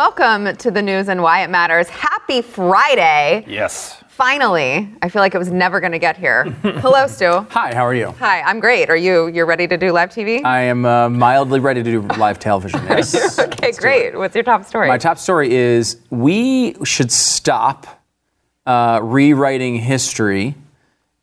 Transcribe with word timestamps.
welcome 0.00 0.56
to 0.56 0.70
the 0.70 0.80
news 0.80 1.10
and 1.10 1.22
why 1.22 1.42
it 1.42 1.50
matters. 1.50 1.86
Happy 1.90 2.40
Friday. 2.40 3.44
Yes. 3.46 4.02
Finally, 4.08 4.88
I 5.02 5.10
feel 5.10 5.20
like 5.20 5.34
it 5.34 5.38
was 5.38 5.52
never 5.52 5.78
going 5.78 5.92
to 5.92 5.98
get 5.98 6.16
here. 6.16 6.44
Hello, 6.62 7.06
Stu. 7.06 7.46
Hi, 7.50 7.74
how 7.74 7.84
are 7.84 7.92
you? 7.92 8.12
Hi, 8.12 8.40
I'm 8.40 8.60
great. 8.60 8.88
Are 8.88 8.96
you 8.96 9.26
you're 9.26 9.44
ready 9.44 9.68
to 9.68 9.76
do 9.76 9.92
live 9.92 10.08
TV? 10.08 10.42
I 10.42 10.62
am 10.62 10.86
uh, 10.86 11.10
mildly 11.10 11.60
ready 11.60 11.82
to 11.82 11.90
do 11.90 12.00
live 12.16 12.38
television. 12.38 12.80
Yes. 12.88 13.38
okay, 13.38 13.72
great. 13.72 14.16
What's 14.16 14.34
your 14.34 14.42
top 14.42 14.64
story? 14.64 14.88
My 14.88 14.96
top 14.96 15.18
story 15.18 15.54
is 15.54 15.98
we 16.08 16.82
should 16.82 17.12
stop 17.12 17.86
uh, 18.64 19.00
rewriting 19.02 19.76
history, 19.76 20.54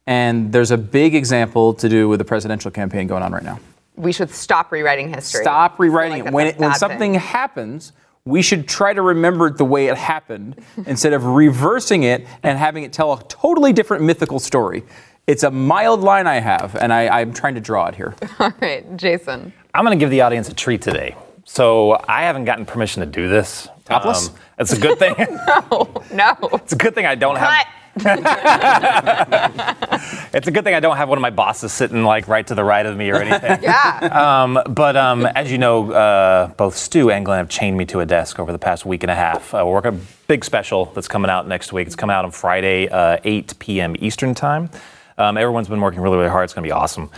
and 0.05 0.51
there's 0.51 0.69
a 0.69 0.77
big 0.77 1.15
example 1.15 1.73
to 1.73 1.89
do 1.89 2.07
with 2.07 2.19
the 2.19 2.25
presidential 2.25 2.69
campaign 2.69 3.07
going 3.07 3.23
on 3.23 3.31
right 3.31 3.43
now. 3.43 3.59
we 3.95 4.11
should 4.11 4.29
stop 4.29 4.71
rewriting 4.71 5.11
history. 5.11 5.41
Stop 5.41 5.79
rewriting 5.79 6.19
like 6.19 6.27
it. 6.27 6.33
When, 6.35 6.45
it, 6.45 6.59
when 6.59 6.75
something 6.75 7.13
thing. 7.13 7.19
happens, 7.19 7.91
we 8.27 8.41
should 8.41 8.67
try 8.67 8.93
to 8.93 9.01
remember 9.01 9.47
it 9.47 9.57
the 9.57 9.65
way 9.65 9.87
it 9.87 9.97
happened 9.97 10.61
instead 10.85 11.13
of 11.13 11.25
reversing 11.25 12.03
it 12.03 12.27
and 12.43 12.57
having 12.57 12.83
it 12.83 12.93
tell 12.93 13.13
a 13.13 13.23
totally 13.23 13.73
different 13.73 14.03
mythical 14.03 14.39
story. 14.39 14.83
It's 15.25 15.43
a 15.43 15.51
mild 15.51 16.01
line 16.01 16.25
I 16.25 16.39
have, 16.39 16.75
and 16.75 16.93
I, 16.93 17.19
I'm 17.19 17.33
trying 17.33 17.55
to 17.55 17.61
draw 17.61 17.87
it 17.87 17.95
here. 17.95 18.15
All 18.39 18.53
right, 18.61 18.95
Jason. 18.95 19.51
I'm 19.73 19.83
going 19.83 19.97
to 19.97 20.01
give 20.01 20.09
the 20.09 20.21
audience 20.21 20.47
a 20.47 20.53
treat 20.53 20.81
today. 20.81 21.15
So 21.43 22.01
I 22.07 22.23
haven't 22.23 22.45
gotten 22.45 22.65
permission 22.65 23.01
to 23.01 23.05
do 23.05 23.27
this. 23.27 23.67
Topless? 23.85 24.29
Um, 24.29 24.35
it's 24.59 24.73
a 24.73 24.79
good 24.79 24.99
thing. 24.99 25.15
No. 25.47 26.03
No. 26.13 26.35
It's 26.53 26.73
a 26.73 26.77
good 26.77 26.93
thing 26.95 27.05
I 27.05 27.15
don't 27.15 27.37
have. 27.37 27.65
It's 30.33 30.47
a 30.47 30.51
good 30.51 30.63
thing 30.63 30.75
I 30.75 30.79
don't 30.79 30.97
have 30.97 31.09
one 31.09 31.17
of 31.17 31.21
my 31.21 31.29
bosses 31.29 31.71
sitting 31.73 32.03
like 32.03 32.27
right 32.27 32.45
to 32.47 32.53
the 32.53 32.63
right 32.63 32.85
of 32.85 32.95
me 32.95 33.09
or 33.09 33.15
anything. 33.15 33.57
Yeah. 33.67 34.43
Um, 34.43 34.59
but 34.69 34.95
um, 34.95 35.25
as 35.25 35.51
you 35.51 35.57
know, 35.57 35.91
uh, 35.91 36.47
both 36.49 36.77
Stu 36.77 37.09
and 37.09 37.25
Glenn 37.25 37.39
have 37.39 37.49
chained 37.49 37.77
me 37.77 37.85
to 37.85 38.01
a 38.01 38.05
desk 38.05 38.39
over 38.39 38.51
the 38.51 38.59
past 38.59 38.85
week 38.85 39.03
and 39.03 39.11
a 39.11 39.15
half. 39.15 39.53
Uh, 39.53 39.63
we're 39.65 39.73
working 39.73 39.95
a 39.95 39.99
big 40.27 40.45
special 40.45 40.85
that's 40.93 41.07
coming 41.07 41.31
out 41.31 41.47
next 41.47 41.73
week. 41.73 41.87
It's 41.87 41.95
coming 41.95 42.13
out 42.13 42.23
on 42.25 42.31
Friday, 42.31 42.87
uh, 42.87 43.17
8 43.23 43.57
p.m. 43.59 43.95
Eastern 43.99 44.35
Time. 44.35 44.69
Um, 45.17 45.37
everyone's 45.37 45.69
been 45.69 45.81
working 45.81 46.01
really, 46.01 46.17
really 46.17 46.29
hard. 46.29 46.43
It's 46.43 46.53
going 46.53 46.63
to 46.63 46.67
be 46.67 46.71
awesome. 46.73 47.09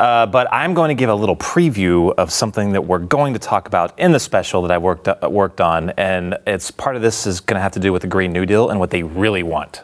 Uh, 0.00 0.24
but 0.24 0.48
I'm 0.50 0.72
going 0.72 0.88
to 0.88 0.94
give 0.94 1.10
a 1.10 1.14
little 1.14 1.36
preview 1.36 2.14
of 2.14 2.32
something 2.32 2.72
that 2.72 2.80
we're 2.80 3.00
going 3.00 3.34
to 3.34 3.38
talk 3.38 3.68
about 3.68 3.98
in 3.98 4.12
the 4.12 4.18
special 4.18 4.62
that 4.62 4.70
I 4.70 4.78
worked 4.78 5.06
uh, 5.06 5.28
worked 5.28 5.60
on, 5.60 5.90
and 5.90 6.38
it's 6.46 6.70
part 6.70 6.96
of 6.96 7.02
this 7.02 7.26
is 7.26 7.38
going 7.38 7.56
to 7.56 7.60
have 7.60 7.72
to 7.72 7.80
do 7.80 7.92
with 7.92 8.00
the 8.00 8.08
Green 8.08 8.32
New 8.32 8.46
Deal 8.46 8.70
and 8.70 8.80
what 8.80 8.88
they 8.88 9.02
really 9.02 9.42
want. 9.42 9.82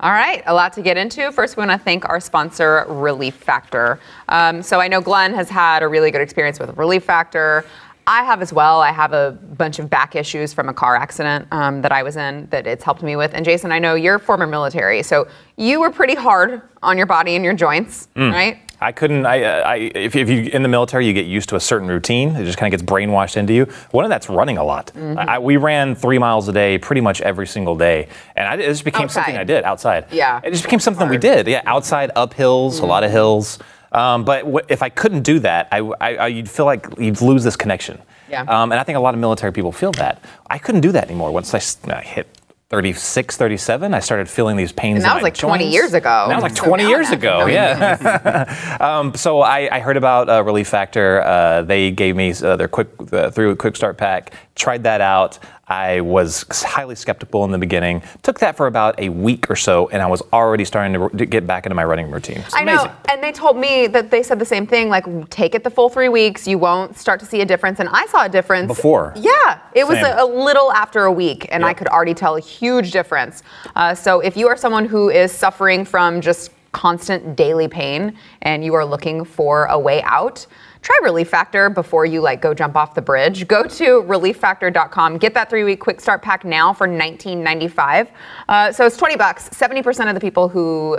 All 0.00 0.10
right, 0.10 0.42
a 0.44 0.52
lot 0.52 0.72
to 0.72 0.82
get 0.82 0.96
into. 0.96 1.30
First, 1.30 1.56
we 1.56 1.60
want 1.64 1.70
to 1.70 1.84
thank 1.84 2.08
our 2.08 2.18
sponsor, 2.18 2.84
Relief 2.88 3.36
Factor. 3.36 4.00
Um, 4.28 4.60
so 4.60 4.80
I 4.80 4.88
know 4.88 5.00
Glenn 5.00 5.34
has 5.34 5.48
had 5.48 5.84
a 5.84 5.88
really 5.88 6.10
good 6.10 6.22
experience 6.22 6.58
with 6.58 6.76
Relief 6.76 7.04
Factor. 7.04 7.64
I 8.08 8.24
have 8.24 8.42
as 8.42 8.52
well. 8.52 8.80
I 8.80 8.90
have 8.90 9.12
a 9.12 9.38
bunch 9.56 9.78
of 9.78 9.88
back 9.88 10.16
issues 10.16 10.52
from 10.52 10.68
a 10.68 10.74
car 10.74 10.96
accident 10.96 11.46
um, 11.52 11.80
that 11.82 11.92
I 11.92 12.02
was 12.02 12.16
in 12.16 12.48
that 12.50 12.66
it's 12.66 12.82
helped 12.82 13.04
me 13.04 13.14
with. 13.14 13.34
And 13.34 13.44
Jason, 13.44 13.70
I 13.70 13.78
know 13.78 13.94
you're 13.94 14.18
former 14.18 14.48
military, 14.48 15.04
so 15.04 15.28
you 15.56 15.78
were 15.78 15.92
pretty 15.92 16.16
hard 16.16 16.62
on 16.82 16.96
your 16.96 17.06
body 17.06 17.36
and 17.36 17.44
your 17.44 17.54
joints, 17.54 18.08
right? 18.32 18.58
I 18.80 18.92
couldn't. 18.92 19.26
I, 19.26 19.42
I 19.44 19.74
if, 19.76 20.16
if 20.16 20.28
you 20.28 20.44
in 20.52 20.62
the 20.62 20.68
military, 20.68 21.06
you 21.06 21.12
get 21.12 21.26
used 21.26 21.48
to 21.50 21.56
a 21.56 21.60
certain 21.60 21.88
routine. 21.88 22.34
It 22.36 22.44
just 22.44 22.56
kind 22.58 22.72
of 22.72 22.80
gets 22.80 22.90
brainwashed 22.90 23.36
into 23.36 23.52
you. 23.52 23.64
One 23.90 24.04
of 24.04 24.08
that's 24.08 24.28
running 24.28 24.56
a 24.58 24.64
lot. 24.64 24.90
I, 24.96 25.38
we 25.38 25.56
ran 25.56 25.94
three 25.94 26.18
miles 26.18 26.48
a 26.48 26.52
day, 26.52 26.78
pretty 26.78 27.00
much 27.00 27.20
every 27.20 27.46
single 27.46 27.76
day, 27.76 28.08
and 28.36 28.48
I, 28.48 28.54
it 28.54 28.68
just 28.68 28.84
became 28.84 29.08
something 29.08 29.36
I 29.36 29.44
did 29.44 29.64
outside. 29.64 30.06
Yeah. 30.12 30.40
it 30.42 30.50
just 30.50 30.64
became 30.64 30.80
something 30.80 31.08
we 31.08 31.18
did. 31.18 31.46
Yeah, 31.46 31.62
outside, 31.66 32.10
up 32.16 32.32
hills, 32.34 32.78
a 32.80 32.86
lot 32.86 33.04
of 33.04 33.10
hills. 33.10 33.58
Um, 33.92 34.24
but 34.24 34.42
w- 34.44 34.64
if 34.68 34.82
I 34.82 34.88
couldn't 34.88 35.22
do 35.22 35.40
that, 35.40 35.68
I, 35.72 35.78
I, 36.00 36.14
I, 36.14 36.26
you'd 36.28 36.48
feel 36.48 36.64
like 36.64 36.86
you'd 36.98 37.20
lose 37.20 37.42
this 37.42 37.56
connection. 37.56 38.00
Yeah. 38.30 38.42
Um, 38.42 38.70
and 38.70 38.78
I 38.80 38.84
think 38.84 38.96
a 38.96 39.00
lot 39.00 39.14
of 39.14 39.20
military 39.20 39.52
people 39.52 39.72
feel 39.72 39.90
that. 39.92 40.22
I 40.48 40.58
couldn't 40.58 40.82
do 40.82 40.92
that 40.92 41.04
anymore. 41.04 41.32
Once 41.32 41.52
I 41.52 42.00
hit 42.00 42.28
36, 42.70 43.36
37, 43.36 43.94
I 43.94 43.98
started 43.98 44.28
feeling 44.28 44.56
these 44.56 44.70
pains. 44.70 44.98
And 44.98 45.04
that 45.04 45.10
in 45.10 45.14
was 45.16 45.22
like 45.24 45.34
20 45.34 45.68
years 45.68 45.92
ago. 45.92 46.22
And 46.22 46.30
That 46.30 46.36
was 46.36 46.44
like 46.44 46.56
So 46.56 46.66
20 46.66 46.84
now 46.84 46.88
years 46.88 47.10
ago. 47.10 47.46
Yeah. 47.46 48.76
um, 48.80 49.12
so 49.14 49.40
I, 49.40 49.68
I 49.74 49.80
heard 49.80 49.96
about 49.96 50.28
uh, 50.28 50.44
Relief 50.44 50.68
Factor. 50.68 51.20
Uh, 51.22 51.62
they 51.62 51.90
gave 51.90 52.14
me 52.14 52.32
uh, 52.32 52.54
their 52.54 52.68
quick 52.68 52.88
uh, 53.12 53.28
through 53.32 53.56
quick 53.56 53.74
start 53.74 53.98
pack. 53.98 54.34
Tried 54.54 54.84
that 54.84 55.00
out. 55.00 55.40
I 55.66 56.00
was 56.00 56.44
highly 56.50 56.94
skeptical 56.94 57.44
in 57.44 57.50
the 57.50 57.58
beginning. 57.58 58.02
Took 58.22 58.40
that 58.40 58.56
for 58.56 58.66
about 58.66 58.98
a 58.98 59.08
week 59.08 59.48
or 59.48 59.54
so, 59.54 59.88
and 59.88 60.02
I 60.02 60.06
was 60.06 60.20
already 60.32 60.64
starting 60.64 60.92
to, 60.94 61.16
to 61.16 61.26
get 61.26 61.46
back 61.46 61.64
into 61.64 61.76
my 61.76 61.84
running 61.84 62.10
routine. 62.10 62.42
I 62.52 62.64
know, 62.64 62.92
and 63.08 63.22
they 63.22 63.30
told 63.30 63.56
me 63.56 63.86
that 63.86 64.10
they 64.10 64.24
said 64.24 64.40
the 64.40 64.44
same 64.44 64.66
thing. 64.66 64.88
Like, 64.88 65.30
take 65.30 65.54
it 65.54 65.62
the 65.62 65.70
full 65.70 65.88
three 65.88 66.08
weeks, 66.08 66.48
you 66.48 66.58
won't 66.58 66.98
start 66.98 67.20
to 67.20 67.26
see 67.26 67.40
a 67.40 67.44
difference. 67.44 67.78
And 67.78 67.88
I 67.88 68.06
saw 68.06 68.24
a 68.24 68.28
difference 68.28 68.66
Before. 68.66 69.12
Yeah, 69.14 69.59
it 69.74 69.86
was 69.86 69.98
a, 69.98 70.16
a 70.18 70.26
little 70.26 70.72
after 70.72 71.04
a 71.04 71.12
week, 71.12 71.48
and 71.50 71.64
I 71.64 71.74
could 71.74 71.88
already 71.88 72.14
tell 72.14 72.36
a 72.36 72.40
huge 72.40 72.90
difference. 72.90 73.42
Uh, 73.76 73.94
so, 73.94 74.20
if 74.20 74.36
you 74.36 74.48
are 74.48 74.56
someone 74.56 74.84
who 74.84 75.10
is 75.10 75.32
suffering 75.32 75.84
from 75.84 76.20
just 76.20 76.50
constant 76.72 77.36
daily 77.36 77.68
pain 77.68 78.16
and 78.42 78.64
you 78.64 78.74
are 78.74 78.84
looking 78.84 79.24
for 79.24 79.64
a 79.66 79.78
way 79.78 80.02
out. 80.02 80.46
Try 80.82 80.98
Relief 81.02 81.28
Factor 81.28 81.68
before 81.68 82.06
you 82.06 82.22
like 82.22 82.40
go 82.40 82.54
jump 82.54 82.74
off 82.74 82.94
the 82.94 83.02
bridge. 83.02 83.46
Go 83.46 83.64
to 83.64 84.02
relieffactor.com. 84.02 85.18
Get 85.18 85.34
that 85.34 85.50
three-week 85.50 85.78
quick 85.78 86.00
start 86.00 86.22
pack 86.22 86.44
now 86.44 86.72
for 86.72 86.88
$19.95. 86.88 88.08
Uh, 88.48 88.72
so 88.72 88.86
it's 88.86 88.96
20 88.96 89.16
bucks. 89.16 89.50
70% 89.50 90.08
of 90.08 90.14
the 90.14 90.20
people 90.20 90.48
who 90.48 90.98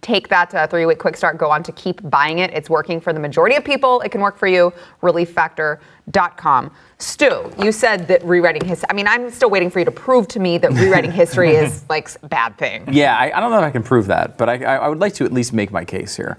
take 0.00 0.28
that 0.28 0.52
uh, 0.54 0.66
three-week 0.66 0.98
quick 0.98 1.16
start 1.16 1.38
go 1.38 1.48
on 1.50 1.62
to 1.62 1.70
keep 1.72 2.00
buying 2.10 2.40
it. 2.40 2.50
It's 2.52 2.68
working 2.68 3.00
for 3.00 3.12
the 3.12 3.20
majority 3.20 3.54
of 3.54 3.64
people. 3.64 4.00
It 4.00 4.10
can 4.10 4.20
work 4.20 4.36
for 4.36 4.48
you. 4.48 4.72
Relieffactor.com. 5.00 6.72
Stu, 6.98 7.52
you 7.62 7.70
said 7.70 8.08
that 8.08 8.24
rewriting 8.24 8.64
history. 8.64 8.86
I 8.90 8.94
mean, 8.94 9.06
I'm 9.06 9.30
still 9.30 9.48
waiting 9.48 9.70
for 9.70 9.78
you 9.78 9.84
to 9.84 9.92
prove 9.92 10.26
to 10.28 10.40
me 10.40 10.58
that 10.58 10.72
rewriting 10.72 11.12
history 11.12 11.50
is 11.54 11.84
like 11.88 12.10
a 12.22 12.28
bad 12.28 12.58
thing. 12.58 12.92
Yeah, 12.92 13.16
I, 13.16 13.36
I 13.36 13.40
don't 13.40 13.52
know 13.52 13.58
if 13.58 13.64
I 13.64 13.70
can 13.70 13.84
prove 13.84 14.08
that, 14.08 14.36
but 14.36 14.48
I, 14.48 14.64
I, 14.64 14.76
I 14.76 14.88
would 14.88 14.98
like 14.98 15.14
to 15.14 15.24
at 15.24 15.32
least 15.32 15.52
make 15.52 15.70
my 15.70 15.84
case 15.84 16.16
here. 16.16 16.36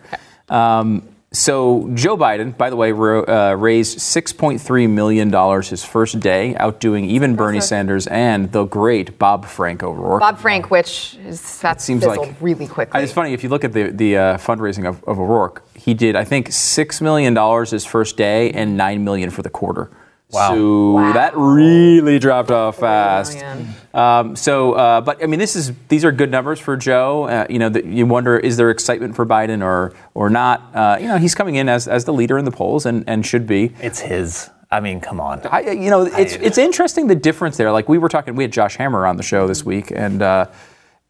Um, 0.50 1.08
so 1.34 1.90
Joe 1.94 2.18
Biden, 2.18 2.58
by 2.58 2.69
the 2.69 2.75
way, 2.75 2.92
uh, 2.92 3.53
raised 3.53 4.00
6.3 4.00 4.90
million 4.90 5.31
dollars 5.31 5.69
his 5.69 5.81
first 5.84 6.19
day, 6.19 6.56
outdoing 6.58 7.06
even 7.06 7.38
Bernie 7.38 7.62
Sanders 7.62 8.06
and 8.08 8.52
the 8.52 8.66
great 8.66 9.18
Bob 9.18 9.46
Frank 9.46 9.81
O'Rourke. 9.81 10.20
Bob 10.20 10.38
Frank, 10.38 10.70
which 10.70 11.16
is 11.25 11.62
that 11.62 11.81
seems 11.81 12.06
like- 12.06 12.36
really 12.41 12.68
quickly. 12.68 13.02
It's 13.02 13.14
funny 13.14 13.31
if 13.31 13.44
you 13.44 13.50
look 13.50 13.64
at 13.64 13.72
the 13.72 13.91
the 13.91 14.18
uh, 14.18 14.38
fundraising 14.38 14.86
of, 14.86 15.02
of 15.06 15.20
O'Rourke. 15.20 15.64
He 15.74 15.94
did, 15.94 16.18
I 16.18 16.25
think, 16.25 16.52
six 16.52 17.00
million 17.00 17.34
dollars 17.34 17.72
his 17.72 17.86
first 17.86 18.18
day 18.18 18.52
and 18.52 18.75
nine 18.75 19.06
million 19.06 19.30
for 19.30 19.41
the 19.41 19.50
quarter. 19.50 19.90
Wow. 20.31 20.53
So 20.56 20.92
Wow. 20.94 21.14
that 21.14 21.34
really 21.36 22.19
dropped 22.19 22.52
off 22.52 22.78
fast. 22.78 23.36
million. 23.38 23.68
Um, 23.94 24.36
so, 24.36 24.74
uh, 24.74 25.02
but 25.02 25.22
I 25.22 25.28
mean, 25.28 25.40
this 25.40 25.56
is 25.56 25.74
these 25.90 26.06
are 26.06 26.12
good 26.12 26.31
numbers 26.31 26.59
for 26.59 26.78
Joe. 26.78 27.24
Uh, 27.25 27.46
you 27.50 27.59
know, 27.59 27.69
that 27.69 27.86
you 27.86 28.06
wonder 28.06 28.38
is 28.38 28.56
there 28.58 28.70
excitement 28.70 29.16
for 29.16 29.25
Biden 29.25 29.62
or 29.64 29.94
or 30.14 30.30
not? 30.30 30.62
Uh, 30.74 30.97
you 31.00 31.08
know, 31.08 31.18
he's 31.18 31.36
coming 31.36 31.56
in 31.56 31.68
as 31.68 31.88
as 31.88 32.06
the 32.06 32.14
leader 32.14 32.38
in 32.38 32.46
the 32.46 32.52
polls 32.52 32.86
and 32.86 33.03
and 33.08 33.25
should 33.25 33.46
be. 33.46 33.74
It's 33.81 34.00
his. 34.00 34.50
I 34.74 34.80
mean, 34.80 35.02
come 35.02 35.20
on. 35.20 35.41
I, 35.47 35.72
you 35.72 35.90
know, 35.90 36.03
it's 36.03 36.36
it's 36.36 36.58
interesting 36.58 37.08
the 37.08 37.16
difference 37.16 37.58
there. 37.58 37.74
Like 37.74 37.90
we 37.90 37.97
were 37.97 38.08
talking, 38.08 38.36
we 38.36 38.46
had 38.46 38.53
Josh 38.53 38.78
Hammer 38.78 39.06
on 39.06 39.18
the 39.18 39.24
show 39.24 39.46
this 39.46 39.66
week, 39.66 39.91
and 39.94 40.22
uh, 40.22 40.46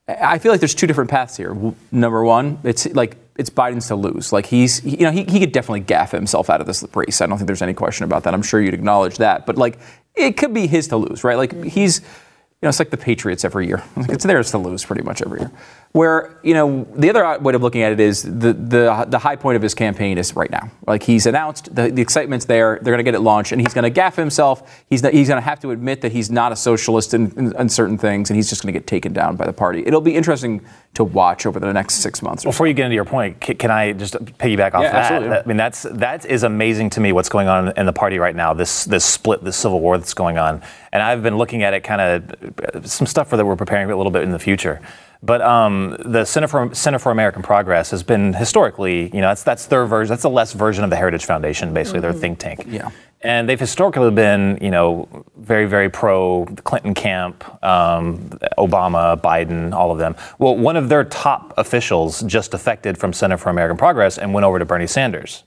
I 0.08 0.40
feel 0.40 0.52
like 0.52 0.60
there's 0.62 0.74
two 0.74 0.88
different 0.88 1.12
paths 1.12 1.38
here. 1.38 1.56
Number 1.92 2.24
one, 2.24 2.58
it's 2.64 2.88
like 2.96 3.18
it's 3.38 3.50
Biden's 3.50 3.88
to 3.88 3.96
lose. 3.96 4.32
Like 4.34 4.46
he's, 4.46 4.84
you 4.84 4.98
know, 4.98 5.12
he, 5.12 5.24
he 5.24 5.40
could 5.40 5.52
definitely 5.52 5.82
gaffe 5.82 6.12
himself 6.12 6.50
out 6.50 6.62
of 6.62 6.68
this 6.68 6.86
race. 6.94 7.22
I 7.22 7.26
don't 7.26 7.38
think 7.38 7.48
there's 7.48 7.62
any 7.62 7.74
question 7.74 8.04
about 8.04 8.24
that. 8.24 8.34
I'm 8.34 8.42
sure 8.42 8.62
you'd 8.62 8.74
acknowledge 8.74 9.18
that. 9.18 9.46
But 9.46 9.58
like, 9.58 9.80
it 10.16 10.38
could 10.38 10.54
be 10.54 10.68
his 10.68 10.88
to 10.90 10.98
lose, 10.98 11.24
right? 11.24 11.38
Like 11.38 11.64
he's, 11.64 12.00
you 12.00 12.06
know, 12.64 12.70
it's 12.70 12.80
like 12.80 12.92
the 12.92 12.98
Patriots 12.98 13.44
every 13.44 13.68
year. 13.68 13.84
It's 13.98 14.24
theirs 14.24 14.52
to 14.52 14.58
lose 14.58 14.86
pretty 14.86 15.04
much 15.04 15.22
every 15.22 15.40
year. 15.40 15.52
Where 15.94 16.40
you 16.42 16.54
know 16.54 16.88
the 16.96 17.10
other 17.10 17.38
way 17.40 17.54
of 17.54 17.62
looking 17.62 17.82
at 17.82 17.92
it 17.92 18.00
is 18.00 18.24
the 18.24 18.54
the 18.54 19.06
the 19.10 19.20
high 19.20 19.36
point 19.36 19.58
of 19.58 19.62
his 19.62 19.74
campaign 19.74 20.18
is 20.18 20.34
right 20.38 20.50
now. 20.50 20.72
Like 20.88 21.04
he's 21.04 21.26
announced 21.26 21.76
the, 21.76 21.90
the 21.92 22.02
excitement's 22.02 22.46
there. 22.46 22.80
They're 22.82 22.94
going 22.94 23.00
to 23.00 23.04
get 23.04 23.14
it 23.14 23.20
launched, 23.20 23.52
and 23.52 23.60
he's 23.60 23.74
going 23.74 23.92
to 23.94 24.00
gaffe 24.02 24.16
himself. 24.16 24.84
He's 24.90 25.04
not, 25.04 25.12
he's 25.12 25.28
going 25.28 25.42
to 25.42 25.44
have 25.44 25.60
to 25.60 25.72
admit 25.72 26.00
that 26.00 26.14
he's 26.14 26.32
not 26.32 26.54
a 26.54 26.56
socialist 26.56 27.14
in, 27.14 27.32
in, 27.38 27.54
in 27.58 27.68
certain 27.68 27.98
things, 27.98 28.30
and 28.30 28.38
he's 28.38 28.50
just 28.50 28.64
going 28.64 28.74
to 28.74 28.80
get 28.80 28.88
taken 28.88 29.12
down 29.12 29.36
by 29.36 29.46
the 29.46 29.52
party. 29.52 29.84
It'll 29.86 30.00
be 30.00 30.16
interesting 30.16 30.62
to 30.94 31.04
watch 31.04 31.46
over 31.46 31.60
the 31.60 31.74
next 31.74 31.96
six 31.96 32.22
months. 32.22 32.44
Or 32.44 32.48
so. 32.48 32.52
Before 32.52 32.68
you 32.68 32.74
get 32.74 32.86
into 32.86 32.96
your 32.96 33.04
point, 33.04 33.44
c- 33.44 33.56
can 33.56 33.70
I 33.70 33.92
just 33.92 34.14
piggyback 34.14 34.74
off 34.74 34.84
Yeah, 34.84 34.94
that? 34.94 35.12
absolutely. 35.12 35.38
I 35.40 35.44
mean, 35.46 35.58
that's 35.58 35.82
that 35.92 36.26
is 36.26 36.44
amazing 36.44 36.92
to 36.92 37.02
me. 37.02 37.12
What's 37.12 37.28
going 37.30 37.50
on 37.50 37.74
in 37.76 37.86
the 37.86 37.92
party 37.94 38.18
right 38.18 38.36
now? 38.36 38.54
This 38.54 38.86
this 38.86 39.04
split, 39.04 39.44
this 39.44 39.58
civil 39.58 39.82
war 39.82 39.98
that's 39.98 40.14
going 40.14 40.38
on, 40.38 40.62
and 40.94 41.04
I've 41.04 41.22
been 41.22 41.38
looking 41.38 41.64
at 41.64 41.74
it, 41.74 41.82
kind 41.84 42.00
of 42.00 42.90
some 42.90 43.08
stuff 43.08 43.28
for 43.30 43.36
that 43.36 43.46
we're 43.46 43.58
preparing 43.58 43.92
a 43.92 43.98
little 43.98 44.12
bit 44.12 44.24
in 44.24 44.32
the 44.32 44.40
future. 44.40 44.80
But 45.24 45.42
um, 45.42 45.98
the 46.04 46.26
Center 46.26 46.48
for 46.48 46.74
Center 46.74 46.98
for 46.98 47.12
American 47.12 47.44
Progress 47.44 47.92
has 47.92 48.02
been 48.02 48.34
historically, 48.34 49.06
you 49.14 49.22
know, 49.22 49.28
that's 49.28 49.44
that's 49.44 49.66
their 49.68 49.86
version. 49.86 50.10
That's 50.10 50.24
a 50.24 50.30
less 50.30 50.54
version 50.54 50.84
of 50.84 50.90
the 50.90 50.96
Heritage 50.96 51.26
Foundation, 51.26 51.74
basically 51.74 52.00
their 52.00 52.14
think 52.14 52.40
tank. 52.40 52.66
Yeah. 52.68 52.90
And 53.24 53.48
they've 53.48 53.60
historically 53.60 54.10
been, 54.10 54.58
you 54.62 54.72
know, 54.72 55.08
very, 55.38 55.68
very 55.68 55.90
pro 55.90 56.46
Clinton 56.64 56.96
camp, 56.96 57.44
um, 57.64 58.18
Obama, 58.58 59.20
Biden, 59.20 59.74
all 59.74 59.92
of 59.92 60.00
them. 60.00 60.16
Well, 60.40 60.58
one 60.58 60.76
of 60.76 60.90
their 60.90 61.04
top 61.04 61.54
officials 61.58 62.22
just 62.22 62.52
defected 62.52 62.98
from 62.98 63.14
Center 63.14 63.38
for 63.38 63.50
American 63.50 63.78
Progress 63.78 64.18
and 64.18 64.34
went 64.34 64.44
over 64.46 64.58
to 64.58 64.66
Bernie 64.66 64.88
Sanders. 64.88 65.44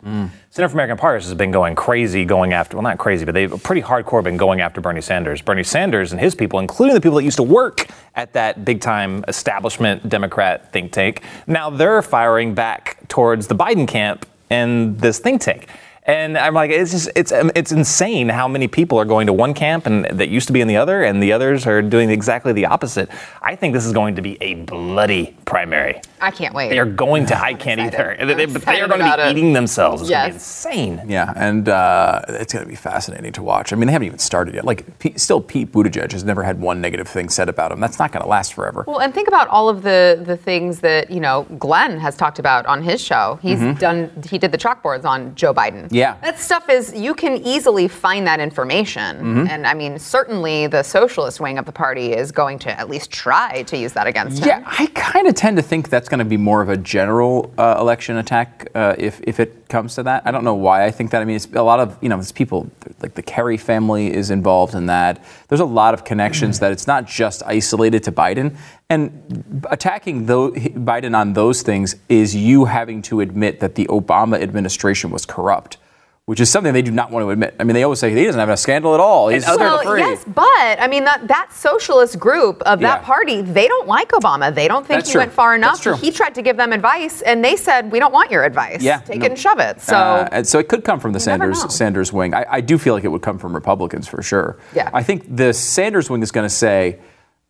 Center 0.51 0.69
for 0.69 0.75
American 0.75 0.97
Progress 0.97 1.25
has 1.25 1.35
been 1.35 1.51
going 1.51 1.75
crazy, 1.75 2.25
going 2.25 2.53
after, 2.53 2.77
well, 2.77 2.85
not 2.85 2.99
crazy, 2.99 3.25
but 3.25 3.35
they've 3.35 3.61
pretty 3.65 3.83
hardcore 3.83 4.23
been 4.23 4.37
going 4.37 4.61
after 4.61 4.81
Bernie 4.81 5.01
Sanders. 5.01 5.43
Bernie 5.43 5.65
Sanders 5.65 6.13
and 6.13 6.21
his 6.21 6.35
people, 6.37 6.61
including 6.61 6.95
the 6.95 7.01
people 7.01 7.17
that 7.17 7.25
used 7.25 7.39
to 7.39 7.43
work 7.43 7.89
at 8.15 8.33
that 8.35 8.65
big 8.65 8.81
time 8.81 9.25
establishment 9.27 10.09
Democrat 10.09 10.73
think 10.73 10.93
tank, 10.93 11.23
now 11.49 11.71
they're 11.71 12.03
firing 12.03 12.55
back 12.55 12.99
towards 13.09 13.49
the 13.49 13.55
Biden 13.57 13.89
camp 13.89 14.27
and 14.51 14.99
this 15.01 15.19
think 15.19 15.41
tank. 15.41 15.67
And 16.07 16.37
I'm 16.37 16.53
like, 16.53 16.71
it's 16.71 16.91
just, 16.91 17.09
it's, 17.17 17.33
um, 17.33 17.51
it's 17.55 17.73
insane 17.73 18.29
how 18.29 18.47
many 18.47 18.69
people 18.69 18.99
are 18.99 19.07
going 19.07 19.27
to 19.27 19.33
one 19.33 19.55
camp 19.55 19.87
and 19.87 20.05
that 20.05 20.29
used 20.29 20.47
to 20.49 20.53
be 20.53 20.61
in 20.61 20.69
the 20.69 20.77
other, 20.77 21.03
and 21.03 21.23
the 21.23 21.33
others 21.33 21.67
are 21.67 21.81
doing 21.81 22.11
exactly 22.11 22.53
the 22.53 22.67
opposite. 22.67 23.09
I 23.41 23.57
think 23.57 23.73
this 23.73 23.87
is 23.87 23.93
going 23.95 24.17
to 24.17 24.23
be 24.23 24.37
a 24.43 24.55
bloody 24.55 25.35
primary. 25.47 26.03
I 26.21 26.31
can't 26.31 26.55
wait. 26.55 26.69
They 26.69 26.79
are 26.79 26.85
going 26.85 27.25
to, 27.27 27.39
I 27.43 27.55
can't 27.65 27.81
either. 27.81 28.17
They, 28.19 28.43
I'm 28.45 28.53
but 28.53 28.67
they 28.67 28.83
are 28.83 28.87
going 28.89 29.01
to 29.01 29.17
be 29.17 29.23
it. 29.23 29.31
eating 29.39 29.55
themselves. 29.55 30.03
It's 30.03 30.11
going 30.11 30.25
to 30.27 30.31
be 30.33 30.35
Yes. 30.35 30.67
insane. 30.67 31.03
Yeah, 31.09 31.33
and 31.37 31.69
uh, 31.71 32.21
it's 32.29 32.53
going 32.53 32.65
to 32.67 32.69
be 32.69 32.77
fascinating 32.77 33.33
to 33.33 33.43
watch. 33.43 33.73
I 33.73 33.77
mean, 33.77 33.87
they 33.87 33.93
haven't 33.93 34.07
even 34.07 34.19
started 34.19 34.55
yet. 34.55 34.67
Like, 34.67 34.99
P- 34.99 35.17
still, 35.17 35.41
Pete 35.41 35.73
Buttigieg 35.73 36.13
has 36.13 36.23
never 36.23 36.43
had 36.43 36.61
one 36.61 36.83
negative 36.83 37.09
thing 37.09 37.31
said 37.31 37.49
about 37.49 37.73
him. 37.73 37.81
That's 37.81 37.99
not 37.99 38.13
going 38.13 38.23
to 38.23 38.29
last 38.29 38.53
forever. 38.53 38.85
Well, 38.87 39.01
and 39.01 39.15
think 39.15 39.27
about 39.29 39.49
all 39.49 39.71
of 39.71 39.83
the 39.83 40.23
the 40.23 40.37
things 40.37 40.81
that 40.81 41.11
you 41.11 41.21
know 41.21 41.45
Glenn 41.59 41.99
has 41.99 42.15
talked 42.15 42.39
about 42.39 42.67
on 42.67 42.83
his 42.83 43.01
show. 43.01 43.39
He's 43.41 43.59
done. 43.79 44.11
He 44.29 44.37
did 44.39 44.53
the 44.53 44.59
chalkboards 44.59 45.05
on 45.07 45.35
Joe 45.35 45.55
Biden. 45.55 45.89
Mm-hmm. 45.95 45.99
Yeah. 45.99 46.17
that 46.23 46.39
stuff 46.41 46.69
is 46.69 46.93
you 46.93 47.15
can 47.15 47.37
easily 47.37 47.89
find 47.89 48.27
that 48.27 48.41
information. 48.41 49.17
Mm-hmm. 49.17 49.47
And 49.49 49.67
I 49.67 49.75
mean, 49.75 49.99
certainly 49.99 50.67
the 50.67 50.83
socialist 50.83 51.41
wing 51.41 51.59
of 51.59 51.67
the 51.67 51.73
party 51.73 52.13
is 52.13 52.33
going 52.33 52.59
to 52.61 52.79
at 52.79 52.89
least 52.91 53.11
try 53.11 53.63
to 53.63 53.77
use 53.77 53.93
that 53.93 54.07
against 54.07 54.43
him. 54.43 54.49
Yeah, 54.49 54.65
I 54.67 54.87
kind 54.95 55.29
of 55.29 55.35
tend 55.35 55.57
to 55.57 55.63
think 55.63 55.89
that's 55.89 56.09
going 56.09 56.19
to 56.19 56.25
be 56.25 56.37
more 56.37 56.63
of 56.63 56.69
a 56.69 56.77
general 56.77 57.53
uh, 57.59 57.77
election 57.79 58.17
attack 58.17 58.69
uh, 58.75 58.97
if, 58.99 59.21
if 59.23 59.39
it 59.39 59.69
comes 59.69 59.95
to 59.95 60.03
that. 60.03 60.27
I 60.27 60.31
don't 60.31 60.45
know 60.45 60.55
why 60.55 60.85
I 60.85 60.91
think 60.91 61.11
that. 61.13 61.23
I 61.23 61.25
mean, 61.25 61.37
it's 61.37 61.49
a 61.55 61.63
lot 61.63 61.81
of, 61.81 61.97
you 62.01 62.09
know, 62.09 62.17
there's 62.17 62.33
people, 62.33 62.71
like 63.01 63.15
the 63.15 63.23
Kerry 63.23 63.57
family 63.57 64.13
is 64.13 64.31
involved 64.31 64.75
in 64.75 64.87
that. 64.87 65.25
There's 65.49 65.61
a 65.61 65.65
lot 65.65 65.95
of 65.95 66.05
connections 66.05 66.59
that 66.59 66.73
it's 66.73 66.87
not 66.87 67.07
just 67.07 67.43
isolated 67.47 68.03
to 68.05 68.13
Biden. 68.13 68.57
And 68.91 69.65
attacking 69.71 70.27
Biden 70.27 71.17
on 71.17 71.33
those 71.33 71.63
things 71.63 71.97
is 72.09 72.35
you 72.35 72.67
having 72.67 73.03
to 73.03 73.21
admit 73.21 73.61
that 73.61 73.75
the 73.77 73.87
Obama 73.87 74.41
administration 74.41 75.11
was 75.11 75.25
corrupt. 75.25 75.79
Which 76.27 76.41
is 76.41 76.49
something 76.51 76.73
they 76.73 76.81
do 76.81 76.91
not 76.91 77.11
want 77.11 77.23
to 77.25 77.29
admit. 77.31 77.55
I 77.61 77.65
mean, 77.65 77.75
they 77.75 77.83
always 77.83 77.99
say 77.99 78.09
he 78.15 78.25
doesn't 78.25 78.39
have 78.39 78.49
a 78.49 78.57
scandal 78.57 78.95
at 78.95 79.01
all. 79.01 79.29
He's 79.29 79.47
Well, 79.47 79.83
free. 79.83 80.01
yes, 80.01 80.25
but 80.27 80.43
I 80.81 80.87
mean 80.89 81.05
that 81.05 81.29
that 81.29 81.53
socialist 81.53 82.19
group 82.19 82.63
of 82.63 82.81
that 82.81 83.01
Yeah. 83.01 83.07
party, 83.07 83.43
they 83.43 83.69
don't 83.69 83.87
like 83.87 84.09
Obama. 84.13 84.55
They 84.55 84.67
don't 84.67 84.87
think 84.87 85.01
That's 85.01 85.11
he 85.11 85.13
true. 85.13 85.21
went 85.21 85.33
far 85.35 85.55
enough. 85.55 85.85
He 86.01 86.11
tried 86.11 86.35
to 86.37 86.41
give 86.41 86.57
them 86.57 86.73
advice, 86.73 87.21
and 87.21 87.45
they 87.45 87.57
said, 87.57 87.93
"We 87.93 87.99
don't 87.99 88.13
want 88.15 88.31
your 88.31 88.43
advice. 88.43 88.81
Yeah, 88.81 89.01
take 89.01 89.19
no. 89.19 89.27
it 89.27 89.33
and 89.33 89.39
shove 89.39 89.59
it." 89.61 89.83
So 89.83 89.95
Uh, 89.97 90.29
and 90.33 90.47
so 90.49 90.59
it 90.59 90.69
could 90.69 90.83
come 90.83 90.99
from 90.99 91.13
the 91.13 91.21
Sanders. 91.21 91.61
Sanders 91.75 92.11
wing. 92.11 92.33
I, 92.33 92.47
I 92.49 92.61
do 92.63 92.79
feel 92.79 92.95
like 92.95 93.05
it 93.05 93.09
would 93.13 93.21
come 93.23 93.37
from 93.37 93.55
Republicans 93.55 94.09
for 94.09 94.23
sure. 94.23 94.57
Yeah. 94.75 94.89
I 94.95 95.03
think 95.03 95.37
the 95.37 95.53
Sanders 95.53 96.09
wing 96.09 96.23
is 96.23 96.33
going 96.33 96.47
to 96.47 96.55
say, 96.55 97.01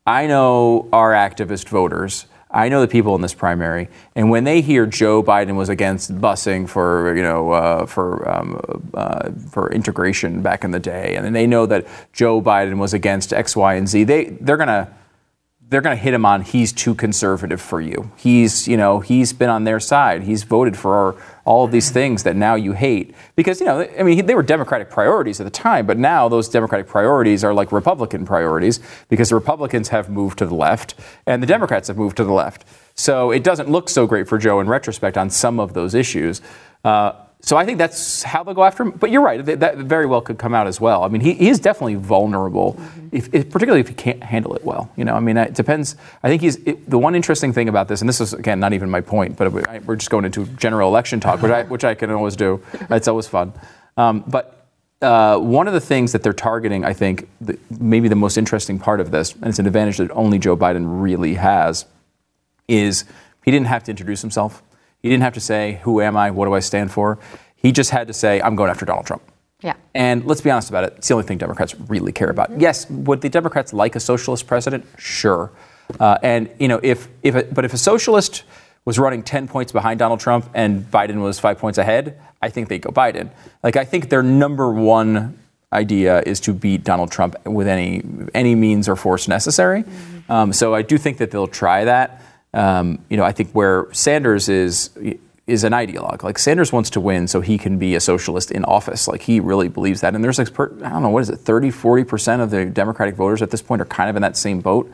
I 0.05 0.27
know 0.27 0.89
our 0.93 1.13
activist 1.13 1.69
voters. 1.69 2.27
I 2.55 2.69
know 2.69 2.81
the 2.81 2.89
people 2.89 3.17
in 3.17 3.21
this 3.21 3.35
primary, 3.35 3.89
and 4.15 4.31
when 4.31 4.45
they 4.45 4.61
hear 4.61 4.87
Joe 4.87 5.23
Biden 5.23 5.57
was 5.57 5.69
against 5.69 6.15
busing 6.21 6.69
for 6.69 7.15
you 7.17 7.23
know 7.23 7.51
uh, 7.51 7.87
for 7.87 8.29
um, 8.31 8.61
uh, 8.95 9.31
for 9.51 9.73
integration 9.73 10.41
back 10.41 10.63
in 10.63 10.71
the 10.71 10.79
day, 10.79 11.17
and 11.17 11.25
then 11.25 11.33
they 11.33 11.49
know 11.49 11.67
that 11.67 11.87
Joe 12.13 12.41
Biden 12.41 12.79
was 12.79 12.95
against 12.95 13.33
X, 13.33 13.57
Y, 13.57 13.75
and 13.75 13.89
Z, 13.89 14.05
they 14.05 14.25
they're 14.41 14.57
gonna 14.57 14.89
they're 15.69 15.81
going 15.81 15.97
to 15.97 16.03
hit 16.03 16.15
him 16.15 16.27
on 16.27 16.43
he's 16.43 16.73
too 16.73 16.95
conservative 16.95 17.61
for 17.61 17.81
you. 17.81 18.11
He's, 18.17 18.69
you 18.69 18.77
know, 18.77 19.01
he's 19.01 19.33
been 19.33 19.49
on 19.49 19.65
their 19.65 19.81
side. 19.81 20.23
He's 20.23 20.43
voted 20.43 20.77
for 20.77 21.17
all 21.45 21.65
of 21.65 21.73
these 21.73 21.91
things 21.91 22.23
that 22.25 22.37
now 22.37 22.55
you 22.55 22.73
hate. 22.73 23.15
Because, 23.35 23.61
you 23.61 23.67
know, 23.67 23.89
I 23.99 24.03
mean, 24.03 24.27
they 24.27 24.35
were 24.35 24.43
Democratic 24.43 24.91
priorities 24.91 25.41
at 25.41 25.45
the 25.45 25.51
time, 25.51 25.87
but 25.87 25.99
now 25.99 26.29
those 26.29 26.49
Democratic 26.49 26.87
priorities 26.87 27.43
are 27.45 27.55
like 27.55 27.73
Republican 27.73 28.27
priorities 28.27 28.79
because 29.09 29.31
the 29.31 29.35
Republicans 29.35 29.89
have 29.89 30.11
moved 30.11 30.39
to 30.39 30.47
the 30.47 30.55
left 30.55 30.95
and 31.27 31.43
the 31.43 31.47
Democrats 31.47 31.89
have 31.89 31.97
moved 31.97 32.17
to 32.19 32.25
the 32.25 32.33
left. 32.33 32.65
So 32.95 33.31
it 33.31 33.43
doesn't 33.43 33.69
look 33.69 33.89
so 33.89 34.07
great 34.07 34.29
for 34.29 34.39
Joe 34.39 34.61
in 34.61 34.69
retrospect 34.69 35.17
on 35.17 35.31
some 35.31 35.59
of 35.59 35.75
those 35.75 35.95
issues. 35.95 36.41
Uh, 36.85 37.13
so 37.45 37.59
I 37.59 37.67
think 37.67 37.77
that's 37.77 38.23
how 38.23 38.43
they'll 38.43 38.55
go 38.55 38.65
after 38.65 38.85
him. 38.85 38.93
But 38.93 39.11
you're 39.11 39.21
right; 39.21 39.45
that, 39.45 39.61
that 39.61 39.77
very 39.77 40.07
well 40.07 40.23
could 40.23 40.39
come 40.39 40.55
out 40.55 40.67
as 40.67 40.81
well. 40.81 41.03
I 41.03 41.09
mean, 41.09 41.21
he, 41.21 41.35
he 41.35 41.51
is 41.51 41.61
definitely 41.61 41.97
vulnerable, 41.97 42.81
if, 43.13 43.33
if, 43.35 43.51
particularly 43.51 43.81
if 43.81 43.89
he 43.89 43.95
can't 43.95 44.23
handle 44.23 44.55
it 44.55 44.65
well. 44.65 44.91
You 44.97 45.05
know, 45.05 45.15
I 45.15 45.21
mean, 45.21 45.37
it 45.37 45.53
depends. 45.53 45.97
I 46.23 46.29
think 46.29 46.41
he's 46.41 46.57
it, 46.65 46.89
the 46.89 46.99
one 46.99 47.15
interesting 47.15 47.53
thing 47.53 47.69
about 47.69 47.87
this, 47.89 48.01
and 48.01 48.09
this 48.09 48.23
is 48.23 48.33
again 48.33 48.61
not 48.61 48.73
even 48.73 48.89
my 48.89 49.03
point, 49.03 49.37
but 49.37 49.53
we're 49.53 49.97
just 49.97 50.09
going 50.09 50.25
into 50.25 50.47
general 50.47 50.89
election 50.89 51.21
talk, 51.21 51.43
which 51.43 51.53
I 51.53 51.63
which 51.75 51.85
I 51.85 51.95
can 51.95 52.11
always 52.11 52.35
do. 52.35 52.63
It's 52.89 53.09
always 53.09 53.27
fun. 53.27 53.53
Um, 53.99 54.25
but 54.27 54.67
uh, 55.03 55.39
one 55.39 55.69
of 55.69 55.75
the 55.75 55.81
things 55.83 56.13
that 56.13 56.23
they're 56.23 56.33
targeting, 56.33 56.83
I 56.83 56.95
think, 56.95 57.29
the, 57.43 57.59
maybe 57.79 58.09
the 58.09 58.17
most 58.17 58.39
interesting 58.39 58.79
part 58.79 59.01
of 59.01 59.11
this, 59.11 59.35
and 59.35 59.47
it's 59.49 59.59
an 59.59 59.67
advantage 59.67 59.99
that 59.99 60.11
only 60.13 60.39
Joe 60.39 60.57
Biden 60.57 61.03
really 61.03 61.35
has, 61.35 61.85
is 62.69 63.05
he 63.45 63.51
didn't 63.51 63.67
have 63.67 63.85
to 63.85 63.91
introduce 63.91 64.23
himself. 64.23 64.63
He 65.05 65.11
didn't 65.11 65.25
have 65.25 65.35
to 65.35 65.41
say, 65.41 65.81
Who 65.83 66.01
am 66.01 66.17
I? 66.17 66.31
What 66.31 66.47
do 66.47 66.55
I 66.55 66.61
stand 66.61 66.91
for? 66.91 67.19
He 67.57 67.73
just 67.73 67.91
had 67.91 68.07
to 68.07 68.15
say, 68.15 68.41
I'm 68.41 68.57
going 68.57 68.71
after 68.71 68.87
Donald 68.87 69.05
Trump. 69.05 69.23
Yeah. 69.61 69.75
And 69.95 70.25
let's 70.25 70.41
be 70.41 70.51
honest 70.51 70.71
about 70.71 70.85
it. 70.85 70.95
It's 70.97 71.09
the 71.09 71.13
only 71.13 71.27
thing 71.27 71.37
Democrats 71.37 71.79
really 71.79 72.11
care 72.11 72.31
about. 72.31 72.59
Yes, 72.59 72.89
would 72.89 73.21
the 73.21 73.29
Democrats 73.29 73.75
like 73.75 73.97
a 73.97 74.01
socialist 74.01 74.47
president? 74.47 74.87
Sure. 74.97 75.53
Uh, 76.01 76.17
and 76.23 76.49
you 76.59 76.69
know, 76.69 76.81
if 76.83 77.09
if 77.23 77.35
a, 77.35 77.43
but 77.43 77.67
if 77.67 77.75
a 77.75 77.77
socialist 77.77 78.45
was 78.87 78.99
running 78.99 79.23
10 79.23 79.47
points 79.47 79.73
behind 79.73 79.99
Donald 79.99 80.21
Trump 80.21 80.49
and 80.55 80.91
Biden 80.91 81.21
was 81.21 81.39
five 81.39 81.59
points 81.59 81.77
ahead, 81.77 82.19
I 82.41 82.49
think 82.49 82.71
they'd 82.71 82.81
go 82.81 82.91
Biden. 82.91 83.29
Like 83.63 83.77
I 83.77 83.85
think 83.85 84.09
their 84.09 84.23
number 84.23 84.73
one 84.73 85.39
idea 85.71 86.23
is 86.23 86.41
to 86.41 86.55
beat 86.55 86.83
Donald 86.83 87.13
Trump 87.13 87.37
with 87.45 87.69
any 87.69 88.03
any 88.33 88.55
means 88.55 88.89
or 88.89 88.97
force 88.97 89.29
necessary. 89.29 89.85
Um, 90.31 90.55
so 90.55 90.75
I 90.75 90.81
do 90.81 90.97
think 90.97 91.19
that 91.19 91.31
they'll 91.31 91.47
try 91.47 91.85
that. 91.85 92.23
Um, 92.55 93.01
you 93.11 93.17
know, 93.17 93.25
I 93.25 93.33
think 93.33 93.51
where 93.53 93.89
Sanders 93.93 94.49
is 94.49 94.91
is 95.47 95.63
an 95.65 95.73
ideologue. 95.73 96.23
Like 96.23 96.39
Sanders 96.39 96.73
wants 96.73 96.91
to 96.91 97.01
win 97.01 97.29
so 97.29 97.41
he 97.41 97.59
can 97.59 97.79
be 97.79 97.95
a 97.95 98.01
socialist 98.01 98.51
in 98.51 98.65
office. 98.65 99.07
Like 99.07 99.23
he 99.23 99.41
really 99.41 99.69
believes 99.69 100.01
that. 100.01 100.15
And 100.15 100.25
there's 100.25 100.39
like, 100.39 100.53
per- 100.55 100.73
I 100.83 100.89
don't 100.89 101.03
know, 101.03 101.11
what 101.11 101.23
is 101.23 101.29
it, 101.29 101.37
30, 101.37 101.71
40% 101.71 102.41
of 102.41 102.51
the 102.51 102.65
Democratic 102.65 103.15
voters 103.15 103.43
at 103.43 103.51
this 103.51 103.61
point 103.61 103.83
are 103.83 103.87
kind 103.87 104.09
of 104.09 104.17
in 104.17 104.23
that 104.23 104.37
same 104.39 104.61
boat. 104.61 104.91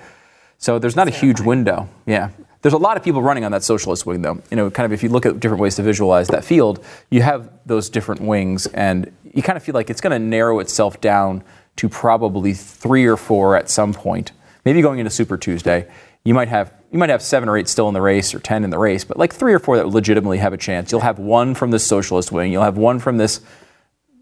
So 0.59 0.79
there's 0.79 0.97
not 0.97 1.07
a 1.07 1.13
huge 1.13 1.41
window. 1.41 1.89
Yeah. 2.05 2.31
There's 2.63 2.75
a 2.75 2.79
lot 2.79 2.97
of 2.97 3.05
people 3.05 3.23
running 3.23 3.45
on 3.45 3.53
that 3.53 3.63
socialist 3.63 4.05
wing, 4.05 4.23
though. 4.23 4.43
You 4.51 4.57
know, 4.57 4.71
kind 4.71 4.85
of 4.85 4.93
if 4.93 5.03
you 5.03 5.09
look 5.09 5.25
at 5.25 5.41
different 5.41 5.63
ways 5.63 5.77
to 5.77 5.83
visualize 5.83 6.29
that 6.29 6.45
field, 6.45 6.85
you 7.11 7.23
have 7.23 7.49
those 7.65 7.89
different 7.89 8.21
wings, 8.21 8.67
and 8.67 9.11
you 9.33 9.43
kind 9.43 9.57
of 9.57 9.63
feel 9.63 9.75
like 9.75 9.89
it's 9.89 10.03
going 10.03 10.13
to 10.13 10.19
narrow 10.19 10.59
itself 10.59 11.01
down 11.01 11.43
to 11.77 11.89
probably 11.89 12.53
three 12.53 13.07
or 13.07 13.17
four 13.17 13.57
at 13.57 13.71
some 13.71 13.95
point. 13.95 14.33
Maybe 14.67 14.83
going 14.83 14.99
into 14.99 15.11
Super 15.11 15.39
Tuesday, 15.39 15.89
you 16.23 16.35
might 16.35 16.49
have 16.49 16.75
you 16.91 16.99
might 16.99 17.11
have 17.11 17.23
seven 17.23 17.49
or 17.49 17.57
eight 17.57 17.69
still 17.69 17.89
in 17.89 17.95
the 17.95 18.01
race 18.01 18.35
or 18.35 18.41
ten 18.41 18.65
in 18.65 18.71
the 18.71 18.79
race, 18.79 19.05
but 19.05 19.17
like 19.17 19.33
three 19.33 19.53
or 19.53 19.59
four 19.59 19.77
that 19.77 19.89
legitimately 19.89 20.39
have 20.39 20.53
a 20.53 20.57
chance. 20.57 20.91
You'll 20.91 21.01
have 21.03 21.19
one 21.19 21.55
from 21.55 21.71
the 21.71 21.79
socialist 21.79 22.33
wing. 22.33 22.53
You'll 22.53 22.65
have 22.65 22.77
one 22.77 22.99
from 22.99 23.17
this 23.17 23.41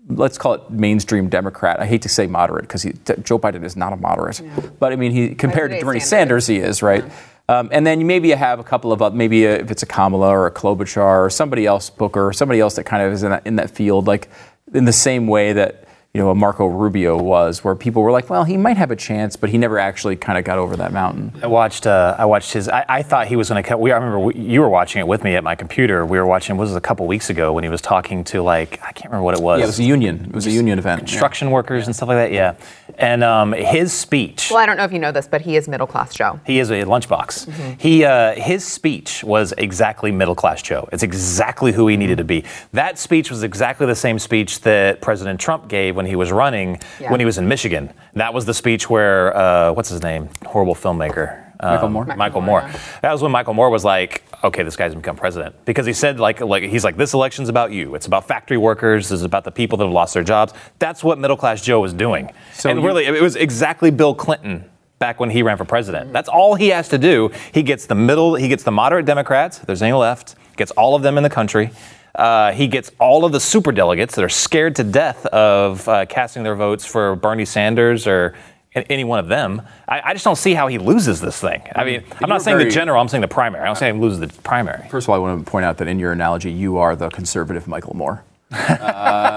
let's 0.08 0.38
call 0.38 0.54
it 0.54 0.70
mainstream 0.70 1.28
Democrat. 1.28 1.80
I 1.80 1.87
hate 1.87 2.02
to 2.02 2.08
say 2.08 2.26
moderate 2.26 2.62
because 2.62 2.84
Joe 3.22 3.38
Biden 3.38 3.64
is 3.64 3.76
not 3.76 3.92
a 3.92 3.96
moderate, 3.96 4.40
but 4.78 4.92
I 4.92 4.96
mean, 4.96 5.12
he 5.12 5.34
compared 5.34 5.70
to 5.70 5.84
Bernie 5.84 6.00
standards. 6.00 6.46
Sanders, 6.46 6.46
he 6.46 6.56
is 6.58 6.82
right. 6.82 7.04
Um, 7.50 7.70
and 7.72 7.87
then 7.87 8.06
maybe 8.06 8.28
you 8.28 8.37
have 8.37 8.58
a 8.58 8.64
couple 8.64 8.92
of, 8.92 9.00
oth- 9.00 9.14
maybe 9.14 9.46
a, 9.46 9.56
if 9.56 9.70
it's 9.70 9.82
a 9.82 9.87
Kamala 9.87 10.28
or 10.28 10.46
a 10.46 10.50
Klobuchar 10.50 11.26
or 11.26 11.30
somebody 11.30 11.64
else, 11.64 11.88
Booker, 11.88 12.28
or 12.28 12.32
somebody 12.32 12.60
else 12.60 12.75
that 12.76 12.84
kind 12.84 13.02
of 13.02 13.12
is 13.12 13.22
in 13.22 13.30
that, 13.30 13.46
in 13.46 13.56
that 13.56 13.70
field, 13.70 14.06
like 14.06 14.28
in 14.75 14.84
the 14.84 14.92
same 14.92 15.26
way 15.26 15.54
that 15.54 15.88
you 16.14 16.22
know 16.22 16.30
a 16.30 16.34
Marco 16.34 16.66
Rubio 16.66 17.18
was, 17.18 17.62
where 17.62 17.74
people 17.74 18.02
were 18.02 18.10
like, 18.10 18.30
well, 18.30 18.44
he 18.44 18.56
might 18.56 18.78
have 18.78 18.90
a 18.90 18.96
chance, 18.96 19.36
but 19.36 19.50
he 19.50 19.58
never 19.58 19.78
actually 19.78 20.16
kind 20.16 20.38
of 20.38 20.44
got 20.44 20.58
over 20.58 20.74
that 20.76 20.90
mountain. 20.90 21.32
I 21.42 21.46
watched. 21.46 21.86
Uh, 21.86 22.16
I 22.18 22.24
watched 22.24 22.54
his. 22.54 22.66
I, 22.66 22.84
I 22.88 23.02
thought 23.02 23.26
he 23.26 23.36
was 23.36 23.50
going 23.50 23.62
to 23.62 23.68
cut. 23.68 23.78
We. 23.78 23.92
I 23.92 23.96
remember 23.96 24.18
we, 24.18 24.34
you 24.34 24.62
were 24.62 24.70
watching 24.70 25.00
it 25.00 25.06
with 25.06 25.22
me 25.22 25.36
at 25.36 25.44
my 25.44 25.54
computer. 25.54 26.06
We 26.06 26.18
were 26.18 26.26
watching. 26.26 26.56
What 26.56 26.62
was 26.62 26.72
it, 26.72 26.78
a 26.78 26.80
couple 26.80 27.06
weeks 27.06 27.28
ago 27.28 27.52
when 27.52 27.62
he 27.62 27.68
was 27.68 27.82
talking 27.82 28.24
to 28.24 28.40
like 28.40 28.80
I 28.82 28.92
can't 28.92 29.10
remember 29.10 29.24
what 29.24 29.36
it 29.36 29.42
was. 29.42 29.58
Yeah, 29.58 29.64
it 29.64 29.68
was 29.68 29.80
a 29.80 29.84
union. 29.84 30.24
It 30.24 30.34
was 30.34 30.46
a 30.46 30.50
union 30.50 30.78
event. 30.78 31.02
yeah. 31.02 31.06
construction 31.06 31.50
workers 31.50 31.86
and 31.86 31.94
stuff 31.94 32.08
like 32.08 32.16
that. 32.16 32.32
Yeah, 32.32 32.54
and 32.96 33.22
um, 33.22 33.52
his 33.52 33.92
speech. 33.92 34.48
Well, 34.50 34.58
I 34.58 34.64
don't 34.64 34.78
know 34.78 34.84
if 34.84 34.92
you 34.92 34.98
know 34.98 35.12
this, 35.12 35.28
but 35.28 35.42
he 35.42 35.56
is 35.56 35.68
middle 35.68 35.86
class 35.86 36.14
Joe. 36.14 36.40
He 36.46 36.58
is 36.58 36.70
a 36.70 36.84
lunchbox. 36.84 37.78
He 37.78 38.04
uh, 38.04 38.34
his 38.34 38.64
speech 38.64 39.22
was 39.22 39.52
exactly 39.58 40.10
middle 40.10 40.34
class 40.34 40.62
Joe. 40.62 40.88
It's 40.90 41.02
exactly 41.02 41.72
who 41.72 41.86
he 41.86 41.98
needed 41.98 42.16
to 42.16 42.24
be. 42.24 42.44
That 42.72 42.98
speech 42.98 43.30
was 43.30 43.42
exactly 43.42 43.86
the 43.86 43.94
same 43.94 44.18
speech 44.18 44.62
that 44.62 45.02
President 45.02 45.38
Trump 45.38 45.68
gave 45.68 45.97
when 45.98 46.06
he 46.06 46.16
was 46.16 46.30
running 46.32 46.80
Yeah. 47.00 47.10
when 47.10 47.20
he 47.20 47.26
was 47.26 47.36
in 47.36 47.46
Michigan. 47.48 47.92
That 48.14 48.32
was 48.32 48.46
the 48.46 48.54
speech 48.54 48.88
where 48.88 49.36
uh, 49.36 49.72
what's 49.72 49.90
his 49.90 50.02
name? 50.02 50.30
Horrible 50.46 50.74
filmmaker. 50.74 51.44
Um, 51.60 51.72
Michael 51.74 51.88
Moore? 51.90 52.04
Michael 52.16 52.40
Moore. 52.40 52.70
That 53.02 53.12
was 53.12 53.20
when 53.20 53.32
Michael 53.32 53.52
Moore 53.52 53.68
was 53.68 53.84
like, 53.84 54.22
okay, 54.44 54.62
this 54.62 54.76
guy's 54.76 54.94
become 54.94 55.16
president 55.16 55.56
because 55.64 55.86
he 55.86 55.92
said 55.92 56.20
like 56.20 56.40
like 56.40 56.62
he's 56.62 56.84
like 56.84 56.96
this 56.96 57.12
election's 57.14 57.48
about 57.48 57.72
you. 57.72 57.96
It's 57.96 58.06
about 58.06 58.28
factory 58.28 58.56
workers. 58.56 59.10
It's 59.10 59.22
about 59.24 59.42
the 59.42 59.50
people 59.50 59.76
that 59.78 59.84
have 59.84 59.92
lost 59.92 60.14
their 60.14 60.22
jobs. 60.22 60.52
That's 60.78 61.02
what 61.02 61.18
middle 61.18 61.36
class 61.36 61.60
Joe 61.60 61.80
was 61.80 61.92
doing. 61.92 62.30
So 62.54 62.70
and 62.70 62.80
you- 62.80 62.86
really, 62.86 63.04
it 63.06 63.20
was 63.20 63.34
exactly 63.34 63.90
Bill 63.90 64.14
Clinton 64.14 64.70
back 65.00 65.18
when 65.18 65.30
he 65.30 65.42
ran 65.42 65.56
for 65.56 65.64
president. 65.64 66.12
That's 66.12 66.28
all 66.28 66.54
he 66.54 66.68
has 66.68 66.88
to 66.90 66.98
do. 66.98 67.30
He 67.52 67.64
gets 67.64 67.86
the 67.86 67.94
middle. 67.96 68.36
He 68.36 68.46
gets 68.46 68.62
the 68.62 68.70
moderate 68.72 69.04
Democrats. 69.06 69.58
If 69.58 69.66
there's 69.66 69.82
any 69.82 69.92
left, 69.94 70.36
gets 70.56 70.70
all 70.72 70.94
of 70.94 71.02
them 71.02 71.16
in 71.18 71.24
the 71.24 71.30
country. 71.30 71.70
Uh, 72.18 72.52
he 72.52 72.66
gets 72.66 72.90
all 72.98 73.25
of 73.25 73.30
the 73.32 73.38
super 73.40 73.70
delegates 73.70 74.16
that 74.16 74.25
are 74.25 74.28
scared 74.28 74.75
to 74.76 74.82
death 74.84 75.25
of 75.26 75.88
uh, 75.88 76.04
casting 76.06 76.42
their 76.42 76.56
votes 76.56 76.84
for 76.84 77.14
Bernie 77.14 77.44
Sanders 77.44 78.06
or 78.08 78.34
any 78.75 79.04
one 79.04 79.18
of 79.20 79.28
them. 79.28 79.62
I, 79.88 80.00
I 80.04 80.12
just 80.12 80.25
don't 80.25 80.37
see 80.37 80.52
how 80.52 80.66
he 80.66 80.78
loses 80.78 81.20
this 81.20 81.40
thing. 81.40 81.62
I 81.75 81.84
mean, 81.84 82.00
I'm 82.00 82.16
you're 82.20 82.28
not 82.28 82.42
saying 82.42 82.58
very- 82.58 82.68
the 82.68 82.75
general. 82.75 83.00
I'm 83.00 83.08
saying 83.08 83.20
the 83.22 83.28
primary. 83.28 83.62
I 83.62 83.66
don't 83.66 83.76
say 83.76 83.92
he 83.92 83.98
loses 83.98 84.18
the 84.18 84.28
primary. 84.42 84.88
First 84.88 85.06
of 85.06 85.10
all, 85.10 85.14
I 85.16 85.18
want 85.18 85.44
to 85.44 85.50
point 85.50 85.64
out 85.64 85.78
that 85.78 85.87
in 85.88 85.98
your 86.00 86.10
analogy, 86.12 86.50
you 86.50 86.78
are 86.78 86.94
the 86.96 87.08
conservative 87.08 87.66
Michael 87.68 87.96
Moore. 87.96 88.25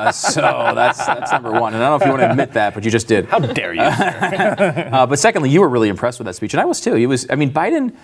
Uh, 0.02 0.12
so 0.12 0.42
that's 0.42 1.06
that's 1.06 1.32
number 1.32 1.52
one. 1.52 1.74
And 1.74 1.84
I 1.84 1.90
don't 1.90 2.00
know 2.00 2.04
if 2.04 2.06
you 2.06 2.10
want 2.12 2.22
to 2.22 2.32
admit 2.32 2.54
that, 2.54 2.74
but 2.74 2.84
you 2.84 2.90
just 2.90 3.08
did. 3.08 3.26
How 3.26 3.40
dare 3.40 3.74
you? 3.74 3.82
Uh, 4.92 5.06
but 5.06 5.20
secondly, 5.20 5.50
you 5.50 5.62
were 5.62 5.70
really 5.70 5.90
impressed 5.90 6.18
with 6.20 6.26
that 6.26 6.34
speech, 6.34 6.54
and 6.54 6.62
I 6.62 6.66
was 6.66 6.82
too. 6.82 6.96
He 6.96 7.06
was. 7.06 7.28
I 7.30 7.36
mean, 7.36 7.52
Biden 7.54 7.96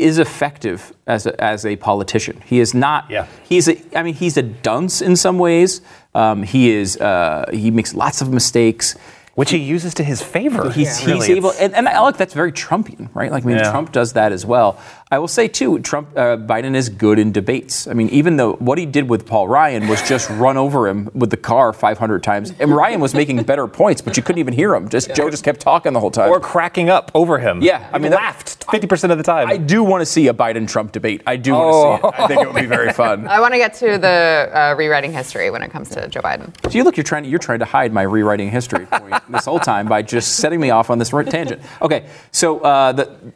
is 0.00 0.18
effective 0.18 0.92
as 1.06 1.26
a, 1.26 1.40
as 1.42 1.64
a 1.66 1.76
politician. 1.76 2.40
He 2.44 2.60
is 2.60 2.74
not. 2.74 3.10
Yeah. 3.10 3.26
He's 3.48 3.68
a. 3.68 3.76
I 3.98 4.02
mean, 4.02 4.14
he's 4.14 4.36
a 4.36 4.42
dunce 4.42 5.00
in 5.02 5.16
some 5.16 5.38
ways. 5.38 5.80
Um, 6.14 6.42
he 6.42 6.70
is. 6.70 6.96
Uh, 6.96 7.48
he 7.52 7.70
makes 7.70 7.94
lots 7.94 8.20
of 8.20 8.32
mistakes. 8.32 8.96
Which 9.36 9.50
he 9.52 9.58
uses 9.58 9.94
to 9.94 10.04
his 10.04 10.20
favor. 10.20 10.70
He's, 10.70 10.98
he's 10.98 11.06
Really, 11.06 11.32
able, 11.32 11.52
and, 11.58 11.74
and 11.74 11.86
like 11.86 12.16
that's 12.18 12.34
very 12.34 12.52
Trumpian, 12.52 13.08
right? 13.14 13.30
Like, 13.30 13.44
I 13.44 13.46
mean, 13.46 13.56
Yeah. 13.56 13.70
Trump 13.70 13.90
does 13.92 14.12
that 14.14 14.32
as 14.32 14.44
well. 14.44 14.78
I 15.12 15.18
will 15.18 15.26
say 15.26 15.48
too, 15.48 15.80
Trump, 15.80 16.10
uh, 16.16 16.36
Biden 16.36 16.76
is 16.76 16.88
good 16.88 17.18
in 17.18 17.32
debates. 17.32 17.88
I 17.88 17.94
mean, 17.94 18.08
even 18.10 18.36
though 18.36 18.52
what 18.54 18.78
he 18.78 18.86
did 18.86 19.10
with 19.10 19.26
Paul 19.26 19.48
Ryan 19.48 19.88
was 19.88 20.00
just 20.08 20.30
run 20.44 20.56
over 20.56 20.86
him 20.86 21.10
with 21.14 21.30
the 21.30 21.36
car 21.36 21.72
500 21.72 22.22
times, 22.22 22.52
and 22.60 22.70
Ryan 22.70 23.00
was 23.00 23.12
making 23.12 23.42
better 23.42 23.66
points, 23.66 24.00
but 24.00 24.16
you 24.16 24.22
couldn't 24.22 24.38
even 24.38 24.54
hear 24.54 24.72
him. 24.72 24.88
Just 24.88 25.12
Joe 25.16 25.28
just 25.28 25.42
kept 25.42 25.58
talking 25.60 25.92
the 25.94 26.00
whole 26.00 26.12
time. 26.12 26.30
or 26.30 26.38
cracking 26.38 26.90
up 26.90 27.10
over 27.12 27.38
him. 27.40 27.60
Yeah, 27.60 27.88
I 27.92 27.96
I 27.96 27.98
mean, 27.98 28.02
mean, 28.02 28.12
laughed 28.12 28.64
50% 28.68 29.10
of 29.10 29.18
the 29.18 29.24
time. 29.24 29.48
I 29.48 29.56
do 29.56 29.82
want 29.82 30.00
to 30.02 30.06
see 30.06 30.28
a 30.28 30.34
Biden 30.34 30.68
Trump 30.68 30.92
debate. 30.92 31.22
I 31.26 31.34
do 31.34 31.54
want 31.54 32.02
to 32.02 32.08
see 32.08 32.08
it. 32.08 32.14
I 32.16 32.26
think 32.28 32.42
it 32.42 32.46
would 32.46 32.60
be 32.60 32.66
very 32.66 32.92
fun. 32.92 33.26
I 33.28 33.40
want 33.40 33.52
to 33.52 33.58
get 33.58 33.74
to 33.74 33.98
the 33.98 34.48
uh, 34.52 34.74
rewriting 34.78 35.12
history 35.12 35.50
when 35.50 35.62
it 35.62 35.72
comes 35.72 35.88
to 35.90 36.06
Joe 36.08 36.20
Biden. 36.20 36.52
So 36.70 36.78
you 36.78 36.84
look, 36.84 36.96
you're 36.96 37.02
trying 37.02 37.24
to, 37.24 37.28
you're 37.28 37.40
trying 37.40 37.58
to 37.58 37.64
hide 37.64 37.92
my 37.92 38.02
rewriting 38.02 38.48
history 38.48 38.86
point 38.86 39.14
this 39.28 39.46
whole 39.46 39.58
time 39.58 39.88
by 39.88 40.02
just 40.02 40.36
setting 40.36 40.60
me 40.60 40.70
off 40.70 40.88
on 40.88 40.98
this 40.98 41.10
tangent. 41.10 41.62
Okay, 41.82 42.08
so 42.30 42.60
uh, 42.60 42.92
the 42.92 43.32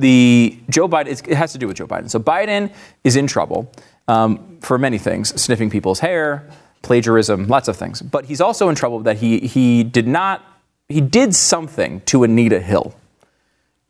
the 0.00 0.58
Joe 0.68 0.88
Biden, 0.88 1.28
it 1.28 1.36
has 1.36 1.52
to 1.52 1.58
do 1.58 1.66
with 1.66 1.76
Joe 1.76 1.86
Biden. 1.86 2.10
So 2.10 2.18
Biden 2.18 2.72
is 3.04 3.16
in 3.16 3.26
trouble 3.26 3.70
um, 4.08 4.58
for 4.60 4.78
many 4.78 4.98
things: 4.98 5.40
sniffing 5.40 5.70
people's 5.70 6.00
hair, 6.00 6.48
plagiarism, 6.82 7.46
lots 7.46 7.68
of 7.68 7.76
things. 7.76 8.02
But 8.02 8.26
he's 8.26 8.40
also 8.40 8.68
in 8.68 8.74
trouble 8.74 9.00
that 9.00 9.18
he 9.18 9.40
he 9.40 9.84
did 9.84 10.06
not 10.06 10.44
he 10.88 11.00
did 11.00 11.34
something 11.34 12.00
to 12.02 12.24
Anita 12.24 12.60
Hill. 12.60 12.94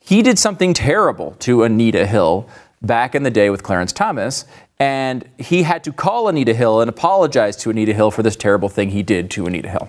He 0.00 0.22
did 0.22 0.38
something 0.38 0.74
terrible 0.74 1.36
to 1.40 1.62
Anita 1.62 2.06
Hill 2.06 2.48
back 2.82 3.14
in 3.14 3.22
the 3.22 3.30
day 3.30 3.50
with 3.50 3.62
Clarence 3.62 3.92
Thomas, 3.92 4.44
and 4.78 5.28
he 5.38 5.62
had 5.62 5.84
to 5.84 5.92
call 5.92 6.28
Anita 6.28 6.54
Hill 6.54 6.80
and 6.80 6.88
apologize 6.88 7.56
to 7.58 7.70
Anita 7.70 7.92
Hill 7.92 8.10
for 8.10 8.22
this 8.22 8.36
terrible 8.36 8.68
thing 8.68 8.90
he 8.90 9.02
did 9.02 9.30
to 9.32 9.46
Anita 9.46 9.68
Hill. 9.68 9.88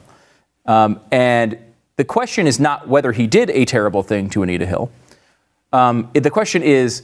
Um, 0.65 0.99
and 1.11 1.57
the 1.95 2.05
question 2.05 2.47
is 2.47 2.59
not 2.59 2.87
whether 2.87 3.11
he 3.11 3.27
did 3.27 3.49
a 3.49 3.65
terrible 3.65 4.03
thing 4.03 4.29
to 4.31 4.43
Anita 4.43 4.65
Hill. 4.65 4.91
Um, 5.73 6.09
the 6.13 6.29
question 6.29 6.63
is, 6.63 7.03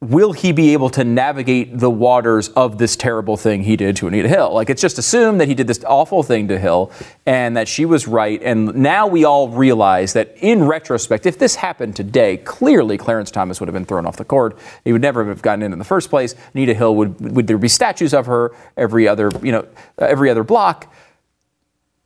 will 0.00 0.32
he 0.32 0.52
be 0.52 0.72
able 0.74 0.88
to 0.90 1.02
navigate 1.02 1.76
the 1.76 1.90
waters 1.90 2.50
of 2.50 2.78
this 2.78 2.94
terrible 2.94 3.36
thing 3.36 3.64
he 3.64 3.74
did 3.76 3.96
to 3.96 4.06
Anita 4.06 4.28
Hill? 4.28 4.54
Like, 4.54 4.70
it's 4.70 4.80
just 4.80 4.96
assumed 4.96 5.40
that 5.40 5.48
he 5.48 5.54
did 5.54 5.66
this 5.66 5.82
awful 5.84 6.22
thing 6.22 6.48
to 6.48 6.58
Hill 6.58 6.92
and 7.26 7.56
that 7.56 7.66
she 7.66 7.84
was 7.84 8.06
right. 8.06 8.40
And 8.42 8.76
now 8.76 9.08
we 9.08 9.24
all 9.24 9.48
realize 9.48 10.12
that 10.12 10.36
in 10.36 10.64
retrospect, 10.64 11.26
if 11.26 11.38
this 11.38 11.56
happened 11.56 11.96
today, 11.96 12.36
clearly 12.36 12.96
Clarence 12.96 13.32
Thomas 13.32 13.58
would 13.60 13.68
have 13.68 13.74
been 13.74 13.84
thrown 13.84 14.06
off 14.06 14.16
the 14.16 14.24
court. 14.24 14.56
He 14.84 14.92
would 14.92 15.02
never 15.02 15.24
have 15.24 15.42
gotten 15.42 15.64
in 15.64 15.72
in 15.72 15.80
the 15.80 15.84
first 15.84 16.10
place. 16.10 16.36
Anita 16.54 16.74
Hill 16.74 16.94
would, 16.94 17.20
would 17.34 17.46
there 17.48 17.58
be 17.58 17.68
statues 17.68 18.14
of 18.14 18.26
her 18.26 18.52
every 18.76 19.08
other, 19.08 19.30
you 19.42 19.50
know, 19.50 19.66
every 19.98 20.30
other 20.30 20.44
block? 20.44 20.94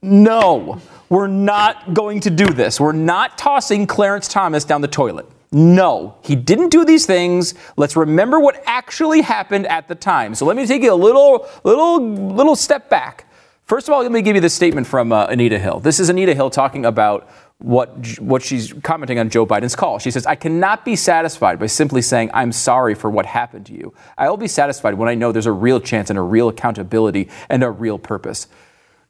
No, 0.00 0.80
we're 1.10 1.28
not 1.28 1.92
going 1.92 2.20
to 2.20 2.30
do 2.30 2.46
this. 2.46 2.80
We're 2.80 2.92
not 2.92 3.36
tossing 3.36 3.86
Clarence 3.86 4.28
Thomas 4.28 4.64
down 4.64 4.80
the 4.80 4.88
toilet. 4.88 5.28
No, 5.54 6.16
he 6.22 6.34
didn't 6.34 6.70
do 6.70 6.84
these 6.84 7.04
things. 7.04 7.54
Let's 7.76 7.94
remember 7.94 8.40
what 8.40 8.62
actually 8.64 9.20
happened 9.20 9.66
at 9.66 9.86
the 9.86 9.94
time. 9.94 10.34
So 10.34 10.46
let 10.46 10.56
me 10.56 10.66
take 10.66 10.82
you 10.82 10.92
a 10.92 10.94
little, 10.94 11.46
little, 11.62 12.00
little 12.00 12.56
step 12.56 12.88
back. 12.88 13.26
First 13.64 13.86
of 13.86 13.92
all, 13.92 14.00
let 14.00 14.10
me 14.10 14.22
give 14.22 14.34
you 14.34 14.40
this 14.40 14.54
statement 14.54 14.86
from 14.86 15.12
uh, 15.12 15.26
Anita 15.26 15.58
Hill. 15.58 15.80
This 15.80 16.00
is 16.00 16.08
Anita 16.08 16.34
Hill 16.34 16.48
talking 16.48 16.86
about 16.86 17.28
what 17.58 18.18
what 18.18 18.42
she's 18.42 18.72
commenting 18.82 19.20
on 19.20 19.30
Joe 19.30 19.46
Biden's 19.46 19.76
call. 19.76 20.00
She 20.00 20.10
says, 20.10 20.26
"I 20.26 20.34
cannot 20.34 20.84
be 20.84 20.96
satisfied 20.96 21.60
by 21.60 21.66
simply 21.66 22.02
saying 22.02 22.30
I'm 22.34 22.50
sorry 22.50 22.94
for 22.94 23.08
what 23.08 23.24
happened 23.24 23.66
to 23.66 23.72
you. 23.72 23.94
I 24.18 24.28
will 24.28 24.36
be 24.36 24.48
satisfied 24.48 24.94
when 24.94 25.08
I 25.08 25.14
know 25.14 25.30
there's 25.30 25.46
a 25.46 25.52
real 25.52 25.78
chance 25.78 26.10
and 26.10 26.18
a 26.18 26.22
real 26.22 26.48
accountability 26.48 27.28
and 27.48 27.62
a 27.62 27.70
real 27.70 27.98
purpose." 27.98 28.48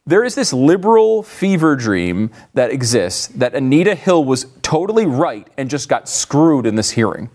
There 0.05 0.25
is 0.25 0.35
this 0.35 0.53
liberal 0.53 1.23
fever 1.23 1.77
dream 1.77 2.31
that 2.55 2.73
exists 2.73 3.29
that 3.29 3.55
Anita 3.55 3.95
Hill 3.95 4.25
was 4.25 4.47
totally 4.63 5.07
right 5.07 5.47
and 5.57 5.71
just 5.71 5.89
got 5.89 6.09
screwed 6.09 6.67
in 6.67 6.75
this 6.75 6.91
hearing. 6.91 7.31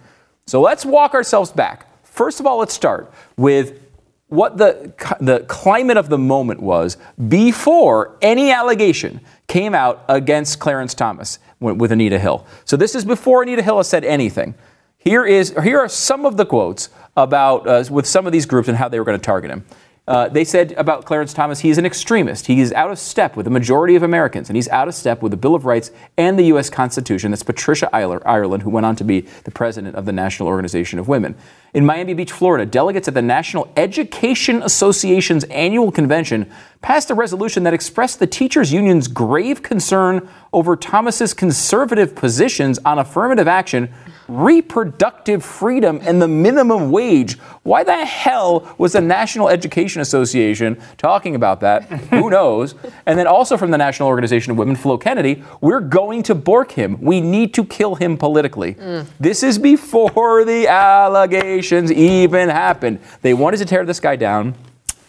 So 0.47 0.59
let's 0.59 0.85
walk 0.85 1.13
ourselves 1.13 1.51
back. 1.51 1.87
First 2.03 2.41
of 2.41 2.45
all, 2.45 2.57
let's 2.57 2.73
start 2.73 3.11
with 3.37 3.79
what 4.27 4.57
the, 4.57 4.93
the 5.21 5.45
climate 5.47 5.95
of 5.95 6.09
the 6.09 6.17
moment 6.17 6.59
was 6.59 6.97
before 7.29 8.17
any 8.21 8.51
allegation 8.51 9.21
came 9.47 9.73
out 9.73 10.03
against 10.09 10.59
Clarence 10.59 10.93
Thomas 10.93 11.39
with 11.61 11.93
Anita 11.93 12.19
Hill. 12.19 12.45
So 12.65 12.75
this 12.75 12.95
is 12.95 13.05
before 13.05 13.43
Anita 13.43 13.61
Hill 13.61 13.77
has 13.77 13.87
said 13.87 14.03
anything. 14.03 14.55
Here 14.97 15.25
is 15.25 15.55
here 15.63 15.79
are 15.79 15.87
some 15.87 16.25
of 16.25 16.35
the 16.35 16.45
quotes 16.45 16.89
about 17.15 17.65
uh, 17.65 17.83
with 17.89 18.05
some 18.05 18.25
of 18.25 18.33
these 18.33 18.45
groups 18.45 18.67
and 18.67 18.77
how 18.77 18.89
they 18.89 18.99
were 18.99 19.05
going 19.05 19.17
to 19.17 19.25
target 19.25 19.49
him. 19.51 19.63
Uh, 20.07 20.29
they 20.29 20.45
said 20.45 20.71
about 20.77 21.03
Clarence 21.03 21.33
Thomas, 21.33 21.59
he 21.59 21.69
is 21.69 21.77
an 21.77 21.85
extremist. 21.85 22.47
He 22.47 22.61
is 22.61 22.71
out 22.71 22.91
of 22.91 22.97
step 22.97 23.35
with 23.35 23.43
the 23.43 23.49
majority 23.49 23.93
of 23.95 24.03
Americans, 24.03 24.49
and 24.49 24.55
he's 24.55 24.69
out 24.69 24.87
of 24.87 24.95
step 24.95 25.21
with 25.21 25.31
the 25.31 25.37
Bill 25.37 25.53
of 25.53 25.65
Rights 25.65 25.91
and 26.17 26.39
the 26.39 26.43
U.S. 26.43 26.69
Constitution. 26.69 27.31
That's 27.31 27.43
Patricia 27.43 27.89
Ireland, 27.93 28.63
who 28.63 28.69
went 28.69 28.85
on 28.85 28.95
to 28.95 29.03
be 29.03 29.21
the 29.43 29.51
president 29.51 29.97
of 29.97 30.05
the 30.05 30.13
National 30.13 30.47
Organization 30.47 30.97
of 30.97 31.09
Women. 31.09 31.35
In 31.73 31.85
Miami 31.85 32.13
Beach, 32.13 32.31
Florida, 32.31 32.65
delegates 32.65 33.09
at 33.09 33.15
the 33.15 33.21
National 33.21 33.69
Education 33.75 34.63
Association's 34.63 35.43
annual 35.45 35.91
convention 35.91 36.49
passed 36.81 37.09
a 37.09 37.13
resolution 37.13 37.63
that 37.63 37.73
expressed 37.73 38.19
the 38.19 38.27
teachers' 38.27 38.71
union's 38.71 39.09
grave 39.09 39.61
concern 39.61 40.29
over 40.53 40.77
Thomas's 40.77 41.33
conservative 41.33 42.15
positions 42.15 42.79
on 42.85 42.97
affirmative 42.97 43.49
action 43.49 43.93
reproductive 44.27 45.43
freedom 45.43 45.99
and 46.03 46.21
the 46.21 46.27
minimum 46.27 46.91
wage. 46.91 47.37
Why 47.63 47.83
the 47.83 48.05
hell 48.05 48.73
was 48.77 48.93
the 48.93 49.01
National 49.01 49.49
Education 49.49 50.01
Association 50.01 50.81
talking 50.97 51.35
about 51.35 51.61
that? 51.61 51.83
Who 51.83 52.29
knows? 52.37 52.75
And 53.05 53.17
then 53.17 53.27
also 53.27 53.57
from 53.57 53.71
the 53.71 53.77
National 53.77 54.09
Organization 54.09 54.51
of 54.51 54.57
Women, 54.57 54.75
Flo 54.75 54.97
Kennedy, 54.97 55.43
we're 55.61 55.79
going 55.79 56.23
to 56.23 56.35
bork 56.35 56.71
him. 56.71 56.99
We 57.01 57.21
need 57.21 57.53
to 57.55 57.65
kill 57.65 57.95
him 57.95 58.17
politically. 58.17 58.75
Mm. 58.75 59.07
This 59.19 59.43
is 59.43 59.57
before 59.57 60.45
the 60.45 60.67
allegations 60.67 61.91
even 61.91 62.49
happened. 62.49 62.99
They 63.21 63.33
wanted 63.33 63.57
to 63.57 63.65
tear 63.65 63.85
this 63.85 63.99
guy 63.99 64.15
down. 64.15 64.55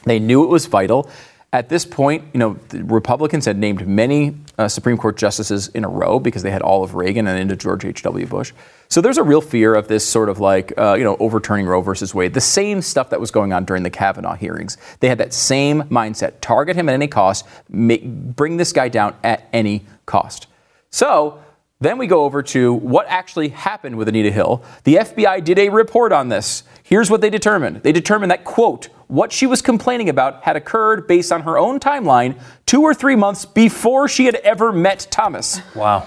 They 0.05 0.19
knew 0.19 0.45
it 0.45 0.49
was 0.49 0.67
vital. 0.67 1.11
At 1.53 1.69
this 1.69 1.85
point, 1.85 2.25
you 2.33 2.39
know, 2.39 2.59
the 2.69 2.85
Republicans 2.85 3.47
had 3.47 3.59
named 3.59 3.87
many 3.87 4.37
uh, 4.59 4.69
Supreme 4.69 4.97
Court 4.97 5.17
justices 5.17 5.69
in 5.69 5.85
a 5.85 5.89
row 5.89 6.19
because 6.19 6.43
they 6.43 6.51
had 6.51 6.63
all 6.63 6.83
of 6.83 6.95
Reagan 6.95 7.27
and 7.27 7.39
into 7.39 7.57
George 7.57 7.85
H.W. 7.85 8.27
Bush. 8.27 8.53
So 8.89 9.01
there's 9.01 9.19
a 9.19 9.23
real 9.23 9.41
fear 9.41 9.75
of 9.75 9.89
this 9.89 10.07
sort 10.07 10.29
of 10.29 10.41
like, 10.41 10.73
uh, 10.77 10.95
you 10.95 11.05
know, 11.05 11.17
overturning 11.21 11.67
Roe 11.67 11.81
versus 11.81 12.15
Wade. 12.15 12.35
The 12.35 12.41
same 12.41 12.83
stuff 12.83 13.11
that 13.11 13.21
was 13.21 13.31
going 13.31 13.53
on 13.53 13.65
during 13.65 13.85
the 13.85 13.91
Kavanaugh 13.91 14.35
hearings. 14.35 14.77
They 15.01 15.09
had 15.09 15.19
that 15.19 15.33
same 15.33 15.83
mindset: 15.85 16.41
target 16.41 16.77
him 16.77 16.89
at 16.89 16.93
any 16.93 17.09
cost, 17.09 17.47
make, 17.69 18.05
bring 18.05 18.57
this 18.57 18.73
guy 18.73 18.89
down 18.89 19.15
at 19.23 19.49
any 19.53 19.85
cost. 20.07 20.49
So 20.91 21.41
then 21.81 21.97
we 21.99 22.07
go 22.07 22.25
over 22.25 22.43
to 22.43 22.73
what 22.73 23.07
actually 23.09 23.51
happened 23.51 23.97
with 23.97 24.09
Anita 24.09 24.31
Hill. 24.33 24.63
The 24.85 24.97
FBI 24.97 25.45
did 25.45 25.59
a 25.59 25.69
report 25.69 26.13
on 26.13 26.29
this. 26.29 26.65
Here's 26.83 27.11
what 27.11 27.21
they 27.21 27.31
determined. 27.31 27.83
They 27.83 27.93
determined 27.93 28.31
that, 28.33 28.45
quote, 28.45 28.87
what 29.07 29.33
she 29.33 29.47
was 29.47 29.63
complaining 29.63 30.09
about 30.09 30.43
had 30.43 30.57
occurred 30.57 31.07
based 31.07 31.31
on 31.33 31.43
her 31.43 31.57
own 31.57 31.79
timeline 31.79 32.41
two 32.67 32.83
or 32.83 32.95
three 32.95 33.15
months 33.17 33.45
before 33.45 34.09
she 34.09 34.27
had 34.27 34.35
ever 34.37 34.73
met 34.73 35.07
Thomas. 35.11 35.61
wow. 35.75 36.07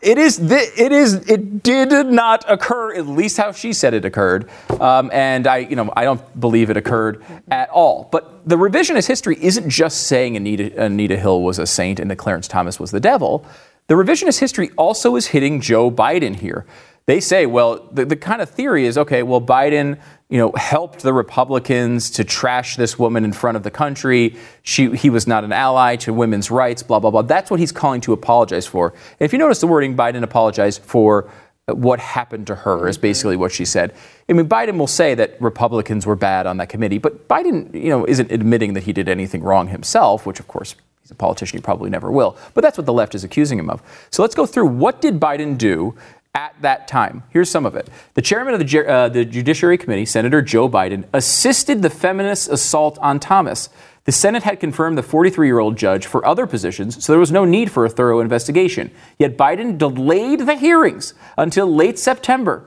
It 0.00 0.16
is, 0.16 0.38
thi- 0.38 0.80
it 0.80 0.92
is, 0.92 1.14
it 1.28 1.64
did 1.64 1.90
not 2.06 2.44
occur, 2.48 2.94
at 2.94 3.08
least 3.08 3.36
how 3.36 3.50
she 3.50 3.72
said 3.72 3.94
it 3.94 4.04
occurred. 4.04 4.48
Um, 4.80 5.10
and 5.12 5.44
I, 5.48 5.58
you 5.58 5.74
know, 5.74 5.92
I 5.96 6.04
don't 6.04 6.40
believe 6.40 6.70
it 6.70 6.76
occurred 6.76 7.24
at 7.50 7.68
all. 7.70 8.08
But 8.12 8.48
the 8.48 8.54
revisionist 8.56 9.08
history 9.08 9.36
isn't 9.42 9.68
just 9.68 10.06
saying 10.06 10.36
Anita, 10.36 10.84
Anita 10.84 11.16
Hill 11.16 11.42
was 11.42 11.58
a 11.58 11.66
saint 11.66 11.98
and 11.98 12.08
that 12.12 12.16
Clarence 12.16 12.46
Thomas 12.46 12.78
was 12.78 12.92
the 12.92 13.00
devil. 13.00 13.44
The 13.88 13.94
revisionist 13.94 14.38
history 14.38 14.70
also 14.76 15.16
is 15.16 15.28
hitting 15.28 15.60
Joe 15.62 15.90
Biden 15.90 16.36
here. 16.36 16.66
they 17.06 17.20
say, 17.20 17.46
well, 17.46 17.88
the, 17.90 18.04
the 18.04 18.16
kind 18.16 18.42
of 18.42 18.50
theory 18.50 18.84
is 18.84 18.98
okay, 18.98 19.22
well, 19.22 19.40
Biden, 19.40 19.98
you 20.28 20.36
know, 20.36 20.52
helped 20.56 21.00
the 21.00 21.14
Republicans 21.14 22.10
to 22.10 22.22
trash 22.22 22.76
this 22.76 22.98
woman 22.98 23.24
in 23.24 23.32
front 23.32 23.56
of 23.56 23.62
the 23.62 23.70
country. 23.70 24.36
She, 24.62 24.94
he 24.94 25.08
was 25.08 25.26
not 25.26 25.42
an 25.42 25.52
ally 25.52 25.96
to 25.96 26.12
women's 26.12 26.50
rights, 26.50 26.82
blah, 26.82 26.98
blah, 26.98 27.10
blah. 27.10 27.22
That's 27.22 27.50
what 27.50 27.60
he's 27.60 27.72
calling 27.72 28.02
to 28.02 28.12
apologize 28.12 28.66
for. 28.66 28.90
And 28.90 29.24
if 29.24 29.32
you 29.32 29.38
notice 29.38 29.60
the 29.60 29.66
wording, 29.66 29.96
Biden 29.96 30.22
apologized 30.22 30.82
for 30.82 31.30
what 31.66 31.98
happened 31.98 32.46
to 32.48 32.54
her 32.54 32.88
is 32.88 32.98
basically 32.98 33.36
what 33.36 33.52
she 33.52 33.64
said. 33.64 33.94
I 34.28 34.34
mean, 34.34 34.48
Biden 34.48 34.76
will 34.76 34.86
say 34.86 35.14
that 35.14 35.40
Republicans 35.40 36.04
were 36.04 36.16
bad 36.16 36.46
on 36.46 36.58
that 36.58 36.68
committee, 36.68 36.98
but 36.98 37.26
Biden, 37.26 37.72
you 37.74 37.88
know, 37.88 38.04
isn't 38.06 38.30
admitting 38.30 38.74
that 38.74 38.82
he 38.82 38.92
did 38.92 39.08
anything 39.08 39.42
wrong 39.42 39.68
himself, 39.68 40.26
which 40.26 40.40
of 40.40 40.46
course 40.46 40.74
he's 41.08 41.12
a 41.12 41.14
politician, 41.14 41.58
he 41.58 41.62
probably 41.62 41.88
never 41.88 42.12
will. 42.12 42.36
But 42.52 42.62
that's 42.62 42.76
what 42.76 42.86
the 42.86 42.92
left 42.92 43.14
is 43.14 43.24
accusing 43.24 43.58
him 43.58 43.70
of. 43.70 43.82
So 44.10 44.22
let's 44.22 44.34
go 44.34 44.44
through 44.44 44.66
what 44.66 45.00
did 45.00 45.18
Biden 45.18 45.56
do 45.56 45.94
at 46.34 46.54
that 46.60 46.86
time. 46.86 47.22
Here's 47.30 47.50
some 47.50 47.64
of 47.64 47.74
it. 47.74 47.88
The 48.14 48.22
chairman 48.22 48.54
of 48.54 48.60
the, 48.60 48.86
uh, 48.86 49.08
the 49.08 49.24
Judiciary 49.24 49.78
Committee, 49.78 50.04
Senator 50.04 50.42
Joe 50.42 50.68
Biden, 50.68 51.04
assisted 51.14 51.80
the 51.80 51.88
feminist 51.88 52.50
assault 52.50 52.98
on 52.98 53.18
Thomas. 53.18 53.70
The 54.04 54.12
Senate 54.12 54.42
had 54.42 54.60
confirmed 54.60 54.98
the 54.98 55.02
43 55.02 55.46
year 55.46 55.58
old 55.58 55.76
judge 55.78 56.06
for 56.06 56.24
other 56.26 56.46
positions, 56.46 57.02
so 57.04 57.12
there 57.12 57.20
was 57.20 57.32
no 57.32 57.44
need 57.44 57.70
for 57.70 57.84
a 57.84 57.90
thorough 57.90 58.20
investigation. 58.20 58.90
Yet 59.18 59.36
Biden 59.36 59.78
delayed 59.78 60.40
the 60.40 60.56
hearings 60.56 61.14
until 61.36 61.74
late 61.74 61.98
September. 61.98 62.64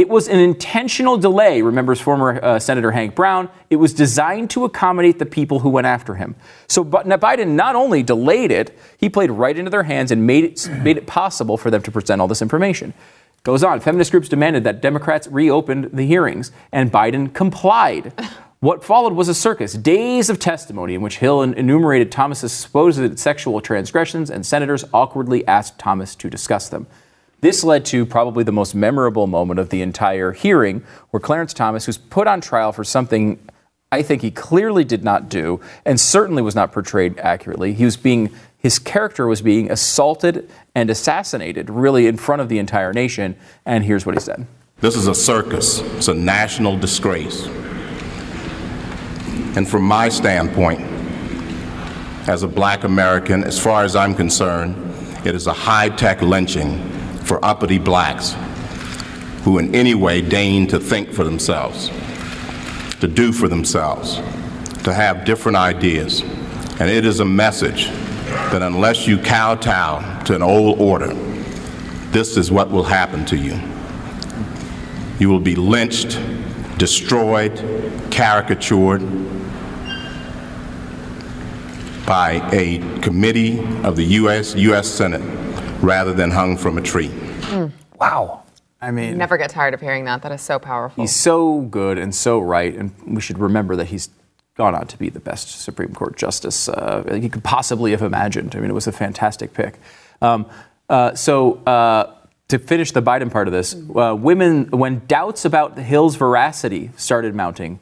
It 0.00 0.08
was 0.08 0.28
an 0.28 0.40
intentional 0.40 1.18
delay, 1.18 1.60
remembers 1.60 2.00
former 2.00 2.42
uh, 2.42 2.58
Senator 2.58 2.90
Hank 2.90 3.14
Brown. 3.14 3.50
It 3.68 3.76
was 3.76 3.92
designed 3.92 4.48
to 4.48 4.64
accommodate 4.64 5.18
the 5.18 5.26
people 5.26 5.58
who 5.58 5.68
went 5.68 5.86
after 5.86 6.14
him. 6.14 6.36
So 6.68 6.82
but 6.82 7.06
Biden 7.06 7.48
not 7.48 7.76
only 7.76 8.02
delayed 8.02 8.50
it, 8.50 8.78
he 8.96 9.10
played 9.10 9.30
right 9.30 9.54
into 9.54 9.70
their 9.70 9.82
hands 9.82 10.10
and 10.10 10.26
made 10.26 10.44
it, 10.44 10.70
made 10.82 10.96
it 10.96 11.06
possible 11.06 11.58
for 11.58 11.70
them 11.70 11.82
to 11.82 11.90
present 11.90 12.18
all 12.18 12.28
this 12.28 12.40
information. 12.40 12.94
Goes 13.42 13.62
on, 13.62 13.78
feminist 13.80 14.10
groups 14.10 14.30
demanded 14.30 14.64
that 14.64 14.80
Democrats 14.80 15.28
reopened 15.28 15.90
the 15.92 16.06
hearings, 16.06 16.50
and 16.72 16.90
Biden 16.90 17.34
complied. 17.34 18.14
What 18.60 18.84
followed 18.84 19.14
was 19.14 19.30
a 19.30 19.34
circus, 19.34 19.72
days 19.72 20.28
of 20.28 20.38
testimony 20.38 20.94
in 20.94 21.00
which 21.00 21.16
Hill 21.16 21.40
enumerated 21.40 22.12
Thomas's 22.12 22.52
supposed 22.52 23.18
sexual 23.18 23.58
transgressions, 23.62 24.30
and 24.30 24.44
senators 24.44 24.84
awkwardly 24.92 25.48
asked 25.48 25.78
Thomas 25.78 26.14
to 26.16 26.28
discuss 26.28 26.68
them. 26.68 26.86
This 27.40 27.64
led 27.64 27.84
to 27.86 28.04
probably 28.04 28.44
the 28.44 28.52
most 28.52 28.74
memorable 28.74 29.26
moment 29.26 29.60
of 29.60 29.70
the 29.70 29.82
entire 29.82 30.32
hearing, 30.32 30.84
where 31.10 31.20
Clarence 31.20 31.54
Thomas, 31.54 31.86
who's 31.86 31.98
put 31.98 32.26
on 32.26 32.40
trial 32.40 32.72
for 32.72 32.84
something 32.84 33.38
I 33.92 34.02
think 34.02 34.22
he 34.22 34.30
clearly 34.30 34.84
did 34.84 35.02
not 35.02 35.28
do, 35.28 35.60
and 35.84 35.98
certainly 35.98 36.42
was 36.42 36.54
not 36.54 36.70
portrayed 36.70 37.18
accurately, 37.18 37.72
he 37.72 37.84
was 37.84 37.96
being 37.96 38.30
his 38.56 38.78
character 38.78 39.26
was 39.26 39.40
being 39.40 39.70
assaulted 39.70 40.48
and 40.74 40.90
assassinated, 40.90 41.70
really 41.70 42.06
in 42.06 42.18
front 42.18 42.42
of 42.42 42.50
the 42.50 42.58
entire 42.58 42.92
nation. 42.92 43.34
And 43.64 43.84
here's 43.84 44.04
what 44.04 44.14
he 44.14 44.20
said. 44.20 44.46
This 44.80 44.96
is 44.96 45.06
a 45.06 45.14
circus. 45.14 45.80
It's 45.96 46.08
a 46.08 46.14
national 46.14 46.76
disgrace. 46.76 47.46
And 49.56 49.66
from 49.66 49.84
my 49.84 50.10
standpoint, 50.10 50.82
as 52.28 52.42
a 52.42 52.48
black 52.48 52.84
American, 52.84 53.44
as 53.44 53.58
far 53.58 53.82
as 53.82 53.96
I'm 53.96 54.14
concerned, 54.14 54.76
it 55.26 55.34
is 55.34 55.46
a 55.46 55.54
high 55.54 55.88
tech 55.88 56.20
lynching 56.20 56.99
for 57.22 57.44
uppity 57.44 57.78
blacks 57.78 58.34
who 59.42 59.58
in 59.58 59.74
any 59.74 59.94
way 59.94 60.20
deign 60.20 60.66
to 60.66 60.78
think 60.78 61.10
for 61.10 61.24
themselves, 61.24 61.90
to 63.00 63.08
do 63.08 63.32
for 63.32 63.48
themselves, 63.48 64.16
to 64.84 64.92
have 64.92 65.24
different 65.24 65.56
ideas. 65.56 66.22
And 66.78 66.90
it 66.90 67.04
is 67.04 67.20
a 67.20 67.24
message 67.24 67.86
that 67.86 68.62
unless 68.62 69.06
you 69.06 69.18
kowtow 69.18 70.22
to 70.24 70.34
an 70.34 70.42
old 70.42 70.80
order, 70.80 71.14
this 72.10 72.36
is 72.36 72.50
what 72.50 72.70
will 72.70 72.84
happen 72.84 73.24
to 73.26 73.36
you. 73.36 73.58
You 75.18 75.28
will 75.28 75.40
be 75.40 75.54
lynched, 75.54 76.18
destroyed, 76.78 77.56
caricatured, 78.10 79.00
by 82.06 82.40
a 82.52 82.78
committee 83.00 83.60
of 83.84 83.94
the 83.94 84.02
U.S. 84.02 84.54
U.S. 84.56 84.88
Senate 84.88 85.22
rather 85.80 86.12
than 86.12 86.30
hung 86.30 86.56
from 86.56 86.78
a 86.78 86.82
tree. 86.82 87.08
Mm. 87.08 87.72
Wow. 87.98 88.44
I 88.80 88.90
mean, 88.90 89.18
never 89.18 89.36
get 89.36 89.50
tired 89.50 89.74
of 89.74 89.80
hearing 89.80 90.04
that. 90.04 90.22
That 90.22 90.32
is 90.32 90.40
so 90.40 90.58
powerful. 90.58 91.02
He's 91.02 91.14
so 91.14 91.60
good 91.62 91.98
and 91.98 92.14
so 92.14 92.38
right, 92.40 92.74
and 92.74 92.92
we 93.06 93.20
should 93.20 93.38
remember 93.38 93.76
that 93.76 93.88
he's 93.88 94.08
gone 94.56 94.74
on 94.74 94.86
to 94.86 94.96
be 94.96 95.10
the 95.10 95.20
best 95.20 95.60
Supreme 95.60 95.94
Court 95.94 96.16
justice 96.16 96.68
uh, 96.68 97.18
he 97.20 97.28
could 97.28 97.44
possibly 97.44 97.90
have 97.90 98.02
imagined. 98.02 98.54
I 98.56 98.60
mean, 98.60 98.70
it 98.70 98.74
was 98.74 98.86
a 98.86 98.92
fantastic 98.92 99.52
pick. 99.52 99.78
Um, 100.22 100.46
uh, 100.88 101.14
so. 101.14 101.62
Uh, 101.64 102.14
to 102.48 102.58
finish 102.58 102.90
the 102.90 103.00
Biden 103.00 103.30
part 103.30 103.46
of 103.46 103.52
this, 103.52 103.76
uh, 103.94 104.12
women, 104.18 104.70
when 104.70 105.02
doubts 105.06 105.44
about 105.44 105.78
Hill's 105.78 106.16
veracity 106.16 106.90
started 106.96 107.32
mounting, 107.32 107.78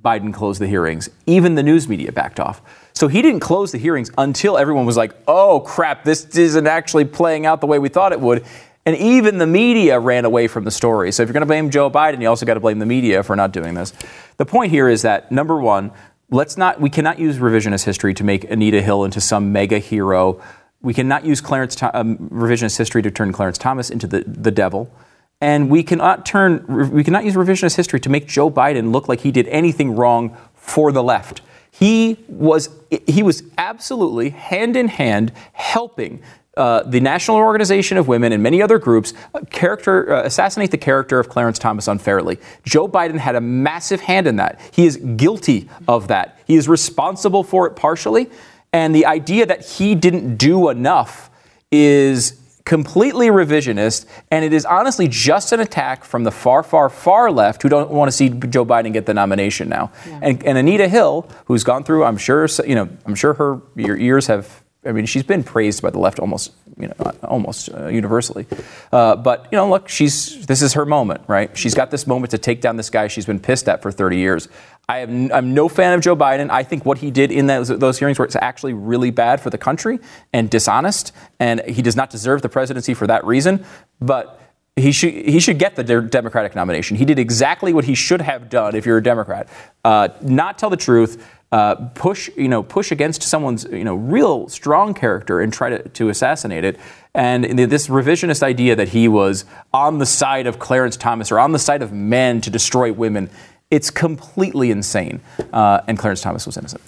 Biden 0.00 0.32
closed 0.32 0.60
the 0.60 0.66
hearings. 0.66 1.08
Even 1.26 1.56
the 1.56 1.62
news 1.62 1.88
media 1.88 2.12
backed 2.12 2.40
off. 2.40 2.62
So 2.94 3.08
he 3.08 3.22
didn't 3.22 3.40
close 3.40 3.72
the 3.72 3.78
hearings 3.78 4.10
until 4.18 4.56
everyone 4.58 4.86
was 4.86 4.96
like, 4.96 5.14
oh 5.26 5.60
crap, 5.60 6.04
this 6.04 6.24
isn't 6.36 6.66
actually 6.66 7.04
playing 7.06 7.46
out 7.46 7.60
the 7.60 7.66
way 7.66 7.78
we 7.78 7.88
thought 7.88 8.12
it 8.12 8.20
would. 8.20 8.44
And 8.84 8.96
even 8.96 9.38
the 9.38 9.46
media 9.46 9.98
ran 10.00 10.24
away 10.24 10.48
from 10.48 10.64
the 10.64 10.70
story. 10.70 11.12
So 11.12 11.22
if 11.22 11.28
you're 11.28 11.34
going 11.34 11.42
to 11.42 11.46
blame 11.46 11.70
Joe 11.70 11.88
Biden, 11.88 12.20
you 12.20 12.28
also 12.28 12.44
got 12.44 12.54
to 12.54 12.60
blame 12.60 12.80
the 12.80 12.86
media 12.86 13.22
for 13.22 13.36
not 13.36 13.52
doing 13.52 13.74
this. 13.74 13.92
The 14.38 14.46
point 14.46 14.72
here 14.72 14.88
is 14.88 15.02
that 15.02 15.30
number 15.30 15.56
one, 15.56 15.92
let's 16.30 16.56
not 16.56 16.80
we 16.80 16.90
cannot 16.90 17.18
use 17.18 17.36
revisionist 17.38 17.84
history 17.84 18.14
to 18.14 18.24
make 18.24 18.50
Anita 18.50 18.82
Hill 18.82 19.04
into 19.04 19.20
some 19.20 19.52
mega 19.52 19.78
hero. 19.78 20.42
We 20.80 20.94
cannot 20.94 21.24
use 21.24 21.40
Clarence 21.40 21.80
um, 21.94 22.16
revisionist 22.30 22.76
history 22.76 23.02
to 23.02 23.10
turn 23.10 23.32
Clarence 23.32 23.58
Thomas 23.58 23.88
into 23.88 24.08
the, 24.08 24.24
the 24.26 24.50
devil. 24.50 24.92
And 25.40 25.70
we 25.70 25.84
cannot 25.84 26.26
turn 26.26 26.90
we 26.90 27.04
cannot 27.04 27.24
use 27.24 27.34
revisionist 27.34 27.76
history 27.76 28.00
to 28.00 28.08
make 28.08 28.26
Joe 28.26 28.50
Biden 28.50 28.90
look 28.90 29.08
like 29.08 29.20
he 29.20 29.30
did 29.30 29.46
anything 29.48 29.94
wrong 29.94 30.36
for 30.54 30.90
the 30.90 31.02
left. 31.02 31.40
He 31.72 32.18
was, 32.28 32.68
he 33.06 33.22
was 33.22 33.42
absolutely 33.58 34.30
hand 34.30 34.76
in 34.76 34.88
hand 34.88 35.32
helping 35.52 36.22
uh, 36.54 36.82
the 36.82 37.00
National 37.00 37.38
Organization 37.38 37.96
of 37.96 38.08
Women 38.08 38.30
and 38.32 38.42
many 38.42 38.60
other 38.60 38.78
groups 38.78 39.14
uh, 39.34 39.40
character, 39.50 40.12
uh, 40.12 40.22
assassinate 40.24 40.70
the 40.70 40.76
character 40.76 41.18
of 41.18 41.30
Clarence 41.30 41.58
Thomas 41.58 41.88
unfairly. 41.88 42.38
Joe 42.64 42.86
Biden 42.86 43.16
had 43.16 43.36
a 43.36 43.40
massive 43.40 44.02
hand 44.02 44.26
in 44.26 44.36
that. 44.36 44.60
He 44.70 44.84
is 44.84 44.98
guilty 44.98 45.70
of 45.88 46.08
that. 46.08 46.38
He 46.46 46.56
is 46.56 46.68
responsible 46.68 47.42
for 47.42 47.66
it 47.66 47.74
partially. 47.74 48.28
And 48.70 48.94
the 48.94 49.06
idea 49.06 49.46
that 49.46 49.64
he 49.64 49.94
didn't 49.94 50.36
do 50.36 50.68
enough 50.68 51.30
is 51.70 52.38
completely 52.64 53.28
revisionist, 53.28 54.06
and 54.30 54.44
it 54.44 54.52
is 54.52 54.64
honestly 54.64 55.08
just 55.08 55.52
an 55.52 55.60
attack 55.60 56.04
from 56.04 56.24
the 56.24 56.30
far, 56.30 56.62
far, 56.62 56.88
far 56.88 57.30
left 57.30 57.62
who 57.62 57.68
don't 57.68 57.90
want 57.90 58.10
to 58.10 58.16
see 58.16 58.28
Joe 58.28 58.64
Biden 58.64 58.92
get 58.92 59.06
the 59.06 59.14
nomination 59.14 59.68
now. 59.68 59.90
Yeah. 60.06 60.20
And, 60.22 60.44
and 60.44 60.58
Anita 60.58 60.88
Hill, 60.88 61.28
who's 61.46 61.64
gone 61.64 61.84
through, 61.84 62.04
I'm 62.04 62.16
sure, 62.16 62.46
you 62.66 62.74
know, 62.74 62.88
I'm 63.06 63.14
sure 63.14 63.34
her 63.34 63.60
your 63.76 63.96
ears 63.96 64.26
have. 64.26 64.62
I 64.84 64.90
mean, 64.90 65.06
she's 65.06 65.22
been 65.22 65.44
praised 65.44 65.80
by 65.80 65.90
the 65.90 66.00
left 66.00 66.18
almost, 66.18 66.52
you 66.76 66.88
know, 66.88 66.94
almost 67.22 67.68
uh, 67.72 67.86
universally. 67.86 68.46
Uh, 68.90 69.14
but 69.14 69.46
you 69.52 69.56
know, 69.56 69.70
look, 69.70 69.88
she's 69.88 70.44
this 70.46 70.60
is 70.60 70.72
her 70.72 70.84
moment, 70.84 71.20
right? 71.28 71.56
She's 71.56 71.74
got 71.74 71.92
this 71.92 72.04
moment 72.04 72.32
to 72.32 72.38
take 72.38 72.60
down 72.60 72.76
this 72.76 72.90
guy 72.90 73.06
she's 73.06 73.26
been 73.26 73.38
pissed 73.38 73.68
at 73.68 73.80
for 73.80 73.92
30 73.92 74.16
years. 74.16 74.48
I 74.88 74.98
am, 74.98 75.32
I'm 75.32 75.54
no 75.54 75.68
fan 75.68 75.92
of 75.92 76.00
Joe 76.00 76.16
Biden. 76.16 76.50
I 76.50 76.64
think 76.64 76.84
what 76.84 76.98
he 76.98 77.10
did 77.10 77.30
in 77.30 77.46
those, 77.46 77.68
those 77.68 77.98
hearings 77.98 78.18
were 78.18 78.28
actually 78.40 78.72
really 78.72 79.10
bad 79.10 79.40
for 79.40 79.48
the 79.48 79.58
country 79.58 80.00
and 80.32 80.50
dishonest, 80.50 81.12
and 81.38 81.60
he 81.62 81.82
does 81.82 81.96
not 81.96 82.10
deserve 82.10 82.42
the 82.42 82.48
presidency 82.48 82.92
for 82.92 83.06
that 83.06 83.24
reason. 83.24 83.64
But 84.00 84.40
he 84.74 84.90
should 84.90 85.12
he 85.12 85.38
should 85.38 85.58
get 85.58 85.76
the 85.76 85.84
Democratic 85.84 86.54
nomination. 86.54 86.96
He 86.96 87.04
did 87.04 87.18
exactly 87.18 87.72
what 87.72 87.84
he 87.84 87.94
should 87.94 88.22
have 88.22 88.48
done 88.48 88.74
if 88.74 88.86
you're 88.86 88.98
a 88.98 89.02
Democrat. 89.02 89.48
Uh, 89.84 90.08
not 90.22 90.58
tell 90.58 90.70
the 90.70 90.76
truth. 90.76 91.26
Uh, 91.52 91.74
push 91.94 92.30
you 92.34 92.48
know 92.48 92.62
push 92.62 92.90
against 92.90 93.22
someone's 93.22 93.64
you 93.64 93.84
know 93.84 93.94
real 93.94 94.48
strong 94.48 94.94
character 94.94 95.42
and 95.42 95.52
try 95.52 95.68
to, 95.68 95.86
to 95.90 96.08
assassinate 96.08 96.64
it. 96.64 96.80
And 97.14 97.44
this 97.58 97.88
revisionist 97.88 98.42
idea 98.42 98.74
that 98.74 98.88
he 98.88 99.06
was 99.06 99.44
on 99.74 99.98
the 99.98 100.06
side 100.06 100.46
of 100.46 100.58
Clarence 100.58 100.96
Thomas 100.96 101.30
or 101.30 101.38
on 101.38 101.52
the 101.52 101.58
side 101.58 101.82
of 101.82 101.92
men 101.92 102.40
to 102.40 102.48
destroy 102.48 102.90
women 102.90 103.28
it's 103.72 103.90
completely 103.90 104.70
insane. 104.70 105.20
Uh, 105.52 105.80
and 105.88 105.98
Clarence 105.98 106.20
Thomas 106.20 106.44
was 106.46 106.58
innocent. 106.58 106.82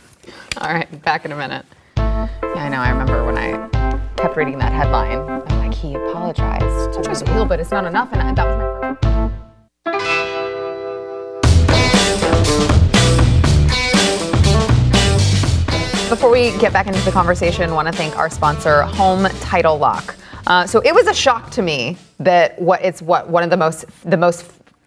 All 0.58 0.70
right, 0.70 1.02
back 1.02 1.24
in 1.24 1.32
a 1.32 1.36
minute. 1.36 1.64
Yeah, 1.96 2.28
I 2.42 2.68
know. 2.68 2.76
I 2.76 2.90
remember 2.90 3.24
when 3.24 3.38
I 3.38 4.02
kept 4.16 4.36
reading 4.36 4.58
that 4.58 4.72
headline. 4.72 5.18
I'm 5.18 5.58
like, 5.58 5.72
he 5.72 5.94
apologized 5.94 6.92
to 6.94 7.02
Just 7.02 7.26
Hill, 7.26 7.46
but 7.46 7.58
it's 7.58 7.70
not 7.70 7.86
enough. 7.86 8.10
And 8.12 8.36
that 8.36 8.46
was 8.46 8.58
my. 8.58 8.94
Before 16.10 16.30
we 16.30 16.56
get 16.58 16.72
back 16.72 16.86
into 16.86 17.00
the 17.00 17.10
conversation, 17.10 17.70
I 17.70 17.72
want 17.72 17.88
to 17.88 17.94
thank 17.94 18.16
our 18.18 18.28
sponsor, 18.28 18.82
Home 18.82 19.24
Title 19.40 19.78
Lock. 19.78 20.16
Uh, 20.46 20.66
so 20.66 20.80
it 20.80 20.94
was 20.94 21.06
a 21.06 21.14
shock 21.14 21.50
to 21.52 21.62
me 21.62 21.96
that 22.20 22.60
what 22.60 22.84
it's 22.84 23.00
what 23.00 23.30
one 23.30 23.42
of 23.42 23.48
the 23.48 23.56
most 23.56 23.86
the 24.04 24.18
most 24.18 24.44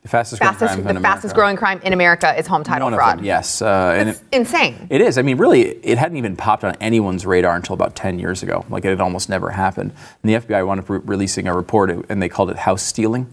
the 0.08 0.12
fastest, 0.12 0.41
fastest 0.41 0.60
growing 0.74 0.84
crime 0.84 0.96
the 0.96 1.02
fastest 1.02 1.36
growing 1.36 1.56
crime 1.58 1.82
in 1.84 1.93
America 1.93 2.38
is 2.38 2.48
home 2.48 2.63
title 2.63 2.86
One 2.86 2.93
fraud. 2.93 3.17
Them, 3.20 3.26
yes, 3.26 3.62
uh, 3.62 3.96
and 3.98 4.10
it, 4.10 4.22
insane. 4.32 4.88
It 4.89 5.02
is. 5.02 5.17
I 5.17 5.22
mean, 5.22 5.38
really, 5.38 5.62
it 5.63 5.98
hadn't 5.98 6.17
even 6.17 6.36
popped 6.36 6.63
on 6.63 6.76
anyone's 6.80 7.26
radar 7.26 7.56
until 7.56 7.74
about 7.74 7.96
10 7.96 8.20
years 8.20 8.41
ago. 8.43 8.65
Like 8.70 8.86
it 8.86 8.89
had 8.89 9.02
almost 9.02 9.30
never 9.30 9.50
happened. 9.52 9.91
And 10.24 10.30
the 10.30 10.36
FBI 10.36 10.65
wound 10.65 10.80
up 10.80 10.89
re- 10.89 11.00
releasing 11.04 11.48
a 11.48 11.56
report, 11.56 11.89
and 12.10 12.22
they 12.22 12.30
called 12.30 12.50
it 12.50 12.58
house 12.58 12.82
stealing. 12.82 13.28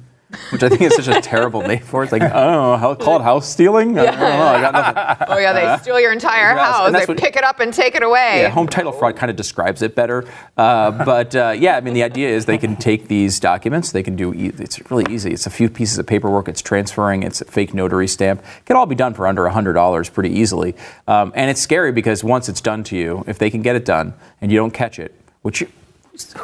Which 0.50 0.62
I 0.62 0.68
think 0.68 0.82
is 0.82 0.94
such 0.94 1.08
a 1.08 1.20
terrible 1.20 1.62
name 1.62 1.80
for 1.80 2.02
it. 2.02 2.04
It's 2.06 2.12
like, 2.12 2.22
I 2.22 2.28
don't 2.28 2.52
know, 2.52 2.76
how, 2.76 2.94
call 2.94 3.18
it 3.20 3.22
house 3.22 3.48
stealing? 3.48 3.98
I 3.98 4.04
don't 4.06 4.18
know, 4.18 4.26
I 4.26 4.60
got 4.60 4.72
nothing. 4.72 5.26
Oh 5.30 5.38
yeah, 5.38 5.52
they 5.52 5.82
steal 5.82 6.00
your 6.00 6.12
entire 6.12 6.54
house. 6.56 6.92
They 6.92 7.04
what- 7.04 7.18
pick 7.18 7.36
it 7.36 7.44
up 7.44 7.60
and 7.60 7.72
take 7.72 7.94
it 7.94 8.02
away. 8.02 8.42
Yeah, 8.42 8.48
home 8.50 8.68
title 8.68 8.92
fraud 8.92 9.16
kind 9.16 9.30
of 9.30 9.36
describes 9.36 9.82
it 9.82 9.94
better. 9.94 10.24
Uh, 10.56 10.90
but 11.04 11.34
uh, 11.34 11.54
yeah, 11.56 11.76
I 11.76 11.80
mean, 11.80 11.94
the 11.94 12.02
idea 12.02 12.28
is 12.28 12.46
they 12.46 12.58
can 12.58 12.76
take 12.76 13.08
these 13.08 13.40
documents, 13.40 13.92
they 13.92 14.02
can 14.02 14.16
do, 14.16 14.32
e- 14.34 14.52
it's 14.58 14.90
really 14.90 15.12
easy. 15.12 15.32
It's 15.32 15.46
a 15.46 15.50
few 15.50 15.68
pieces 15.68 15.98
of 15.98 16.06
paperwork, 16.06 16.48
it's 16.48 16.62
transferring, 16.62 17.22
it's 17.22 17.40
a 17.40 17.44
fake 17.44 17.74
notary 17.74 18.08
stamp. 18.08 18.40
It 18.58 18.66
can 18.66 18.76
all 18.76 18.86
be 18.86 18.94
done 18.94 19.14
for 19.14 19.26
under 19.26 19.42
$100 19.44 20.12
pretty 20.12 20.30
easily. 20.30 20.74
Um, 21.08 21.32
and 21.34 21.50
it's 21.50 21.60
scary 21.60 21.92
because 21.92 22.22
once 22.24 22.48
it's 22.48 22.60
done 22.60 22.84
to 22.84 22.96
you, 22.96 23.24
if 23.26 23.38
they 23.38 23.50
can 23.50 23.62
get 23.62 23.76
it 23.76 23.84
done 23.84 24.14
and 24.40 24.50
you 24.52 24.58
don't 24.58 24.72
catch 24.72 24.98
it, 24.98 25.14
which 25.42 25.64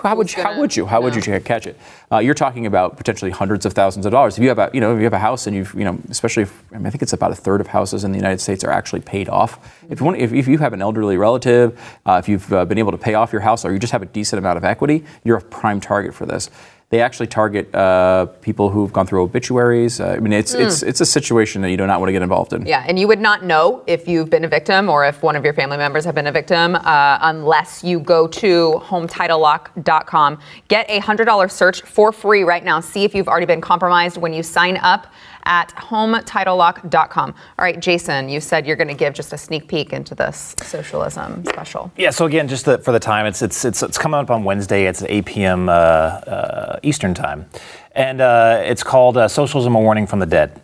how 0.03 0.17
would 0.17 0.35
you, 0.35 0.43
how 0.43 0.59
would 0.59 0.77
you 0.77 0.87
how 0.87 1.01
would 1.01 1.15
you 1.15 1.41
catch 1.41 1.67
it? 1.67 1.79
Uh, 2.11 2.19
you're 2.19 2.35
talking 2.35 2.67
about 2.67 2.97
potentially 2.97 3.31
hundreds 3.31 3.65
of 3.67 3.73
thousands 3.73 4.05
of 4.05 4.13
dollars. 4.13 4.37
If 4.37 4.43
you 4.43 4.49
have 4.49 4.59
a 4.59 4.71
you 4.73 4.81
know 4.81 4.93
if 4.93 4.99
you 4.99 5.05
have 5.05 5.13
a 5.13 5.19
house 5.19 5.47
and 5.47 5.55
you've 5.55 5.73
you 5.75 5.85
know 5.85 5.99
especially 6.09 6.43
if, 6.45 6.63
I, 6.73 6.79
mean, 6.79 6.87
I 6.87 6.91
think 6.91 7.03
it's 7.03 7.13
about 7.13 7.31
a 7.31 7.37
third 7.37 7.61
of 7.61 7.69
houses 7.69 8.03
in 8.03 8.11
the 8.11 8.19
United 8.19 8.41
States 8.41 8.65
are 8.65 8.71
actually 8.71 9.03
paid 9.03 9.29
off. 9.29 9.73
If 9.89 10.01
you 10.01 10.07
want, 10.07 10.19
if, 10.19 10.33
if 10.33 10.49
you 10.49 10.59
have 10.59 10.73
an 10.73 10.83
elderly 10.83 11.17
relative, 11.17 11.81
uh, 12.05 12.21
if 12.23 12.29
you've 12.29 12.53
uh, 12.53 12.65
been 12.65 12.79
able 12.79 12.93
to 12.93 12.99
pay 12.99 13.15
off 13.15 13.33
your 13.33 13.43
house 13.43 13.65
or 13.65 13.73
you 13.73 13.79
just 13.79 13.93
have 13.93 14.03
a 14.03 14.07
decent 14.07 14.39
amount 14.39 14.57
of 14.57 14.65
equity, 14.65 15.05
you're 15.25 15.39
a 15.39 15.43
prime 15.43 15.81
target 15.81 16.15
for 16.15 16.27
this. 16.27 16.51
They 16.91 17.01
actually 17.03 17.29
target 17.29 17.73
uh, 17.73 18.27
people 18.43 18.69
who've 18.69 18.93
gone 18.93 19.07
through 19.07 19.23
obituaries. 19.23 20.01
Uh, 20.01 20.09
I 20.09 20.19
mean, 20.19 20.33
it's 20.33 20.55
it's 20.55 20.83
it's 20.83 21.01
a 21.01 21.07
situation 21.07 21.63
that 21.63 21.71
you 21.71 21.77
do 21.77 21.87
not 21.87 22.01
want 22.01 22.09
to 22.09 22.13
get 22.13 22.23
involved 22.23 22.53
in. 22.53 22.67
Yeah, 22.67 22.85
and 22.85 22.99
you 22.99 23.07
would 23.07 23.21
not 23.21 23.45
know 23.45 23.85
if 23.87 24.09
you've 24.09 24.29
been 24.29 24.45
a 24.45 24.49
victim 24.49 24.89
or 24.89 25.05
if 25.05 25.23
one 25.23 25.37
of 25.37 25.45
your 25.45 25.55
family 25.55 25.77
members 25.77 26.05
have 26.05 26.17
been 26.17 26.27
a 26.27 26.33
victim 26.33 26.75
uh, 26.75 27.19
unless 27.23 27.85
you 27.85 28.01
go 28.01 28.27
to 28.27 28.83
HometitleLock.com. 28.85 30.41
Get 30.67 30.91
a 30.91 30.99
$100 30.99 31.51
search 31.53 31.83
for 31.83 32.11
free 32.11 32.43
right 32.43 32.65
now. 32.65 32.81
See 32.81 33.05
if 33.05 33.15
you've 33.15 33.29
already 33.29 33.47
been 33.47 33.61
compromised 33.61 34.17
when 34.17 34.33
you 34.33 34.43
sign 34.43 34.77
up 34.79 35.07
at 35.45 35.75
HometitleLock.com. 35.77 37.35
All 37.59 37.65
right, 37.65 37.81
Jason, 37.81 38.29
you 38.29 38.41
said 38.41 38.67
you're 38.67 38.77
going 38.77 38.89
to 38.89 38.95
give 38.95 39.15
just 39.15 39.33
a 39.33 39.39
sneak 39.39 39.69
peek 39.69 39.93
into 39.93 40.15
this 40.15 40.55
socialism 40.63 41.45
special. 41.45 41.91
Yeah. 41.97 42.11
So 42.11 42.27
again, 42.27 42.49
just 42.49 42.65
the, 42.65 42.79
for 42.79 42.93
the 42.93 43.01
time, 43.01 43.27
it's 43.27 43.43
it's 43.43 43.65
it's 43.65 43.83
it's 43.83 43.99
coming 43.99 44.21
up 44.21 44.31
on 44.31 44.45
Wednesday. 44.45 44.87
It's 44.87 45.03
at 45.03 45.11
8 45.11 45.27
p.m. 45.27 45.69
Uh, 45.69 45.73
uh, 45.73 46.79
Eastern 46.83 47.15
time, 47.15 47.47
and 47.93 48.21
uh, 48.21 48.63
it's 48.65 48.83
called 48.83 49.17
uh, 49.17 49.29
"Socialism: 49.29 49.75
A 49.75 49.81
Warning 49.81 50.07
from 50.07 50.19
the 50.19 50.27
Dead." 50.27 50.61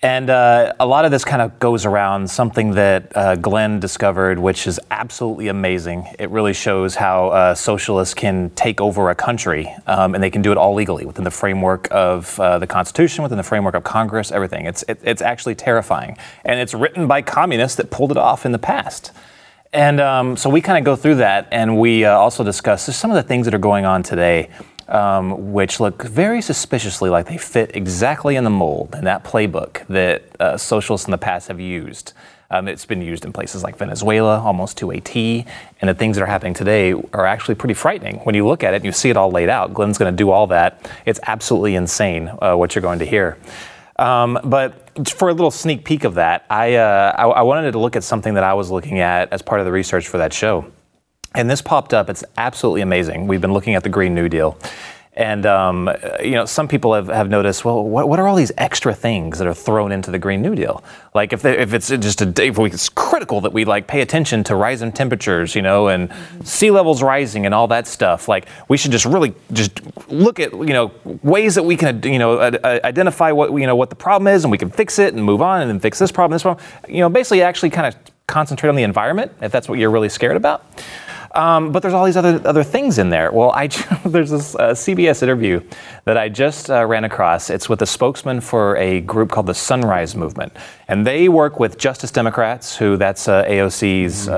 And 0.00 0.30
uh, 0.30 0.74
a 0.78 0.86
lot 0.86 1.04
of 1.04 1.10
this 1.10 1.24
kind 1.24 1.42
of 1.42 1.58
goes 1.58 1.84
around 1.84 2.30
something 2.30 2.70
that 2.72 3.16
uh, 3.16 3.34
Glenn 3.34 3.80
discovered, 3.80 4.38
which 4.38 4.68
is 4.68 4.78
absolutely 4.92 5.48
amazing. 5.48 6.06
It 6.20 6.30
really 6.30 6.52
shows 6.52 6.94
how 6.94 7.30
uh, 7.30 7.54
socialists 7.56 8.14
can 8.14 8.50
take 8.50 8.80
over 8.80 9.10
a 9.10 9.16
country, 9.16 9.74
um, 9.88 10.14
and 10.14 10.22
they 10.22 10.30
can 10.30 10.40
do 10.40 10.52
it 10.52 10.56
all 10.56 10.74
legally 10.74 11.04
within 11.04 11.24
the 11.24 11.32
framework 11.32 11.88
of 11.90 12.38
uh, 12.38 12.60
the 12.60 12.66
Constitution, 12.66 13.24
within 13.24 13.38
the 13.38 13.44
framework 13.44 13.74
of 13.74 13.82
Congress, 13.82 14.30
everything. 14.30 14.66
It's 14.66 14.84
it, 14.86 15.00
it's 15.02 15.20
actually 15.20 15.56
terrifying, 15.56 16.16
and 16.44 16.60
it's 16.60 16.74
written 16.74 17.08
by 17.08 17.20
communists 17.20 17.76
that 17.78 17.90
pulled 17.90 18.12
it 18.12 18.18
off 18.18 18.46
in 18.46 18.52
the 18.52 18.58
past. 18.60 19.10
And 19.72 20.00
um, 20.00 20.36
so 20.36 20.48
we 20.48 20.60
kind 20.60 20.78
of 20.78 20.84
go 20.84 20.94
through 20.94 21.16
that, 21.16 21.48
and 21.50 21.76
we 21.76 22.04
uh, 22.04 22.12
also 22.12 22.44
discuss 22.44 22.84
some 22.96 23.10
of 23.10 23.16
the 23.16 23.24
things 23.24 23.46
that 23.46 23.54
are 23.54 23.58
going 23.58 23.84
on 23.84 24.04
today, 24.04 24.48
um, 24.88 25.52
which 25.52 25.80
look 25.80 26.02
very 26.02 26.40
suspiciously 26.40 27.10
like 27.10 27.26
they 27.26 27.36
fit 27.36 27.74
exactly 27.74 28.36
in 28.36 28.44
the 28.44 28.50
mold 28.50 28.94
and 28.94 29.06
that 29.06 29.24
playbook 29.24 29.86
that 29.88 30.22
uh, 30.40 30.56
socialists 30.56 31.06
in 31.06 31.10
the 31.10 31.18
past 31.18 31.48
have 31.48 31.60
used. 31.60 32.12
Um, 32.50 32.66
it's 32.66 32.86
been 32.86 33.02
used 33.02 33.26
in 33.26 33.32
places 33.32 33.62
like 33.62 33.76
Venezuela, 33.76 34.40
almost 34.40 34.78
to 34.78 34.90
a 34.90 35.00
T, 35.00 35.44
and 35.82 35.88
the 35.90 35.94
things 35.94 36.16
that 36.16 36.22
are 36.22 36.26
happening 36.26 36.54
today 36.54 36.94
are 37.12 37.26
actually 37.26 37.56
pretty 37.56 37.74
frightening. 37.74 38.16
When 38.20 38.34
you 38.34 38.46
look 38.46 38.64
at 38.64 38.72
it 38.72 38.76
and 38.76 38.84
you 38.86 38.92
see 38.92 39.10
it 39.10 39.18
all 39.18 39.30
laid 39.30 39.50
out, 39.50 39.74
Glenn's 39.74 39.98
going 39.98 40.10
to 40.10 40.16
do 40.16 40.30
all 40.30 40.46
that. 40.46 40.90
It's 41.04 41.20
absolutely 41.24 41.74
insane 41.74 42.30
uh, 42.40 42.54
what 42.54 42.74
you're 42.74 42.82
going 42.82 43.00
to 43.00 43.04
hear. 43.04 43.36
Um, 43.98 44.38
but 44.44 45.08
for 45.10 45.28
a 45.28 45.34
little 45.34 45.50
sneak 45.50 45.84
peek 45.84 46.04
of 46.04 46.14
that, 46.14 46.46
I, 46.48 46.76
uh, 46.76 47.14
I, 47.18 47.24
I 47.26 47.42
wanted 47.42 47.72
to 47.72 47.78
look 47.78 47.96
at 47.96 48.04
something 48.04 48.32
that 48.34 48.44
I 48.44 48.54
was 48.54 48.70
looking 48.70 49.00
at 49.00 49.30
as 49.30 49.42
part 49.42 49.60
of 49.60 49.66
the 49.66 49.72
research 49.72 50.08
for 50.08 50.16
that 50.18 50.32
show. 50.32 50.72
And 51.34 51.48
this 51.48 51.62
popped 51.62 51.94
up. 51.94 52.08
It's 52.08 52.24
absolutely 52.36 52.80
amazing. 52.80 53.26
We've 53.26 53.40
been 53.40 53.52
looking 53.52 53.74
at 53.74 53.82
the 53.82 53.88
Green 53.88 54.14
New 54.14 54.28
Deal. 54.28 54.58
And 55.18 55.46
um, 55.46 55.90
you 56.22 56.30
know, 56.30 56.44
some 56.44 56.68
people 56.68 56.94
have, 56.94 57.08
have 57.08 57.28
noticed. 57.28 57.64
Well, 57.64 57.82
what, 57.82 58.08
what 58.08 58.20
are 58.20 58.28
all 58.28 58.36
these 58.36 58.52
extra 58.56 58.94
things 58.94 59.38
that 59.38 59.48
are 59.48 59.54
thrown 59.54 59.90
into 59.90 60.12
the 60.12 60.18
Green 60.18 60.40
New 60.42 60.54
Deal? 60.54 60.84
Like, 61.12 61.32
if, 61.32 61.42
they, 61.42 61.58
if 61.58 61.74
it's 61.74 61.88
just 61.88 62.22
a 62.22 62.32
if 62.40 62.56
we, 62.56 62.70
it's 62.70 62.88
critical 62.88 63.40
that 63.40 63.52
we 63.52 63.64
like 63.64 63.88
pay 63.88 64.00
attention 64.00 64.44
to 64.44 64.54
rising 64.54 64.92
temperatures, 64.92 65.56
you 65.56 65.62
know, 65.62 65.88
and 65.88 66.12
sea 66.44 66.70
levels 66.70 67.02
rising 67.02 67.46
and 67.46 67.54
all 67.54 67.66
that 67.66 67.88
stuff. 67.88 68.28
Like, 68.28 68.46
we 68.68 68.76
should 68.76 68.92
just 68.92 69.06
really 69.06 69.34
just 69.52 69.80
look 70.08 70.38
at 70.38 70.52
you 70.52 70.66
know 70.66 70.92
ways 71.24 71.56
that 71.56 71.64
we 71.64 71.76
can 71.76 72.00
you 72.04 72.20
know 72.20 72.38
uh, 72.38 72.78
identify 72.84 73.32
what 73.32 73.50
you 73.54 73.66
know 73.66 73.74
what 73.74 73.90
the 73.90 73.96
problem 73.96 74.28
is, 74.32 74.44
and 74.44 74.52
we 74.52 74.58
can 74.58 74.70
fix 74.70 75.00
it 75.00 75.14
and 75.14 75.24
move 75.24 75.42
on, 75.42 75.62
and 75.62 75.68
then 75.68 75.80
fix 75.80 75.98
this 75.98 76.12
problem, 76.12 76.36
this 76.36 76.42
problem. 76.42 76.64
You 76.88 77.00
know, 77.00 77.08
basically, 77.08 77.42
actually, 77.42 77.70
kind 77.70 77.92
of 77.92 78.00
concentrate 78.28 78.68
on 78.68 78.76
the 78.76 78.84
environment 78.84 79.32
if 79.42 79.50
that's 79.50 79.68
what 79.68 79.80
you're 79.80 79.90
really 79.90 80.08
scared 80.08 80.36
about. 80.36 80.64
Um, 81.38 81.70
but 81.70 81.82
there's 81.82 81.94
all 81.94 82.04
these 82.04 82.16
other 82.16 82.40
other 82.44 82.64
things 82.64 82.98
in 82.98 83.10
there. 83.10 83.30
Well, 83.30 83.52
I 83.52 83.68
there's 84.04 84.30
this 84.30 84.56
uh, 84.56 84.70
CBS 84.70 85.22
interview 85.22 85.62
that 86.04 86.18
I 86.18 86.28
just 86.28 86.68
uh, 86.68 86.84
ran 86.84 87.04
across. 87.04 87.48
It's 87.48 87.68
with 87.68 87.80
a 87.80 87.86
spokesman 87.86 88.40
for 88.40 88.76
a 88.76 89.02
group 89.02 89.30
called 89.30 89.46
the 89.46 89.54
Sunrise 89.54 90.16
Movement, 90.16 90.52
and 90.88 91.06
they 91.06 91.28
work 91.28 91.60
with 91.60 91.78
Justice 91.78 92.10
Democrats, 92.10 92.76
who 92.76 92.96
that's 92.96 93.28
uh, 93.28 93.44
AOC's 93.44 94.28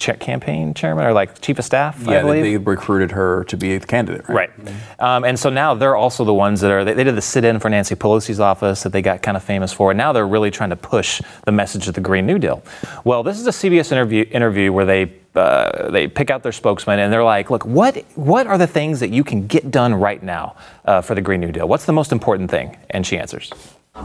cha- 0.00 0.14
campaign 0.14 0.74
chairman 0.74 1.04
or 1.06 1.12
like 1.12 1.40
chief 1.40 1.58
of 1.60 1.64
staff. 1.64 2.08
I 2.08 2.14
Yeah, 2.14 2.22
believe. 2.22 2.42
they, 2.42 2.50
they 2.52 2.56
recruited 2.56 3.12
her 3.12 3.44
to 3.44 3.56
be 3.56 3.78
the 3.78 3.86
candidate, 3.86 4.28
right? 4.28 4.50
Right. 4.58 4.74
Um, 4.98 5.24
and 5.24 5.38
so 5.38 5.50
now 5.50 5.74
they're 5.74 5.94
also 5.94 6.24
the 6.24 6.34
ones 6.34 6.60
that 6.62 6.70
are, 6.72 6.84
they, 6.84 6.94
they 6.94 7.04
did 7.04 7.14
the 7.14 7.22
sit 7.22 7.44
in 7.44 7.60
for 7.60 7.68
Nancy 7.68 7.94
Pelosi's 7.94 8.40
office 8.40 8.82
that 8.82 8.90
they 8.90 9.02
got 9.02 9.22
kind 9.22 9.36
of 9.36 9.44
famous 9.44 9.72
for. 9.72 9.92
And 9.92 9.98
now 9.98 10.12
they're 10.12 10.26
really 10.26 10.50
trying 10.50 10.70
to 10.70 10.76
push 10.76 11.22
the 11.44 11.52
message 11.52 11.86
of 11.86 11.94
the 11.94 12.00
Green 12.00 12.26
New 12.26 12.38
Deal. 12.38 12.62
Well, 13.04 13.22
this 13.22 13.38
is 13.38 13.46
a 13.46 13.50
CBS 13.50 13.92
interview, 13.92 14.24
interview 14.30 14.72
where 14.72 14.86
they, 14.86 15.12
uh, 15.36 15.90
they 15.90 16.08
pick 16.08 16.30
out 16.30 16.42
their 16.42 16.52
spokesman 16.52 16.98
and 16.98 17.12
they're 17.12 17.22
like, 17.22 17.50
look, 17.50 17.64
what, 17.64 17.96
what 18.16 18.46
are 18.48 18.58
the 18.58 18.66
things 18.66 18.98
that 19.00 19.10
you 19.10 19.22
can 19.22 19.46
get 19.46 19.70
done 19.70 19.94
right 19.94 20.22
now 20.22 20.56
uh, 20.86 21.00
for 21.02 21.14
the 21.14 21.20
Green 21.20 21.40
New 21.40 21.52
Deal? 21.52 21.68
What's 21.68 21.84
the 21.84 21.92
most 21.92 22.10
important 22.10 22.50
thing? 22.50 22.76
And 22.90 23.06
she 23.06 23.16
answers. 23.18 23.52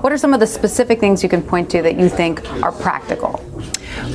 What 0.01 0.12
are 0.12 0.17
some 0.17 0.34
of 0.34 0.39
the 0.39 0.47
specific 0.47 0.99
things 0.99 1.23
you 1.23 1.29
can 1.29 1.41
point 1.41 1.69
to 1.71 1.81
that 1.81 1.97
you 1.99 2.10
think 2.10 2.43
are 2.63 2.71
practical? 2.71 3.43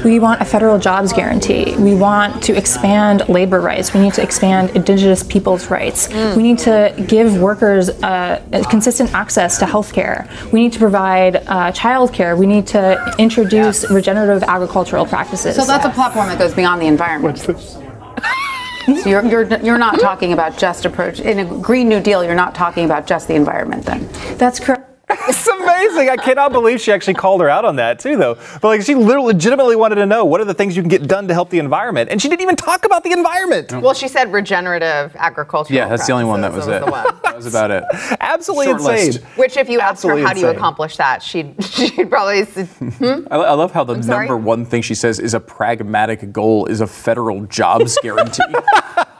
We 0.04 0.18
want 0.18 0.40
a 0.40 0.44
federal 0.44 0.78
jobs 0.78 1.12
guarantee. 1.12 1.74
We 1.76 1.94
want 1.94 2.42
to 2.44 2.56
expand 2.56 3.28
labor 3.28 3.60
rights. 3.60 3.94
We 3.94 4.00
need 4.00 4.14
to 4.14 4.22
expand 4.22 4.70
indigenous 4.76 5.22
people's 5.22 5.70
rights. 5.70 6.08
We 6.36 6.42
need 6.42 6.58
to 6.60 6.94
give 7.08 7.40
workers 7.40 7.88
uh, 7.88 8.42
consistent 8.68 9.12
access 9.14 9.58
to 9.58 9.66
health 9.66 9.92
care. 9.92 10.28
We 10.52 10.62
need 10.62 10.72
to 10.74 10.78
provide 10.78 11.36
uh, 11.46 11.72
child 11.72 12.12
care. 12.12 12.36
We 12.36 12.46
need 12.46 12.66
to 12.68 13.14
introduce 13.18 13.90
regenerative 13.90 14.42
agricultural 14.42 15.06
practices. 15.06 15.56
So 15.56 15.64
that's 15.64 15.84
a 15.84 15.90
platform 15.90 16.28
that 16.28 16.38
goes 16.38 16.54
beyond 16.54 16.80
the 16.82 16.86
environment. 16.86 17.38
So 17.38 19.08
you're, 19.08 19.24
you're, 19.24 19.44
you're 19.62 19.78
not 19.78 20.00
talking 20.00 20.32
about 20.32 20.58
just 20.58 20.84
approach 20.84 21.20
in 21.20 21.38
a 21.38 21.44
Green 21.60 21.88
New 21.88 22.00
Deal. 22.00 22.24
You're 22.24 22.34
not 22.34 22.54
talking 22.54 22.84
about 22.84 23.06
just 23.06 23.28
the 23.28 23.34
environment 23.34 23.84
then. 23.84 24.08
That's 24.36 24.58
correct. 24.58 24.89
It's 25.28 25.46
amazing. 25.46 26.08
I 26.08 26.16
cannot 26.16 26.52
believe 26.52 26.80
she 26.80 26.92
actually 26.92 27.14
called 27.14 27.40
her 27.40 27.48
out 27.48 27.64
on 27.64 27.76
that 27.76 27.98
too, 27.98 28.16
though. 28.16 28.34
But 28.34 28.64
like, 28.64 28.82
she 28.82 28.94
literally 28.94 29.32
legitimately 29.34 29.76
wanted 29.76 29.96
to 29.96 30.06
know 30.06 30.24
what 30.24 30.40
are 30.40 30.44
the 30.44 30.54
things 30.54 30.76
you 30.76 30.82
can 30.82 30.88
get 30.88 31.06
done 31.06 31.28
to 31.28 31.34
help 31.34 31.50
the 31.50 31.58
environment, 31.58 32.10
and 32.10 32.20
she 32.20 32.28
didn't 32.28 32.42
even 32.42 32.56
talk 32.56 32.84
about 32.84 33.04
the 33.04 33.12
environment. 33.12 33.72
Well, 33.72 33.94
she 33.94 34.08
said 34.08 34.32
regenerative 34.32 35.14
agriculture. 35.16 35.74
Yeah, 35.74 35.88
that's 35.88 36.06
the 36.06 36.12
only 36.12 36.24
one 36.24 36.40
that 36.42 36.52
was 36.52 36.66
practices 36.66 36.82
it. 36.82 36.84
the 36.86 36.90
one. 37.12 37.20
That 37.22 37.36
was 37.36 37.46
about 37.46 37.70
it. 37.70 37.84
Absolutely 38.20 38.66
Short 38.66 38.80
insane. 38.80 39.06
list. 39.06 39.20
Which, 39.36 39.56
if 39.56 39.68
you 39.68 39.80
asked 39.80 40.02
her 40.02 40.10
Absolutely 40.10 40.22
how 40.22 40.32
do 40.34 40.40
you 40.40 40.48
accomplish 40.48 40.96
that, 40.96 41.22
she'd 41.22 41.54
she'd 41.64 42.08
probably. 42.10 42.42
Hmm? 42.44 43.26
I 43.30 43.54
love 43.54 43.72
how 43.72 43.84
the 43.84 43.96
number 43.96 44.36
one 44.36 44.64
thing 44.64 44.82
she 44.82 44.94
says 44.94 45.18
is 45.18 45.34
a 45.34 45.40
pragmatic 45.40 46.32
goal 46.32 46.66
is 46.66 46.80
a 46.80 46.86
federal 46.86 47.46
jobs 47.46 47.98
guarantee. 48.02 48.42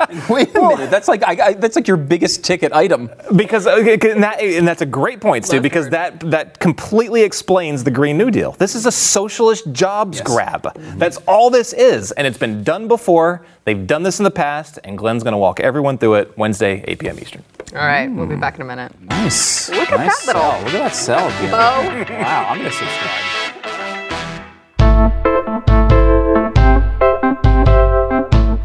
Wait 0.28 0.54
a 0.54 0.60
minute, 0.60 0.90
that's 0.90 1.08
like 1.08 1.22
I, 1.22 1.46
I, 1.48 1.52
that's 1.54 1.76
like 1.76 1.88
your 1.88 1.96
biggest 1.96 2.44
ticket 2.44 2.72
item. 2.72 3.10
Because 3.34 3.66
okay, 3.66 3.94
okay, 3.94 4.12
and, 4.12 4.22
that, 4.22 4.40
and 4.40 4.66
that's 4.66 4.82
a 4.82 4.86
great 4.86 5.20
point, 5.20 5.46
Stu. 5.46 5.60
Because 5.60 5.88
that 5.90 6.20
that 6.30 6.58
completely 6.58 7.22
explains 7.22 7.84
the 7.84 7.90
Green 7.90 8.16
New 8.18 8.30
Deal. 8.30 8.52
This 8.52 8.74
is 8.74 8.86
a 8.86 8.92
socialist 8.92 9.72
jobs 9.72 10.18
Yes. 10.18 10.26
grab. 10.26 10.62
Mm-hmm. 10.62 10.98
That's 10.98 11.18
all 11.28 11.50
this 11.50 11.72
is, 11.72 12.12
and 12.12 12.26
it's 12.26 12.38
been 12.38 12.62
done 12.64 12.88
before. 12.88 13.44
They've 13.64 13.86
done 13.86 14.02
this 14.02 14.18
in 14.18 14.24
the 14.24 14.30
past, 14.30 14.78
and 14.84 14.96
Glenn's 14.96 15.22
going 15.22 15.32
to 15.32 15.38
walk 15.38 15.60
everyone 15.60 15.98
through 15.98 16.14
it 16.14 16.38
Wednesday, 16.38 16.84
8 16.86 16.98
p.m. 16.98 17.18
Eastern. 17.18 17.44
All 17.72 17.78
right, 17.78 18.08
we'll 18.08 18.26
be 18.26 18.34
mm. 18.34 18.40
back 18.40 18.56
in 18.56 18.62
a 18.62 18.64
minute. 18.64 18.92
Nice. 19.00 19.68
Look 19.68 19.92
at 19.92 19.98
nice 19.98 20.26
that 20.26 20.34
little 20.34 20.42
sell. 20.42 20.64
Look 20.64 20.74
at 20.74 20.78
that 20.78 20.96
sell. 20.96 21.30
Deanna. 21.30 22.08
bow. 22.08 22.14
Wow, 22.22 22.48
I'm 22.48 22.58
gonna 22.58 22.72
subscribe. 22.72 23.39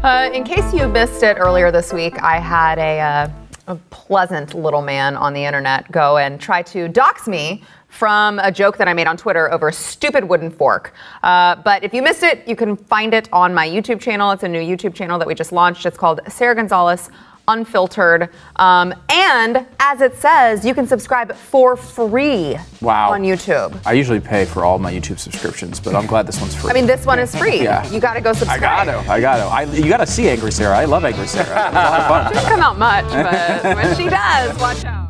Uh, 0.06 0.30
in 0.32 0.44
case 0.44 0.72
you 0.72 0.86
missed 0.86 1.24
it 1.24 1.36
earlier 1.36 1.72
this 1.72 1.92
week, 1.92 2.22
I 2.22 2.38
had 2.38 2.78
a, 2.78 3.00
uh, 3.00 3.28
a 3.66 3.74
pleasant 3.90 4.54
little 4.54 4.80
man 4.80 5.16
on 5.16 5.32
the 5.32 5.44
internet 5.44 5.90
go 5.90 6.18
and 6.18 6.40
try 6.40 6.62
to 6.62 6.86
dox 6.86 7.26
me 7.26 7.64
from 7.88 8.38
a 8.38 8.52
joke 8.52 8.76
that 8.76 8.86
I 8.86 8.94
made 8.94 9.08
on 9.08 9.16
Twitter 9.16 9.50
over 9.50 9.66
a 9.66 9.72
stupid 9.72 10.22
wooden 10.22 10.48
fork. 10.48 10.94
Uh, 11.24 11.56
but 11.56 11.82
if 11.82 11.92
you 11.92 12.02
missed 12.02 12.22
it, 12.22 12.46
you 12.46 12.54
can 12.54 12.76
find 12.76 13.14
it 13.14 13.28
on 13.32 13.52
my 13.52 13.68
YouTube 13.68 14.00
channel. 14.00 14.30
It's 14.30 14.44
a 14.44 14.48
new 14.48 14.60
YouTube 14.60 14.94
channel 14.94 15.18
that 15.18 15.26
we 15.26 15.34
just 15.34 15.50
launched. 15.50 15.84
It's 15.84 15.98
called 15.98 16.20
Sara 16.28 16.54
Gonzales 16.54 17.10
unfiltered. 17.48 18.28
Um, 18.56 18.94
and 19.08 19.66
as 19.80 20.00
it 20.00 20.16
says, 20.16 20.64
you 20.64 20.74
can 20.74 20.86
subscribe 20.86 21.34
for 21.34 21.76
free 21.76 22.56
Wow. 22.80 23.10
on 23.12 23.22
YouTube. 23.22 23.78
I 23.86 23.92
usually 23.92 24.20
pay 24.20 24.44
for 24.44 24.64
all 24.64 24.78
my 24.78 24.92
YouTube 24.92 25.18
subscriptions, 25.18 25.80
but 25.80 25.94
I'm 25.94 26.06
glad 26.06 26.26
this 26.26 26.40
one's 26.40 26.54
free. 26.54 26.70
I 26.70 26.74
mean, 26.74 26.86
this 26.86 27.06
one 27.06 27.18
is 27.18 27.34
free. 27.34 27.62
Yeah. 27.62 27.88
You 27.90 28.00
got 28.00 28.14
to 28.14 28.20
go 28.20 28.32
subscribe. 28.32 28.62
I 28.62 28.84
subscribe. 28.84 29.06
gotta, 29.06 29.10
I 29.10 29.20
gotta. 29.20 29.44
I, 29.44 29.62
you 29.74 29.88
gotta 29.88 30.06
see 30.06 30.28
Angry 30.28 30.52
Sara. 30.52 30.76
I 30.76 30.84
love 30.84 31.04
Angry 31.04 31.26
Sara. 31.26 31.46
It's 31.66 31.70
a 31.70 31.78
lot 31.78 32.00
of 32.00 32.06
fun. 32.08 32.32
Doesn't 32.34 32.48
come 32.50 32.60
out 32.60 32.78
much, 32.78 33.04
but 33.06 33.76
when 33.76 33.96
she 33.96 34.08
does, 34.08 34.58
watch 34.60 34.84
out. 34.84 35.05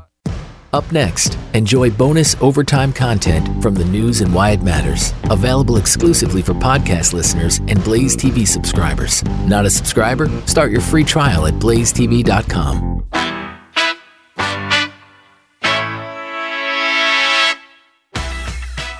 Up 0.72 0.90
next, 0.92 1.38
enjoy 1.54 1.90
bonus 1.90 2.34
overtime 2.40 2.92
content 2.92 3.62
from 3.62 3.74
the 3.74 3.84
news 3.84 4.20
and 4.20 4.32
why 4.34 4.50
it 4.50 4.62
matters. 4.62 5.12
Available 5.24 5.76
exclusively 5.76 6.42
for 6.42 6.52
podcast 6.54 7.12
listeners 7.12 7.58
and 7.68 7.82
Blaze 7.84 8.16
TV 8.16 8.46
subscribers. 8.46 9.24
Not 9.46 9.64
a 9.64 9.70
subscriber? 9.70 10.28
Start 10.46 10.70
your 10.70 10.80
free 10.80 11.04
trial 11.04 11.46
at 11.46 11.54
blazetv.com. 11.54 13.04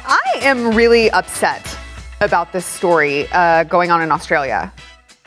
I 0.09 0.39
am 0.43 0.75
really 0.75 1.11
upset 1.11 1.77
about 2.21 2.53
this 2.53 2.65
story 2.65 3.29
uh, 3.33 3.65
going 3.65 3.91
on 3.91 4.03
in 4.03 4.11
Australia. 4.13 4.73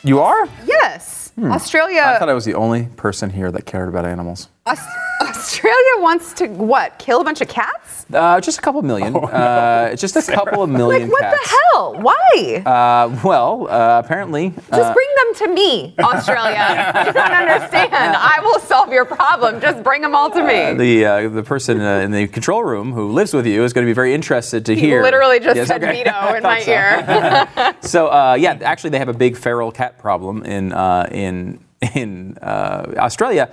You 0.04 0.22
are? 0.22 0.48
Yes, 0.66 1.32
Australia. 1.42 2.02
Hmm. 2.02 2.10
I 2.10 2.20
thought 2.20 2.30
I 2.30 2.34
was 2.34 2.46
the 2.46 2.56
only 2.56 2.86
person 2.96 3.30
here 3.30 3.52
that 3.52 3.66
cared 3.66 3.90
about 3.90 4.06
animals. 4.06 4.50
Aus- 4.70 4.88
Australia 5.22 5.94
wants 5.98 6.32
to 6.34 6.48
what? 6.48 6.98
Kill 6.98 7.20
a 7.22 7.24
bunch 7.24 7.42
of 7.42 7.48
cats? 7.50 8.06
Uh, 8.14 8.40
just 8.40 8.58
a 8.58 8.62
couple 8.62 8.82
million. 8.82 9.16
uh, 9.16 9.96
just 9.96 10.16
a 10.16 10.22
couple 10.22 10.64
of 10.64 10.70
million 10.70 11.04
Like 11.04 11.12
what 11.12 11.22
cats. 11.22 11.44
the 11.44 11.56
hell? 11.74 11.96
Why? 12.02 12.64
Uh, 12.66 13.20
well, 13.24 13.68
uh, 13.70 14.00
apparently. 14.04 14.50
Just 14.52 14.72
uh, 14.72 14.94
bring 14.94 15.08
them 15.18 15.36
to 15.36 15.54
me, 15.54 15.94
Australia. 16.00 16.94
you 17.08 17.14
don't 17.14 17.32
understand. 17.32 17.94
I 17.94 18.40
will 18.44 18.60
solve 18.60 18.92
your 18.94 19.06
problem. 19.06 19.60
Just 19.62 19.84
bring 19.84 20.02
them 20.02 20.16
all 20.16 20.32
to 20.32 20.42
me. 20.44 20.74
the 20.74 21.06
uh, 21.06 21.30
the 21.30 21.44
person 21.44 21.82
uh, 21.82 22.00
in 22.00 22.12
the 22.12 22.28
control 22.28 22.64
room 22.64 22.94
who 22.94 23.12
lives 23.12 23.34
with 23.34 23.46
you 23.46 23.64
is 23.64 23.74
going 23.74 23.86
to 23.86 23.90
be 23.90 23.94
very 23.94 24.14
interested 24.14 24.66
to 24.68 24.74
He 24.74 24.82
hear. 24.82 25.04
literally 25.04 25.40
just 25.40 25.58
Yes, 25.58 25.68
said 25.68 25.84
okay. 25.84 26.04
veto 26.04 26.34
in 26.38 26.44
my 26.44 26.62
so. 26.62 26.72
ear. 26.72 27.74
So 27.82 28.08
uh, 28.08 28.36
yeah, 28.40 28.58
actually, 28.62 28.92
they 28.92 29.00
have 29.00 29.10
a 29.10 29.14
big 29.14 29.36
feral 29.38 29.72
cat 29.72 29.98
problem 30.00 30.44
in 30.44 30.72
uh, 30.74 31.08
in 31.12 31.60
in 31.94 32.38
uh, 32.42 32.94
Australia. 32.98 33.50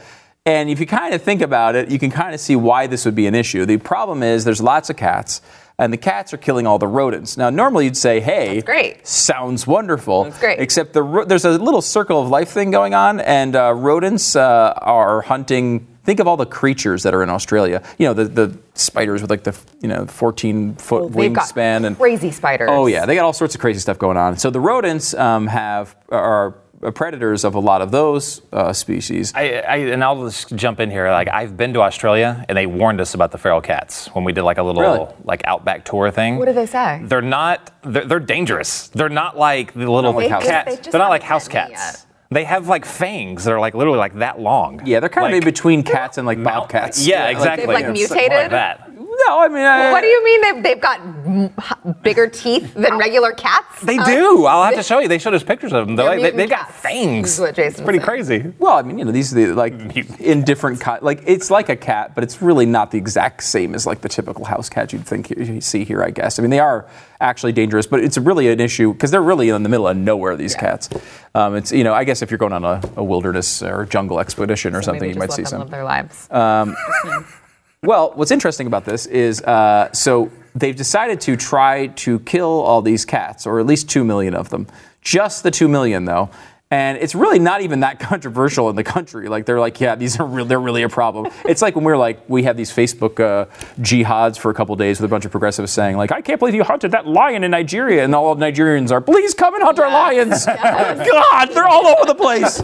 And 0.46 0.70
if 0.70 0.78
you 0.78 0.86
kind 0.86 1.12
of 1.12 1.20
think 1.22 1.42
about 1.42 1.74
it, 1.74 1.90
you 1.90 1.98
can 1.98 2.10
kind 2.10 2.32
of 2.32 2.40
see 2.40 2.54
why 2.54 2.86
this 2.86 3.04
would 3.04 3.16
be 3.16 3.26
an 3.26 3.34
issue. 3.34 3.66
The 3.66 3.78
problem 3.78 4.22
is 4.22 4.44
there's 4.44 4.62
lots 4.62 4.88
of 4.88 4.96
cats, 4.96 5.42
and 5.76 5.92
the 5.92 5.96
cats 5.96 6.32
are 6.32 6.36
killing 6.36 6.68
all 6.68 6.78
the 6.78 6.86
rodents. 6.86 7.36
Now, 7.36 7.50
normally 7.50 7.86
you'd 7.86 7.96
say, 7.96 8.20
"Hey, 8.20 8.62
great. 8.62 9.04
sounds 9.04 9.66
wonderful." 9.66 10.24
That's 10.24 10.38
great. 10.38 10.60
Except 10.60 10.92
the 10.92 11.02
ro- 11.02 11.24
there's 11.24 11.44
a 11.44 11.58
little 11.58 11.82
circle 11.82 12.22
of 12.22 12.28
life 12.28 12.50
thing 12.50 12.70
going 12.70 12.94
on, 12.94 13.18
and 13.20 13.56
uh, 13.56 13.74
rodents 13.74 14.36
uh, 14.36 14.72
are 14.76 15.22
hunting. 15.22 15.88
Think 16.04 16.20
of 16.20 16.28
all 16.28 16.36
the 16.36 16.46
creatures 16.46 17.02
that 17.02 17.12
are 17.12 17.24
in 17.24 17.28
Australia. 17.30 17.82
You 17.98 18.06
know, 18.06 18.14
the, 18.14 18.24
the 18.26 18.58
spiders 18.74 19.22
with 19.22 19.30
like 19.30 19.42
the 19.42 19.58
you 19.80 19.88
know 19.88 20.06
14 20.06 20.76
foot 20.76 21.12
They've 21.12 21.32
got 21.32 21.48
wingspan 21.48 21.84
and 21.84 21.96
crazy 21.98 22.30
spiders. 22.30 22.68
Oh 22.70 22.86
yeah, 22.86 23.04
they 23.04 23.16
got 23.16 23.24
all 23.24 23.32
sorts 23.32 23.56
of 23.56 23.60
crazy 23.60 23.80
stuff 23.80 23.98
going 23.98 24.16
on. 24.16 24.36
So 24.36 24.50
the 24.50 24.60
rodents 24.60 25.12
um, 25.14 25.48
have 25.48 25.96
are 26.08 26.54
predators 26.94 27.44
of 27.44 27.54
a 27.54 27.60
lot 27.60 27.82
of 27.82 27.90
those 27.90 28.42
uh, 28.52 28.72
species. 28.72 29.32
I, 29.34 29.60
I, 29.60 29.76
and 29.76 30.02
I'll 30.04 30.24
just 30.24 30.54
jump 30.56 30.80
in 30.80 30.90
here. 30.90 31.10
Like 31.10 31.28
I've 31.28 31.56
been 31.56 31.72
to 31.74 31.80
Australia, 31.82 32.44
and 32.48 32.56
they 32.56 32.66
warned 32.66 33.00
us 33.00 33.14
about 33.14 33.32
the 33.32 33.38
feral 33.38 33.60
cats 33.60 34.06
when 34.14 34.24
we 34.24 34.32
did 34.32 34.42
like 34.42 34.58
a 34.58 34.62
little 34.62 34.82
Really? 34.82 35.06
like 35.24 35.42
outback 35.46 35.84
tour 35.84 36.10
thing. 36.10 36.36
What 36.36 36.46
do 36.46 36.52
they 36.52 36.66
say? 36.66 37.00
They're 37.04 37.22
not. 37.22 37.72
They're, 37.82 38.04
they're 38.04 38.20
dangerous. 38.20 38.88
They're 38.88 39.08
not 39.08 39.36
like 39.38 39.72
the 39.74 39.90
little 39.90 40.12
like 40.12 40.30
house 40.30 40.42
cats. 40.44 40.50
cats. 40.50 40.70
They 40.70 40.76
just 40.82 40.92
They're 40.92 41.00
not 41.00 41.10
like 41.10 41.22
house 41.22 41.48
cats. 41.48 41.70
yet. 41.72 42.02
They 42.28 42.42
have 42.42 42.66
like 42.66 42.84
fangs 42.84 43.44
that 43.44 43.52
are 43.52 43.60
like 43.60 43.74
literally 43.74 43.98
like 44.00 44.14
that 44.14 44.40
long. 44.40 44.84
yeah, 44.84 44.98
they're 44.98 45.08
kind 45.08 45.28
of 45.32 45.38
in 45.38 45.44
between 45.44 45.84
cats 45.84 46.18
and 46.18 46.26
like 46.26 46.38
mouth- 46.38 46.62
bobcats. 46.62 47.06
Yeah, 47.06 47.24
like- 47.26 47.36
exactly. 47.36 47.66
like, 47.68 47.84
It's 47.84 48.10
more 48.10 48.16
mutated? 48.18 48.30
Like 48.32 48.50
that. 48.50 48.85
No, 49.26 49.40
I 49.40 49.48
mean, 49.48 49.64
I, 49.64 49.90
What 49.92 50.00
do 50.02 50.06
you 50.08 50.24
mean 50.24 50.40
they've, 50.42 50.62
they've 50.62 50.80
got 50.80 52.02
bigger 52.02 52.28
teeth 52.28 52.74
than 52.74 52.98
regular 52.98 53.32
cats? 53.32 53.80
They 53.82 53.96
Huh? 53.96 54.04
do. 54.04 54.44
I'll 54.46 54.64
have 54.64 54.74
to 54.74 54.82
show 54.82 54.98
you. 54.98 55.08
They 55.08 55.18
showed 55.18 55.34
us 55.34 55.42
pictures 55.42 55.72
of 55.72 55.86
them. 55.86 55.96
They're 55.96 56.06
they're 56.10 56.20
like, 56.20 56.32
they 56.32 56.36
they've 56.38 56.50
got 56.50 56.72
fangs. 56.72 57.38
what 57.40 57.54
Jason's 57.54 57.74
it's 57.78 57.84
pretty 57.84 57.98
saying. 57.98 58.06
crazy. 58.06 58.52
Well, 58.58 58.76
I 58.76 58.82
mean, 58.82 58.98
you 58.98 59.04
know, 59.04 59.12
these 59.12 59.32
are 59.32 59.36
the 59.46 59.54
like 59.54 59.74
in 60.20 60.44
different 60.44 60.82
ki- 60.84 60.98
like 61.02 61.22
it's 61.26 61.50
like 61.50 61.68
a 61.68 61.76
cat, 61.76 62.14
but 62.14 62.24
it's 62.24 62.42
really 62.42 62.66
not 62.66 62.90
the 62.90 62.98
exact 62.98 63.42
same 63.42 63.74
as 63.74 63.86
like 63.86 64.00
the 64.02 64.08
typical 64.08 64.44
house 64.44 64.68
cat 64.68 64.92
you'd 64.92 65.06
think 65.06 65.30
you 65.30 65.42
you 65.42 65.60
see 65.60 65.84
here. 65.84 66.02
I 66.02 66.10
guess. 66.10 66.38
I 66.38 66.42
mean, 66.42 66.50
they 66.50 66.60
are 66.60 66.86
actually 67.20 67.52
dangerous, 67.52 67.86
but 67.86 68.00
it's 68.00 68.18
really 68.18 68.48
an 68.48 68.60
issue 68.60 68.92
because 68.92 69.10
they're 69.10 69.22
really 69.22 69.48
in 69.48 69.62
the 69.62 69.68
middle 69.68 69.88
of 69.88 69.96
nowhere. 69.96 70.36
These 70.36 70.54
cats. 70.54 70.88
Um, 71.34 71.56
it's 71.56 71.72
you 71.72 71.84
know, 71.84 71.94
I 71.94 72.04
guess 72.04 72.22
if 72.22 72.30
you're 72.30 72.38
going 72.38 72.52
on 72.52 72.64
a, 72.64 72.80
a 72.96 73.04
wilderness 73.04 73.62
or 73.62 73.84
jungle 73.86 74.20
expedition 74.20 74.74
or 74.74 74.82
something, 74.82 75.08
you 75.08 75.16
might 75.16 75.26
just 75.26 75.36
see 75.36 75.42
let 75.42 75.50
them 75.50 75.60
some. 75.60 75.68
live 75.68 75.70
their 75.70 75.84
lives. 75.84 76.28
Well, 77.86 78.10
what's 78.16 78.32
interesting 78.32 78.66
about 78.66 78.84
this 78.84 79.06
is 79.06 79.40
uh, 79.42 79.92
so 79.92 80.32
they've 80.56 80.74
decided 80.74 81.20
to 81.20 81.36
try 81.36 81.86
to 81.86 82.18
kill 82.18 82.48
all 82.48 82.82
these 82.82 83.04
cats, 83.04 83.46
or 83.46 83.60
at 83.60 83.66
least 83.66 83.88
two 83.88 84.02
million 84.04 84.34
of 84.34 84.48
them. 84.48 84.66
Just 85.02 85.44
the 85.44 85.52
two 85.52 85.68
million, 85.68 86.04
though. 86.04 86.28
And 86.68 86.98
it's 86.98 87.14
really 87.14 87.38
not 87.38 87.60
even 87.60 87.80
that 87.80 88.00
controversial 88.00 88.68
in 88.70 88.76
the 88.76 88.82
country. 88.82 89.28
Like 89.28 89.46
they're 89.46 89.60
like, 89.60 89.80
yeah, 89.80 89.94
these 89.94 90.18
are 90.18 90.26
real, 90.26 90.44
they're 90.44 90.60
really 90.60 90.82
a 90.82 90.88
problem. 90.88 91.32
It's 91.46 91.62
like 91.62 91.76
when 91.76 91.84
we're 91.84 91.96
like, 91.96 92.28
we 92.28 92.42
have 92.42 92.56
these 92.56 92.72
Facebook 92.72 93.20
uh, 93.20 93.46
jihads 93.80 94.36
for 94.36 94.50
a 94.50 94.54
couple 94.54 94.74
days 94.74 95.00
with 95.00 95.08
a 95.08 95.10
bunch 95.10 95.24
of 95.24 95.30
progressives 95.30 95.70
saying 95.70 95.96
like, 95.96 96.10
I 96.10 96.20
can't 96.20 96.40
believe 96.40 96.56
you 96.56 96.64
hunted 96.64 96.90
that 96.90 97.06
lion 97.06 97.44
in 97.44 97.52
Nigeria, 97.52 98.02
and 98.02 98.14
all 98.14 98.32
of 98.32 98.38
Nigerians 98.38 98.90
are, 98.90 99.00
please 99.00 99.32
come 99.32 99.54
and 99.54 99.62
hunt 99.62 99.78
our 99.78 99.88
lions. 99.88 100.44
God, 100.46 101.46
they're 101.54 101.68
all 101.68 101.86
over 101.86 102.04
the 102.04 102.14
place. 102.16 102.56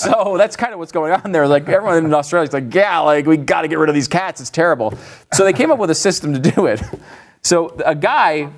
so 0.00 0.36
that's 0.38 0.56
kind 0.56 0.72
of 0.72 0.78
what's 0.78 0.92
going 0.92 1.12
on 1.12 1.32
there. 1.32 1.46
Like 1.46 1.68
everyone 1.68 2.04
in 2.04 2.14
Australia 2.14 2.48
is 2.48 2.54
like, 2.54 2.72
yeah, 2.74 2.98
like 3.00 3.26
we 3.26 3.36
got 3.36 3.62
to 3.62 3.68
get 3.68 3.78
rid 3.78 3.90
of 3.90 3.94
these 3.94 4.08
cats. 4.08 4.40
It's 4.40 4.50
terrible. 4.50 4.94
So 5.34 5.44
they 5.44 5.52
came 5.52 5.70
up 5.70 5.78
with 5.78 5.90
a 5.90 5.94
system 5.94 6.32
to 6.32 6.38
do 6.38 6.66
it. 6.66 6.82
So 7.42 7.76
a 7.84 7.94
guy 7.94 8.50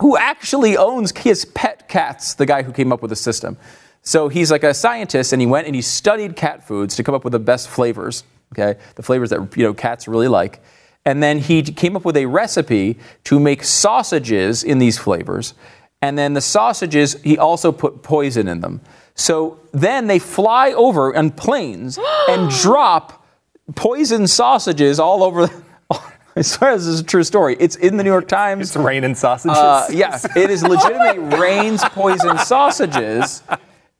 who 0.00 0.16
actually 0.16 0.76
owns 0.76 1.16
his 1.16 1.44
pet 1.44 1.88
cats, 1.88 2.34
the 2.34 2.46
guy 2.46 2.62
who 2.62 2.72
came 2.72 2.92
up 2.92 3.00
with 3.02 3.10
the 3.10 3.16
system. 3.16 3.56
So 4.04 4.28
he's 4.28 4.50
like 4.50 4.62
a 4.62 4.74
scientist, 4.74 5.32
and 5.32 5.40
he 5.40 5.46
went 5.46 5.66
and 5.66 5.74
he 5.74 5.82
studied 5.82 6.36
cat 6.36 6.66
foods 6.66 6.94
to 6.96 7.02
come 7.02 7.14
up 7.14 7.24
with 7.24 7.32
the 7.32 7.38
best 7.38 7.68
flavors. 7.68 8.24
Okay, 8.52 8.78
the 8.94 9.02
flavors 9.02 9.30
that 9.30 9.56
you 9.56 9.64
know 9.64 9.74
cats 9.74 10.06
really 10.06 10.28
like. 10.28 10.62
And 11.06 11.22
then 11.22 11.38
he 11.38 11.62
came 11.62 11.96
up 11.96 12.04
with 12.04 12.16
a 12.16 12.26
recipe 12.26 12.98
to 13.24 13.38
make 13.38 13.62
sausages 13.62 14.64
in 14.64 14.78
these 14.78 14.96
flavors. 14.96 15.54
And 16.00 16.18
then 16.18 16.34
the 16.34 16.40
sausages, 16.40 17.20
he 17.22 17.36
also 17.38 17.72
put 17.72 18.02
poison 18.02 18.48
in 18.48 18.60
them. 18.60 18.80
So 19.14 19.60
then 19.72 20.06
they 20.06 20.18
fly 20.18 20.72
over 20.72 21.16
on 21.16 21.30
planes 21.30 21.98
and 22.28 22.50
drop 22.50 23.26
poison 23.74 24.26
sausages 24.26 24.98
all 24.98 25.22
over. 25.22 25.48
I 26.36 26.42
swear 26.42 26.76
this 26.76 26.86
is 26.86 27.00
a 27.00 27.04
true 27.04 27.22
story. 27.22 27.56
It's 27.60 27.76
in 27.76 27.96
the 27.96 28.02
New 28.02 28.10
York 28.10 28.26
Times. 28.26 28.68
It's 28.68 28.76
raining 28.76 29.14
sausages. 29.14 29.56
Uh, 29.56 29.86
yeah, 29.92 30.18
it 30.36 30.50
is 30.50 30.62
legitimately 30.64 31.38
rains 31.38 31.82
poison 31.84 32.38
sausages. 32.38 33.42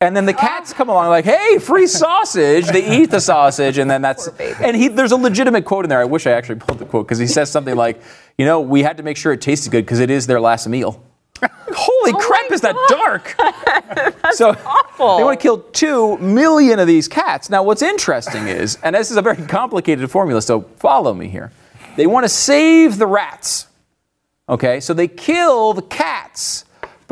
And 0.00 0.14
then 0.14 0.26
the 0.26 0.34
cats 0.34 0.72
come 0.72 0.88
along 0.88 1.08
like, 1.08 1.24
"Hey, 1.24 1.58
free 1.58 1.86
sausage!" 1.86 2.66
They 2.66 2.98
eat 3.00 3.10
the 3.10 3.20
sausage, 3.20 3.78
and 3.78 3.90
then 3.90 4.02
that's. 4.02 4.28
And 4.60 4.76
he, 4.76 4.88
there's 4.88 5.12
a 5.12 5.16
legitimate 5.16 5.64
quote 5.64 5.84
in 5.84 5.88
there. 5.88 6.00
I 6.00 6.04
wish 6.04 6.26
I 6.26 6.32
actually 6.32 6.56
pulled 6.56 6.78
the 6.78 6.84
quote 6.84 7.06
because 7.06 7.18
he 7.18 7.26
says 7.26 7.50
something 7.50 7.76
like, 7.76 8.02
"You 8.36 8.44
know, 8.44 8.60
we 8.60 8.82
had 8.82 8.96
to 8.98 9.02
make 9.02 9.16
sure 9.16 9.32
it 9.32 9.40
tasted 9.40 9.70
good 9.70 9.84
because 9.86 10.00
it 10.00 10.10
is 10.10 10.26
their 10.26 10.40
last 10.40 10.66
meal." 10.68 11.02
Holy 11.42 12.12
crap! 12.12 12.50
Is 12.52 12.60
that 12.60 12.76
dark? 12.88 13.34
so 14.34 14.50
awful. 14.50 15.16
they 15.18 15.24
want 15.24 15.38
to 15.38 15.42
kill 15.42 15.58
two 15.58 16.16
million 16.18 16.78
of 16.78 16.86
these 16.86 17.08
cats. 17.08 17.50
Now, 17.50 17.62
what's 17.62 17.82
interesting 17.82 18.48
is, 18.48 18.78
and 18.82 18.94
this 18.94 19.10
is 19.10 19.16
a 19.16 19.22
very 19.22 19.44
complicated 19.46 20.10
formula, 20.10 20.42
so 20.42 20.62
follow 20.78 21.14
me 21.14 21.28
here. 21.28 21.50
They 21.96 22.06
want 22.06 22.24
to 22.24 22.28
save 22.28 22.98
the 22.98 23.06
rats. 23.06 23.68
Okay, 24.48 24.80
so 24.80 24.92
they 24.92 25.08
kill 25.08 25.72
the 25.72 25.82
cats. 25.82 26.64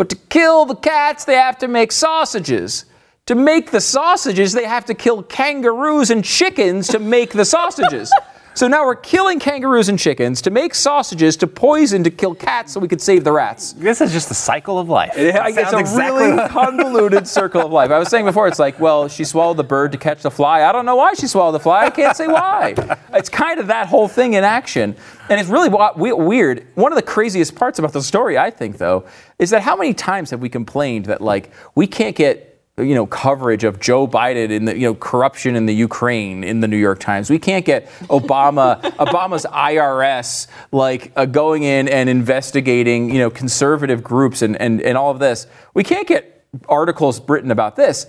But 0.02 0.08
to 0.08 0.16
kill 0.16 0.64
the 0.64 0.74
cats, 0.74 1.24
they 1.24 1.36
have 1.36 1.58
to 1.58 1.68
make 1.68 1.92
sausages. 1.92 2.86
To 3.26 3.36
make 3.36 3.70
the 3.70 3.80
sausages, 3.80 4.52
they 4.52 4.64
have 4.64 4.84
to 4.86 4.94
kill 4.94 5.22
kangaroos 5.22 6.10
and 6.10 6.24
chickens 6.24 6.88
to 6.88 6.98
make 6.98 7.30
the 7.30 7.44
sausages. 7.44 8.10
So 8.54 8.68
now 8.68 8.84
we're 8.84 8.94
killing 8.96 9.38
kangaroos 9.38 9.88
and 9.88 9.98
chickens 9.98 10.42
to 10.42 10.50
make 10.50 10.74
sausages 10.74 11.36
to 11.38 11.46
poison 11.46 12.04
to 12.04 12.10
kill 12.10 12.34
cats 12.34 12.72
so 12.72 12.80
we 12.80 12.88
could 12.88 13.00
save 13.00 13.24
the 13.24 13.32
rats. 13.32 13.72
this 13.72 14.00
is 14.00 14.12
just 14.12 14.28
the 14.28 14.34
cycle 14.34 14.78
of 14.78 14.88
life. 14.88 15.16
It, 15.16 15.34
It 15.34 15.58
it's 15.58 15.72
a 15.72 15.78
exactly 15.78 16.26
really 16.26 16.48
convoluted 16.48 17.26
circle 17.38 17.62
of 17.62 17.72
life. 17.72 17.90
I 17.90 17.98
was 17.98 18.08
saying 18.08 18.24
before, 18.24 18.48
it's 18.48 18.58
like, 18.58 18.78
well, 18.78 19.08
she 19.08 19.24
swallowed 19.24 19.56
the 19.56 19.64
bird 19.64 19.92
to 19.92 19.98
catch 19.98 20.22
the 20.22 20.30
fly. 20.30 20.62
I 20.62 20.72
don't 20.72 20.86
know 20.86 20.96
why 20.96 21.14
she 21.14 21.26
swallowed 21.26 21.52
the 21.52 21.60
fly. 21.60 21.86
I 21.86 21.90
can't 21.90 22.16
say 22.16 22.26
why. 22.26 22.74
It's 23.14 23.28
kind 23.28 23.60
of 23.60 23.66
that 23.66 23.88
whole 23.88 24.08
thing 24.08 24.34
in 24.34 24.42
action. 24.42 24.96
And 25.28 25.38
it's 25.38 25.50
really 25.50 25.68
weird. 25.68 26.66
One 26.74 26.92
of 26.92 26.96
the 26.96 27.02
craziest 27.02 27.54
parts 27.54 27.78
about 27.78 27.92
the 27.92 28.02
story, 28.02 28.38
I 28.38 28.50
think, 28.50 28.78
though, 28.78 29.04
is 29.38 29.50
that 29.50 29.60
how 29.62 29.76
many 29.76 29.92
times 29.92 30.30
have 30.30 30.40
we 30.40 30.48
complained 30.48 31.06
that, 31.06 31.20
like, 31.20 31.52
we 31.74 31.86
can't 31.86 32.16
get 32.16 32.51
you 32.82 32.94
know 32.94 33.06
coverage 33.06 33.64
of 33.64 33.80
Joe 33.80 34.06
Biden 34.06 34.50
in 34.50 34.66
the 34.66 34.76
you 34.76 34.88
know 34.88 34.94
corruption 34.94 35.56
in 35.56 35.66
the 35.66 35.74
Ukraine 35.74 36.44
in 36.44 36.60
the 36.60 36.68
New 36.68 36.76
York 36.76 37.00
Times. 37.00 37.30
We 37.30 37.38
can't 37.38 37.64
get 37.64 37.88
Obama 38.08 38.80
Obama's 38.98 39.46
IRS 39.46 40.46
like 40.70 41.12
uh, 41.16 41.24
going 41.24 41.62
in 41.62 41.88
and 41.88 42.08
investigating 42.08 43.10
you 43.10 43.18
know 43.18 43.30
conservative 43.30 44.02
groups 44.02 44.42
and, 44.42 44.60
and 44.60 44.82
and 44.82 44.98
all 44.98 45.10
of 45.10 45.18
this. 45.18 45.46
We 45.74 45.84
can't 45.84 46.06
get 46.06 46.44
articles 46.68 47.20
written 47.28 47.50
about 47.50 47.76
this. 47.76 48.06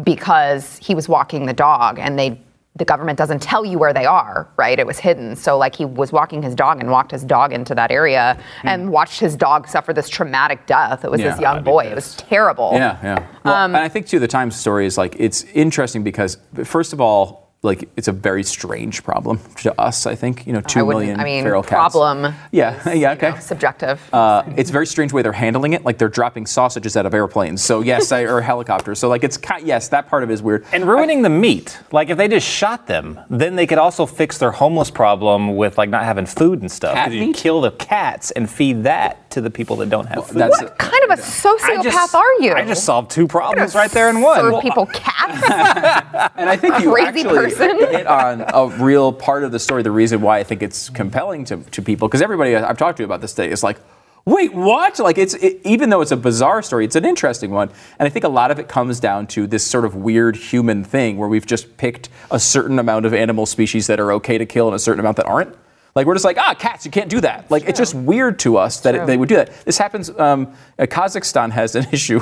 because 0.04 0.78
he 0.78 0.94
was 0.94 1.08
walking 1.08 1.46
the 1.46 1.52
dog 1.52 1.98
and 1.98 2.18
they 2.18 2.40
the 2.76 2.84
government 2.84 3.18
doesn't 3.18 3.42
tell 3.42 3.64
you 3.64 3.78
where 3.78 3.92
they 3.92 4.06
are, 4.06 4.48
right? 4.56 4.78
It 4.78 4.86
was 4.86 4.98
hidden. 4.98 5.34
So 5.34 5.58
like 5.58 5.74
he 5.74 5.84
was 5.84 6.12
walking 6.12 6.40
his 6.40 6.54
dog 6.54 6.80
and 6.80 6.88
walked 6.90 7.10
his 7.10 7.24
dog 7.24 7.52
into 7.52 7.74
that 7.74 7.90
area 7.90 8.40
and 8.62 8.90
watched 8.90 9.18
his 9.18 9.34
dog 9.36 9.66
suffer 9.68 9.92
this 9.92 10.08
traumatic 10.08 10.66
death. 10.66 11.04
It 11.04 11.10
was 11.10 11.20
Hmm. 11.20 11.26
Yeah, 11.26 11.32
this 11.32 11.40
young 11.40 11.64
boy. 11.64 11.86
It 11.86 11.94
was 11.96 12.14
terrible. 12.14 12.70
Yeah, 12.72 12.96
yeah. 13.02 13.26
Well, 13.44 13.54
Um, 13.54 13.74
and 13.74 13.84
I 13.84 13.88
think 13.88 14.06
too, 14.06 14.20
the 14.20 14.28
Times 14.28 14.54
story 14.54 14.86
is 14.86 14.96
like 14.96 15.16
it's 15.18 15.42
interesting 15.52 16.04
because 16.04 16.38
first 16.64 16.92
of 16.92 17.00
all, 17.00 17.39
like 17.62 17.90
it's 17.94 18.08
a 18.08 18.12
very 18.12 18.42
strange 18.42 19.04
problem 19.04 19.38
to 19.58 19.78
us. 19.78 20.06
I 20.06 20.14
think 20.14 20.46
you 20.46 20.52
know, 20.54 20.62
two 20.62 20.80
I 20.80 20.82
wouldn't- 20.82 21.00
million 21.02 21.20
I 21.20 21.24
mean, 21.24 21.44
feral 21.44 21.62
cats. 21.62 21.92
problem. 21.94 22.34
Yeah, 22.52 22.80
yeah, 22.86 22.94
you 22.94 23.06
okay. 23.08 23.30
know, 23.32 23.36
subjective. 23.38 24.00
Uh, 24.14 24.42
it's 24.56 24.70
a 24.70 24.72
very 24.72 24.86
strange 24.86 25.12
way 25.12 25.20
they're 25.20 25.32
handling 25.32 25.74
it. 25.74 25.84
Like 25.84 25.98
they're 25.98 26.08
dropping 26.08 26.46
sausages 26.46 26.96
out 26.96 27.04
of 27.04 27.12
airplanes. 27.12 27.62
So 27.62 27.82
yes, 27.82 28.12
I, 28.12 28.22
or 28.22 28.40
helicopters. 28.40 28.98
So 28.98 29.08
like 29.10 29.24
it's 29.24 29.38
yes, 29.62 29.88
that 29.88 30.08
part 30.08 30.22
of 30.22 30.30
it 30.30 30.32
is 30.32 30.42
weird. 30.42 30.64
And 30.72 30.88
ruining 30.88 31.20
the 31.20 31.28
meat. 31.28 31.78
Like 31.92 32.08
if 32.08 32.16
they 32.16 32.28
just 32.28 32.46
shot 32.48 32.86
them, 32.86 33.20
then 33.28 33.56
they 33.56 33.66
could 33.66 33.78
also 33.78 34.06
fix 34.06 34.38
their 34.38 34.52
homeless 34.52 34.90
problem 34.90 35.54
with 35.56 35.76
like 35.76 35.90
not 35.90 36.04
having 36.04 36.24
food 36.24 36.62
and 36.62 36.70
stuff. 36.72 36.94
Cat 36.94 37.06
'Cause 37.08 37.14
you 37.14 37.26
meat? 37.26 37.36
kill 37.36 37.60
the 37.60 37.72
cats 37.72 38.30
and 38.30 38.48
feed 38.48 38.84
that 38.84 39.29
to 39.30 39.40
the 39.40 39.50
people 39.50 39.76
that 39.76 39.88
don't 39.90 40.06
have 40.06 40.26
food. 40.26 40.38
that's- 40.38 40.60
what 40.60 40.78
kind 40.78 41.02
of 41.04 41.18
a 41.18 41.22
sociopath 41.22 41.82
just, 41.82 42.14
are 42.14 42.32
you? 42.40 42.52
I 42.52 42.64
just 42.66 42.84
solved 42.84 43.10
two 43.10 43.26
problems 43.26 43.74
right 43.74 43.90
there 43.90 44.10
in 44.10 44.20
one. 44.20 44.40
Serve 44.40 44.60
people 44.62 44.86
cats. 44.92 46.30
And 46.36 46.48
I 46.50 46.56
think 46.56 46.78
you 46.80 46.92
Crazy 46.92 47.06
actually 47.20 47.36
person. 47.36 47.78
hit 47.90 48.06
on 48.06 48.44
a 48.46 48.68
real 48.82 49.12
part 49.12 49.44
of 49.44 49.52
the 49.52 49.58
story. 49.58 49.82
The 49.82 49.90
reason 49.90 50.20
why 50.20 50.38
I 50.38 50.42
think 50.44 50.62
it's 50.62 50.90
compelling 50.90 51.44
to, 51.46 51.58
to 51.58 51.82
people, 51.82 52.08
because 52.08 52.22
everybody 52.22 52.56
I've 52.56 52.78
talked 52.78 52.98
to 52.98 53.04
about 53.04 53.20
this 53.20 53.32
today 53.32 53.50
is 53.50 53.62
like, 53.62 53.78
wait, 54.26 54.52
what? 54.52 54.98
Like 54.98 55.16
it's 55.18 55.34
it, 55.34 55.60
even 55.64 55.90
though 55.90 56.00
it's 56.02 56.10
a 56.12 56.16
bizarre 56.16 56.62
story, 56.62 56.84
it's 56.84 56.96
an 56.96 57.04
interesting 57.04 57.50
one. 57.50 57.70
And 57.98 58.06
I 58.06 58.10
think 58.10 58.24
a 58.24 58.28
lot 58.28 58.50
of 58.50 58.58
it 58.58 58.68
comes 58.68 59.00
down 59.00 59.26
to 59.28 59.46
this 59.46 59.66
sort 59.66 59.84
of 59.84 59.94
weird 59.96 60.36
human 60.36 60.84
thing 60.84 61.16
where 61.16 61.28
we've 61.28 61.46
just 61.46 61.76
picked 61.78 62.08
a 62.30 62.38
certain 62.38 62.78
amount 62.78 63.06
of 63.06 63.14
animal 63.14 63.46
species 63.46 63.86
that 63.86 63.98
are 64.00 64.12
okay 64.12 64.38
to 64.38 64.46
kill 64.46 64.66
and 64.68 64.74
a 64.74 64.78
certain 64.78 65.00
amount 65.00 65.16
that 65.16 65.26
aren't. 65.26 65.56
Like 65.94 66.06
we're 66.06 66.14
just 66.14 66.24
like 66.24 66.38
ah 66.38 66.54
cats 66.54 66.84
you 66.84 66.90
can't 66.90 67.10
do 67.10 67.20
that 67.20 67.50
like 67.50 67.64
it's 67.68 67.78
just 67.78 67.94
weird 67.94 68.38
to 68.40 68.56
us 68.56 68.80
that 68.80 68.94
it, 68.94 69.06
they 69.06 69.16
would 69.16 69.28
do 69.28 69.36
that. 69.36 69.64
This 69.64 69.78
happens. 69.78 70.08
Um, 70.18 70.54
uh, 70.78 70.86
Kazakhstan 70.86 71.50
has 71.50 71.74
an 71.74 71.86
issue 71.92 72.20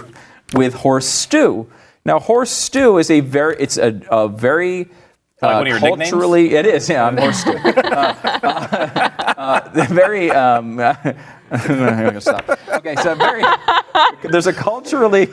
with 0.54 0.74
horse 0.74 1.07
stew. 1.07 1.68
Now 2.04 2.18
horse 2.18 2.50
stew 2.50 2.98
is 2.98 3.11
a 3.11 3.20
very 3.20 3.57
it's 3.59 3.76
a, 3.76 4.00
a 4.11 4.28
very 4.28 4.88
Like 5.42 5.54
uh, 5.54 5.59
one 5.59 5.66
of 5.66 5.68
your 5.68 5.81
nicknames? 5.81 6.11
culturally, 6.11 6.54
it 6.54 6.66
is. 6.66 6.88
Yeah, 6.88 7.07
I'm 7.07 7.16
horse 7.18 7.40
stew. 7.40 7.52
uh, 7.64 8.14
uh, 8.42 9.70
uh, 9.76 9.87
very. 9.90 10.31
Um, 10.31 10.81
I'm 10.81 11.16
gonna 11.50 12.20
stop. 12.20 12.48
Okay, 12.68 12.94
so 12.96 13.14
very. 13.14 13.42
There's 14.22 14.46
a 14.46 14.52
culturally. 14.52 15.28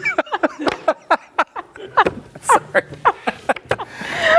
Sorry. 2.41 2.83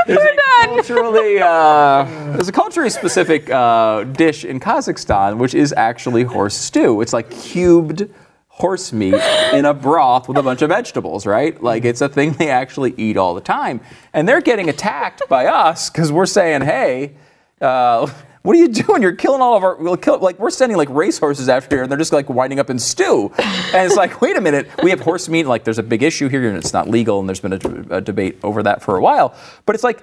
There's 0.07 0.23
a 0.23 0.37
culturally, 0.65 1.39
uh, 1.39 2.05
there's 2.33 2.47
a 2.47 2.51
culturally 2.53 2.89
specific 2.89 3.49
uh, 3.49 4.05
dish 4.05 4.45
in 4.45 4.59
Kazakhstan, 4.59 5.37
which 5.37 5.53
is 5.53 5.73
actually 5.73 6.23
horse 6.23 6.55
stew. 6.55 7.01
It's 7.01 7.11
like 7.11 7.29
cubed 7.29 8.09
horse 8.47 8.93
meat 8.93 9.21
in 9.53 9.65
a 9.65 9.73
broth 9.73 10.27
with 10.27 10.37
a 10.37 10.43
bunch 10.43 10.61
of 10.61 10.69
vegetables, 10.69 11.25
right? 11.25 11.61
Like 11.61 11.83
it's 11.85 12.01
a 12.01 12.09
thing 12.09 12.31
they 12.33 12.49
actually 12.49 12.93
eat 12.97 13.17
all 13.17 13.35
the 13.35 13.41
time. 13.41 13.81
And 14.13 14.27
they're 14.27 14.41
getting 14.41 14.69
attacked 14.69 15.23
by 15.27 15.45
us 15.45 15.89
because 15.89 16.11
we're 16.11 16.25
saying, 16.25 16.61
hey, 16.61 17.15
uh, 17.61 18.09
what 18.47 18.55
are 18.55 18.59
you 18.59 18.69
doing? 18.69 19.01
You're 19.01 19.11
killing 19.11 19.41
all 19.41 19.57
of 19.57 19.63
our, 19.65 19.75
we'll 19.75 19.97
kill, 19.97 20.19
like 20.19 20.39
we're 20.39 20.51
sending 20.51 20.77
like 20.77 20.87
racehorses 20.89 21.49
after 21.49 21.75
here 21.75 21.83
and 21.83 21.91
they're 21.91 21.97
just 21.97 22.13
like 22.13 22.29
winding 22.29 22.59
up 22.61 22.69
in 22.69 22.79
stew. 22.79 23.29
And 23.37 23.85
it's 23.85 23.97
like, 23.97 24.21
wait 24.21 24.37
a 24.37 24.41
minute, 24.41 24.69
we 24.81 24.89
have 24.89 25.01
horse 25.01 25.27
meat, 25.27 25.45
like 25.47 25.65
there's 25.65 25.79
a 25.79 25.83
big 25.83 26.01
issue 26.01 26.29
here 26.29 26.47
and 26.47 26.57
it's 26.57 26.71
not 26.71 26.87
legal 26.87 27.19
and 27.19 27.27
there's 27.27 27.41
been 27.41 27.51
a, 27.51 27.97
a 27.97 27.99
debate 27.99 28.37
over 28.43 28.63
that 28.63 28.81
for 28.81 28.95
a 28.95 29.01
while. 29.01 29.35
But 29.65 29.75
it's 29.75 29.83
like, 29.83 30.01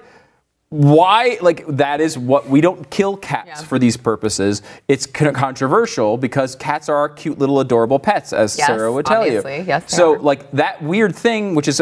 why 0.69 1.39
like 1.41 1.65
that 1.67 2.01
is 2.01 2.19
what 2.19 2.47
we 2.47 2.61
don't 2.61 2.87
kill 2.91 3.17
cats 3.17 3.47
Yeah. 3.47 3.67
for 3.67 3.77
these 3.79 3.95
purposes 3.97 4.61
it's 4.87 5.05
controversial 5.05 6.17
because 6.17 6.55
cats 6.55 6.89
are 6.89 6.95
our 6.95 7.07
cute 7.07 7.37
little 7.37 7.59
adorable 7.59 7.99
pets 7.99 8.33
as 8.33 8.57
Yes, 8.57 8.67
Sara 8.67 8.91
would 8.91 9.05
tell 9.05 9.21
obviously. 9.21 9.57
you 9.59 9.63
Yes, 9.63 9.95
so 9.95 10.15
are. 10.15 10.19
like 10.19 10.51
that 10.51 10.81
weird 10.81 11.15
thing 11.15 11.53
which 11.53 11.67
is 11.67 11.81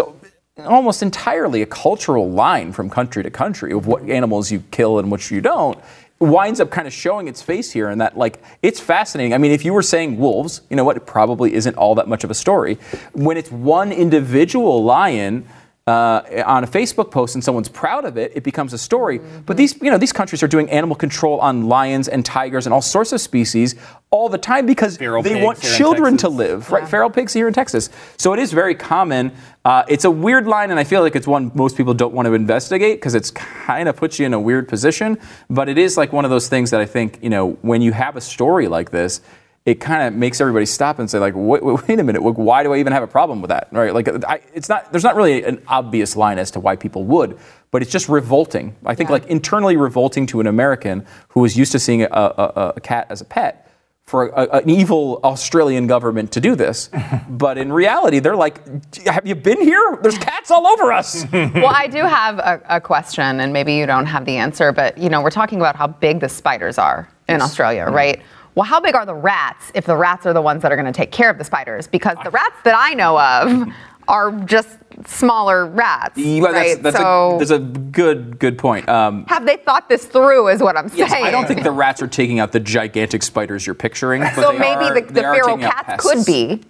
almost 0.66 1.02
entirely 1.02 1.62
a 1.62 1.66
cultural 1.66 2.30
line 2.30 2.72
from 2.74 2.90
country 2.90 3.24
to 3.24 3.32
country 3.32 3.72
of 3.72 3.88
what 3.88 4.04
animals 4.10 4.52
you 4.52 4.62
kill 4.70 5.00
and 5.00 5.10
which 5.10 5.32
you 5.32 5.42
don't 5.42 5.80
winds 6.24 6.60
up 6.60 6.70
kind 6.72 6.88
of 6.88 6.94
showing 6.94 7.28
its 7.28 7.42
face 7.42 7.72
here 7.72 7.90
and 7.90 8.00
that 8.02 8.18
like 8.18 8.42
it's 8.62 8.80
fascinating. 8.80 9.34
I 9.34 9.38
mean 9.38 9.52
if 9.52 9.66
you 9.66 9.74
were 9.74 9.82
saying 9.82 10.18
wolves 10.18 10.62
you 10.70 10.76
know 10.76 10.84
what? 10.84 10.98
It 10.98 11.06
probably 11.06 11.54
isn't 11.54 11.76
all 11.76 11.96
that 11.96 12.08
much 12.08 12.24
of 12.24 12.32
a 12.32 12.34
story. 12.34 12.78
When 13.14 13.38
it's 13.38 13.52
one 13.52 13.92
individual 13.92 14.84
lion 14.84 15.48
uh, 15.86 16.44
on 16.46 16.64
a 16.64 16.68
Facebook 16.68 17.12
post 17.12 17.36
and 17.36 17.44
someone's 17.44 17.68
proud 17.68 18.06
of 18.06 18.16
it, 18.16 18.32
it 18.36 18.44
becomes 18.44 18.72
a 18.72 18.78
story. 18.78 19.20
But 19.46 19.58
these, 19.58 19.80
you 19.82 19.92
know, 19.92 19.98
these 19.98 20.14
countries 20.14 20.42
are 20.42 20.48
doing 20.48 20.70
animal 20.70 20.96
control 20.96 21.40
on 21.42 21.68
lions 21.68 22.08
and 22.08 22.26
tigers 22.26 22.66
and 22.66 22.74
all 22.74 22.82
sorts 22.82 23.12
of 23.12 23.20
species 23.20 23.76
all 24.10 24.30
the 24.30 24.38
time 24.38 24.66
because 24.66 24.96
Feral 24.96 25.22
they 25.24 25.44
want 25.44 25.60
children 25.62 26.16
to 26.18 26.28
Texas. 26.28 26.38
live, 26.38 26.72
right? 26.72 26.88
Feral 26.88 27.10
pigs 27.10 27.34
here 27.34 27.50
in 27.50 27.54
Texas. 27.54 27.90
So 28.18 28.32
it 28.32 28.40
is 28.40 28.54
very 28.54 28.76
common. 28.76 29.34
Uh, 29.66 29.84
it's 29.90 30.06
a 30.06 30.12
weird 30.12 30.48
line, 30.48 30.72
and 30.72 30.80
I 30.80 30.86
feel 30.86 31.02
like 31.02 31.18
it's 31.18 31.28
one 31.28 31.52
most 31.54 31.76
people 31.76 31.94
don't 31.94 32.14
want 32.14 32.28
to 32.28 32.34
investigate 32.34 33.00
because 33.00 33.14
it's 33.16 33.32
kind 33.32 33.90
of 33.90 33.98
puts 33.98 34.20
you 34.20 34.26
in 34.26 34.34
a 34.34 34.40
weird 34.40 34.70
position. 34.70 35.18
But 35.50 35.68
it 35.68 35.78
is 35.78 35.98
like 35.98 36.14
one 36.14 36.24
of 36.24 36.32
those 36.32 36.48
things 36.48 36.70
that 36.72 36.80
I 36.80 36.86
think, 36.86 37.20
you 37.22 37.30
know, 37.30 37.58
when 37.62 37.82
you 37.82 37.92
have 37.92 38.16
a 38.16 38.22
story 38.22 38.70
like 38.70 38.92
this, 38.92 39.20
it 39.66 39.76
kind 39.80 40.04
of 40.04 40.14
makes 40.14 40.42
everybody 40.42 40.66
stop 40.66 41.00
and 41.00 41.10
say 41.10 41.20
like, 41.20 41.34
wait, 41.36 41.64
wait, 41.64 41.88
wait 41.88 42.00
a 42.00 42.04
minute, 42.04 42.22
why 42.22 42.64
do 42.64 42.74
I 42.74 42.78
even 42.80 42.92
have 42.92 43.04
a 43.04 43.08
problem 43.08 43.42
with 43.42 43.50
that? 43.50 43.70
Right? 43.72 43.94
Like, 43.94 44.10
I, 44.26 44.42
it's 44.54 44.68
not. 44.68 44.92
There's 44.92 45.04
not 45.04 45.16
really 45.16 45.44
an 45.44 45.62
obvious 45.68 46.16
line 46.16 46.38
as 46.38 46.52
to 46.52 46.60
why 46.60 46.76
people 46.76 47.06
would, 47.06 47.38
but 47.72 47.82
it's 47.82 47.92
just 47.92 48.10
revolting. 48.10 48.76
I 48.86 48.94
think 48.96 49.10
like 49.10 49.26
internally 49.28 49.78
revolting 49.78 50.26
to 50.28 50.40
an 50.42 50.48
American 50.48 51.06
who 51.30 51.46
is 51.46 51.56
used 51.58 51.72
to 51.72 51.80
seeing 51.80 52.02
a, 52.04 52.08
a, 52.12 52.74
a 52.76 52.82
cat 52.82 53.08
as 53.10 53.22
a 53.22 53.26
pet 53.26 53.60
for 54.04 54.28
a, 54.28 54.58
an 54.58 54.70
evil 54.70 55.22
Australian 55.24 55.88
government 55.88 56.34
to 56.34 56.42
do 56.42 56.56
this. 56.58 56.90
but 57.30 57.58
in 57.58 57.72
reality, 57.72 58.20
they're 58.20 58.36
like, 58.36 58.60
have 59.06 59.26
you 59.26 59.34
been 59.34 59.62
here? 59.62 59.98
There's 60.02 60.18
cats 60.18 60.52
all 60.52 60.68
over 60.68 60.92
us. 60.92 61.26
well, 61.32 61.68
I 61.74 61.88
do 61.88 62.00
have 62.00 62.38
a, 62.40 62.62
a 62.68 62.82
question, 62.82 63.40
and 63.40 63.54
maybe 63.54 63.76
you 63.76 63.86
don't 63.86 64.08
have 64.08 64.26
the 64.26 64.36
answer, 64.36 64.74
but 64.74 64.98
you 64.98 65.08
know, 65.08 65.22
we're 65.22 65.30
talking 65.30 65.58
about 65.60 65.78
how 65.78 65.88
big 65.88 66.20
the 66.20 66.28
spiders 66.28 66.78
are 66.78 67.08
in 67.30 67.42
Australia, 67.42 67.86
Mm-hmm. 67.86 67.96
right? 67.96 68.22
Well, 68.56 68.66
how 68.66 68.80
big 68.80 68.96
are 68.96 69.06
the 69.06 69.16
rats 69.16 69.72
if 69.74 69.86
the 69.86 69.96
rats 69.98 70.26
are 70.26 70.34
the 70.34 70.42
ones 70.42 70.62
that 70.62 70.72
are 70.72 70.76
going 70.76 70.86
to 70.86 70.92
take 70.98 71.12
care 71.12 71.30
of 71.30 71.38
the 71.38 71.44
spiders? 71.44 71.88
Because 71.88 72.18
the 72.24 72.30
rats 72.30 72.56
that 72.64 72.76
I 72.78 72.94
know 72.94 73.18
of 73.20 73.74
are 74.08 74.32
just 74.46 74.78
smaller 75.08 75.66
rats, 75.66 76.18
Yeah, 76.18 76.42
that's, 76.42 76.54
right? 76.76 76.84
that's, 76.84 76.98
so 76.98 77.36
a, 77.36 77.40
that's 77.40 77.52
a 77.52 77.58
good 77.60 78.38
good 78.38 78.58
point. 78.60 78.88
Um, 78.88 79.26
have 79.26 79.46
they 79.46 79.58
thought 79.58 79.90
this 79.90 80.06
through? 80.06 80.50
Is 80.50 80.62
what 80.62 80.78
I'm 80.78 80.92
yes, 80.94 81.10
saying. 81.10 81.24
I 81.26 81.32
don't 81.32 81.48
think 81.48 81.64
the 81.64 81.72
rats 81.72 82.02
are 82.02 82.08
taking 82.08 82.40
out 82.40 82.52
the 82.52 82.60
gigantic 82.60 83.24
spiders 83.24 83.66
you're 83.66 83.74
picturing. 83.76 84.22
But 84.22 84.36
so 84.36 84.52
they 84.52 84.60
maybe 84.60 84.86
are- 84.86 84.94
the, 84.94 85.02
the 85.02 85.14
they 85.14 85.22
feral 85.22 85.58
cats 85.58 86.04
could 86.06 86.26
be. 86.26 86.62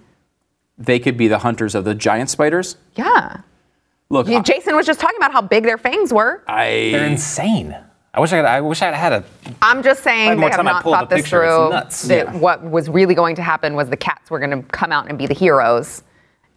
They 0.78 1.00
could 1.00 1.18
be 1.18 1.28
the 1.28 1.40
hunters 1.40 1.76
of 1.76 1.84
the 1.86 1.94
giant 1.96 2.30
spiders. 2.30 2.78
Yeah. 2.96 3.42
Look, 4.10 4.28
You- 4.28 4.42
Jason 4.42 4.76
was 4.76 4.86
just 4.86 5.00
talking 5.00 5.18
about 5.18 5.34
how 5.34 5.42
big 5.42 5.64
their 5.64 5.78
fangs 5.78 6.14
were. 6.14 6.44
I 6.48 6.90
They're 6.94 7.06
insane. 7.08 7.76
I 8.16 8.20
wish 8.20 8.32
I 8.32 8.38
could, 8.38 8.46
I 8.46 8.62
wish 8.62 8.82
I 8.84 8.92
had 8.92 9.12
a. 9.14 9.24
I'm 9.62 9.82
just 9.82 10.04
saying 10.04 10.38
had 10.40 10.52
they 10.52 10.56
have 10.56 10.64
not 10.64 10.84
thought 10.84 11.10
this. 11.10 11.28
Through. 11.28 11.70
nuts. 11.72 12.04
That 12.04 12.28
Yeah. 12.28 12.38
what 12.38 12.64
was 12.64 12.88
really 12.90 13.16
going 13.16 13.36
to 13.38 13.42
happen 13.42 13.74
was 13.76 13.90
the 13.90 13.98
cats 13.98 14.30
were 14.30 14.38
going 14.40 14.52
to 14.52 14.62
come 14.70 14.92
out 14.92 15.10
and 15.10 15.18
be 15.18 15.26
the 15.26 15.34
heroes, 15.34 16.04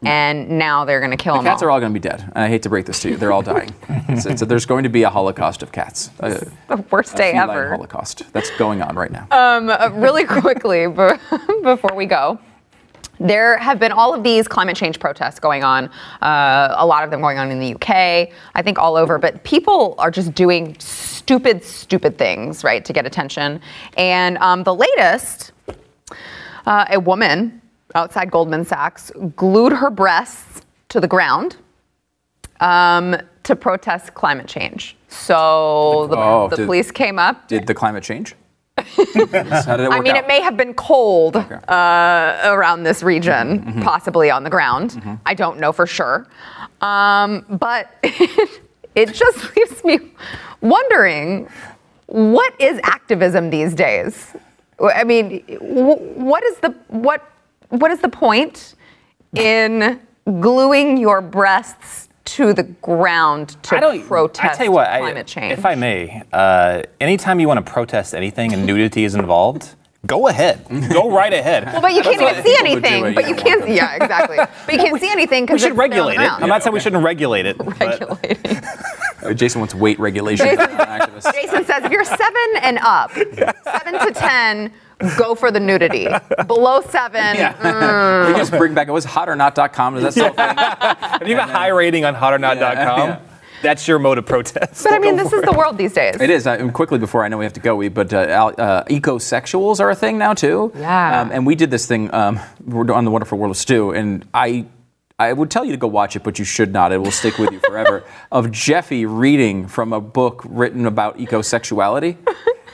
and 0.05 0.51
now 0.59 0.85
they're 0.85 1.01
going 1.01 1.13
to 1.13 1.17
kill 1.17 1.35
them 1.37 1.45
The 1.45 1.51
Cats 1.51 1.63
all. 1.63 1.69
are 1.69 1.71
all 1.73 1.81
going 1.81 1.95
to 1.95 1.99
be 1.99 2.07
dead. 2.07 2.21
And 2.35 2.45
I 2.45 2.49
hate 2.49 2.63
to 2.65 2.69
break 2.69 2.85
this 2.85 3.01
to 3.01 3.09
you. 3.11 3.17
They're 3.17 3.33
all 3.33 3.41
dying. 3.41 3.73
so, 4.19 4.29
it's- 4.31 4.41
there's 4.41 4.67
going 4.67 4.83
to 4.83 4.91
be 4.91 5.05
a 5.05 5.09
holocaust 5.11 5.63
of 5.63 5.73
cats. 5.73 6.11
A, 6.21 6.47
the 6.69 6.85
worst 6.91 7.17
day 7.17 7.33
ever. 7.33 7.71
holocaust. 7.71 8.31
That's 8.35 8.51
going 8.59 8.83
on 8.83 8.95
right 8.95 9.11
now. 9.11 9.27
Um, 9.31 9.71
uh, 9.71 9.89
really 9.95 10.25
quickly 10.27 10.87
before 11.63 11.95
we 11.95 12.05
go. 12.05 12.39
There 13.19 13.57
have 13.59 13.79
been 13.79 13.93
all 13.93 14.15
of 14.15 14.23
these 14.23 14.47
climate 14.47 14.77
change 14.77 14.99
protests 15.01 15.41
going 15.41 15.65
on, 15.65 15.91
uh, 16.21 16.75
a 16.77 16.87
lot 16.87 17.05
of 17.05 17.11
them 17.11 17.21
going 17.21 17.39
on 17.39 17.51
in 17.51 17.59
the 17.61 17.75
UK, 17.75 18.31
I 18.55 18.63
think 18.63 18.79
all 18.79 18.97
over, 18.97 19.19
but 19.19 19.43
people 19.45 19.95
are 19.99 20.11
just 20.11 20.35
doing 20.35 20.77
stupid, 20.79 21.65
stupid 21.65 22.19
things, 22.19 22.63
right, 22.63 22.85
to 22.85 22.93
get 22.93 23.07
attention. 23.07 23.61
And 23.97 24.37
um, 24.39 24.63
the 24.65 24.75
latest, 24.75 25.53
uh, 26.67 26.85
a 26.91 27.01
woman 27.01 27.63
outside 27.95 28.31
Goldman 28.31 28.65
Sachs 28.65 29.11
glued 29.37 29.73
her 29.73 29.91
breasts 29.91 30.63
to 30.91 31.01
the 31.01 31.09
ground 31.09 31.57
um, 32.61 33.17
to 33.45 33.57
protest 33.57 34.15
climate 34.15 34.47
change. 34.47 34.97
So 35.09 36.07
the, 36.11 36.17
Oh, 36.17 36.49
the 36.49 36.57
did- 36.57 36.67
police 36.67 36.91
came 36.91 37.19
up. 37.19 37.49
Did 37.49 37.67
the 37.67 37.75
climate 37.75 38.03
change? 38.05 38.35
How 38.79 39.77
did 39.77 39.87
it 39.87 39.93
I 39.93 40.01
mean, 40.01 40.13
out? 40.17 40.25
it 40.25 40.29
may 40.29 40.41
have 40.41 40.57
been 40.57 40.75
cold 40.75 41.37
uh, 41.37 42.41
around 42.45 42.83
this 42.83 43.03
region, 43.03 43.61
Mm-hmm, 43.61 43.83
possibly 43.83 44.31
on 44.31 44.45
the 44.45 44.51
ground. 44.51 45.19
I 45.25 45.35
don't 45.35 45.59
know 45.59 45.73
for 45.73 45.87
sure. 45.87 46.27
Um, 46.81 47.45
but 47.49 47.91
it 48.95 49.13
just 49.15 49.57
leaves 49.57 49.83
me 49.85 49.99
wondering 50.61 51.49
what 52.07 52.59
is 52.61 52.79
activism 52.85 53.51
these 53.51 53.75
days? 53.75 54.35
I 54.81 55.05
mean, 55.05 55.41
what 55.61 56.43
is 56.45 56.59
the 56.59 56.71
what 56.89 57.23
what 57.71 57.91
is 57.91 58.01
the 58.01 58.09
point 58.11 58.75
in 59.35 60.01
gluing 60.41 60.99
your 60.99 61.21
breasts 61.23 62.06
to 62.27 62.53
the 62.53 62.65
ground 62.65 63.57
to 63.65 63.77
I 63.77 63.81
don't 63.81 64.03
protest 64.07 64.55
I 64.55 64.57
tell 64.57 64.67
you 64.67 64.73
what, 64.73 64.89
I- 64.89 64.99
climate 64.99 65.27
change? 65.27 65.53
if 65.59 65.65
I 65.65 65.75
may, 65.75 66.23
uh, 66.33 66.83
anytime 67.01 67.41
you 67.41 67.49
want 67.49 67.65
to 67.65 67.73
protest 67.73 68.15
anything 68.15 68.53
and 68.53 68.67
nudity 68.67 69.05
is 69.05 69.15
involved, 69.15 69.75
go 70.07 70.29
ahead. 70.29 70.65
Go 70.93 71.11
right 71.11 71.33
ahead. 71.33 71.65
Well, 71.67 71.81
but 71.81 71.93
you 71.93 72.03
can't 72.03 72.21
even 72.21 72.35
see 72.45 72.55
people 72.55 72.75
would 72.75 72.83
do 72.83 72.89
anything. 72.89 73.15
But 73.15 73.25
you 73.25 73.31
you 73.31 73.37
can't. 73.37 73.61
want 73.61 73.69
them. 73.69 73.77
Yeah, 73.77 73.95
exactly. 73.97 74.37
But 74.67 74.75
you 74.75 74.79
can't 74.81 75.01
see 75.01 75.11
anything 75.11 75.47
because 75.47 75.63
we 75.63 75.69
because 75.69 75.71
should 75.71 75.77
regulate 75.79 76.15
it. 76.21 76.31
I'm 76.31 76.49
not 76.49 76.63
saying 76.63 76.75
we 76.75 76.81
shouldn't 76.81 77.03
regulate 77.05 77.47
it. 77.47 77.57
Regulating. 77.59 78.39
Jason 79.35 79.61
wants 79.61 79.75
weight 79.75 79.99
regulation. 79.99 80.47
Jason- 80.47 81.33
Jason 81.33 81.65
says 81.65 81.85
if 81.85 81.91
you're 81.91 82.05
seven 82.05 82.47
and 82.63 82.79
up, 82.83 83.11
seven 83.65 84.07
to 84.07 84.13
ten, 84.15 84.73
go 85.19 85.35
for 85.35 85.51
the 85.51 85.61
nudity. 85.61 86.09
Below 86.47 86.81
seven, 86.83 87.37
mm, 87.37 88.29
We 88.29 88.35
just 88.39 88.51
bring 88.53 88.75
back. 88.75 88.89
It 88.89 88.93
was 88.93 89.07
hotornot.com. 89.07 89.97
Is 89.97 90.03
that 90.03 90.13
still 90.13 90.27
a 90.37 91.11
thing? 91.11 91.21
If 91.23 91.29
you 91.29 91.37
have 91.37 91.49
a 91.49 91.53
high 91.53 91.69
rating 91.69 92.05
on 92.05 92.15
hotornot.com, 92.15 92.59
Yeah, 92.59 92.97
yeah. 93.07 93.21
that's 93.63 93.87
your 93.89 93.99
mode 93.99 94.19
of 94.19 94.27
protest. 94.27 94.85
but 94.85 94.93
I 94.93 94.99
mean, 94.99 95.17
this 95.17 95.33
is 95.33 95.43
the 95.43 95.53
world 95.53 95.77
these 95.79 95.93
days. 95.95 96.21
It 96.21 96.31
is. 96.31 96.47
Uh, 96.47 96.53
and 96.59 96.73
quickly 96.73 96.99
before 96.99 97.25
I 97.25 97.29
know 97.29 97.39
we 97.39 97.45
have 97.45 97.53
to 97.55 97.61
go, 97.61 97.77
we 97.77 97.89
but 97.89 98.13
uh, 98.13 98.19
al- 98.19 98.55
uh, 98.61 98.85
ecosexuals 98.85 99.81
are 99.81 99.91
a 99.91 99.95
thing 99.95 100.19
now 100.19 100.35
too. 100.35 100.73
Yeah. 100.77 101.21
Um, 101.21 101.31
and 101.33 101.47
we 101.47 101.55
did 101.55 101.71
this 101.71 101.87
thing. 101.87 102.13
Um, 102.15 102.41
on 102.73 103.05
the 103.05 103.11
Wonderful 103.11 103.39
World 103.39 103.51
of 103.53 103.57
Stu, 103.57 103.93
and 103.93 104.27
I. 104.35 104.67
I 105.19 105.33
would 105.33 105.51
tell 105.51 105.65
you 105.65 105.71
to 105.73 105.79
go 105.79 105.87
watch 105.87 106.15
it, 106.15 106.23
but 106.23 106.39
you 106.39 106.45
should 106.45 106.75
not. 106.75 106.93
It 106.93 106.99
will 106.99 107.11
stick 107.11 107.39
with 107.39 107.51
you 107.51 107.59
forever. 107.61 108.05
of 108.31 108.51
Jeffy 108.51 109.07
reading 109.07 109.67
from 109.67 109.95
a 109.95 110.01
book 110.03 110.43
written 110.45 110.85
about 110.85 111.17
ecosexuality. 111.17 112.19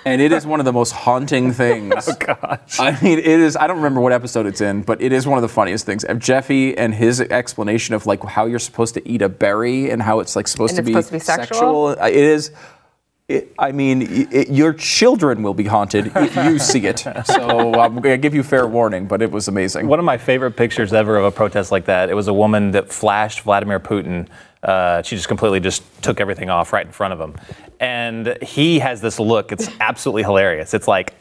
And 0.04 0.20
it 0.20 0.32
is 0.32 0.46
one 0.46 0.60
of 0.60 0.64
the 0.64 0.72
most 0.72 0.92
haunting 0.92 1.52
things. 1.62 2.08
Oh 2.08 2.14
gosh! 2.18 2.78
I 2.80 2.98
mean, 3.02 3.18
it 3.18 3.26
is. 3.26 3.56
I 3.56 3.66
don't 3.66 3.76
remember 3.76 4.00
what 4.00 4.12
episode 4.12 4.46
it's 4.46 4.60
in, 4.60 4.82
but 4.82 5.00
it 5.00 5.12
is 5.12 5.26
one 5.26 5.38
of 5.38 5.42
the 5.42 5.48
funniest 5.48 5.86
things. 5.86 6.04
Of 6.04 6.18
Jeffy 6.18 6.76
and 6.76 6.94
his 6.94 7.20
explanation 7.20 7.94
of 7.94 8.06
like 8.06 8.22
how 8.24 8.46
you're 8.46 8.58
supposed 8.58 8.94
to 8.94 9.08
eat 9.08 9.22
a 9.22 9.28
berry 9.28 9.90
and 9.90 10.02
how 10.02 10.20
it's 10.20 10.34
like 10.36 10.48
supposed, 10.48 10.76
And 10.76 10.86
to, 10.86 10.98
it's 10.98 11.10
be 11.10 11.18
supposed 11.18 11.26
to 11.38 11.38
be 11.38 11.46
sexual? 11.46 11.86
Uh, 12.00 12.08
It 12.08 12.16
is. 12.16 12.52
It, 13.28 13.54
I 13.58 13.70
mean, 13.72 14.02
i 14.02 14.26
it, 14.32 14.50
your 14.50 14.72
children 14.74 15.42
will 15.42 15.54
be 15.54 15.64
haunted 15.64 16.10
if 16.16 16.36
you 16.36 16.58
see 16.58 16.86
it. 16.86 17.04
So 17.24 17.72
I'm 17.74 17.94
going 17.94 18.14
to 18.14 18.18
give 18.18 18.34
you 18.34 18.42
fair 18.42 18.66
warning, 18.66 19.06
but 19.06 19.22
it 19.22 19.30
was 19.30 19.46
amazing. 19.48 19.86
One 19.86 19.98
of 20.00 20.04
my 20.04 20.18
favorite 20.18 20.56
pictures 20.56 20.92
ever 20.92 21.16
of 21.16 21.24
a 21.24 21.30
protest 21.30 21.70
like 21.70 21.84
that. 21.86 22.10
It 22.10 22.14
was 22.14 22.28
a 22.28 22.34
woman 22.34 22.72
that 22.72 22.92
flashed 22.92 23.40
Vladimir 23.42 23.78
Putin. 23.80 24.28
Uh, 24.62 25.02
she 25.02 25.16
just 25.16 25.28
completely 25.28 25.60
just 25.60 25.82
took 26.02 26.20
everything 26.20 26.50
off 26.50 26.72
right 26.72 26.84
in 26.84 26.92
front 26.92 27.14
of 27.14 27.20
him, 27.20 27.34
and 27.82 28.38
he 28.42 28.78
has 28.78 29.00
this 29.00 29.18
look. 29.18 29.50
It's 29.52 29.68
absolutely 29.80 30.22
hilarious. 30.22 30.72
It's 30.72 30.88
like. 30.88 31.14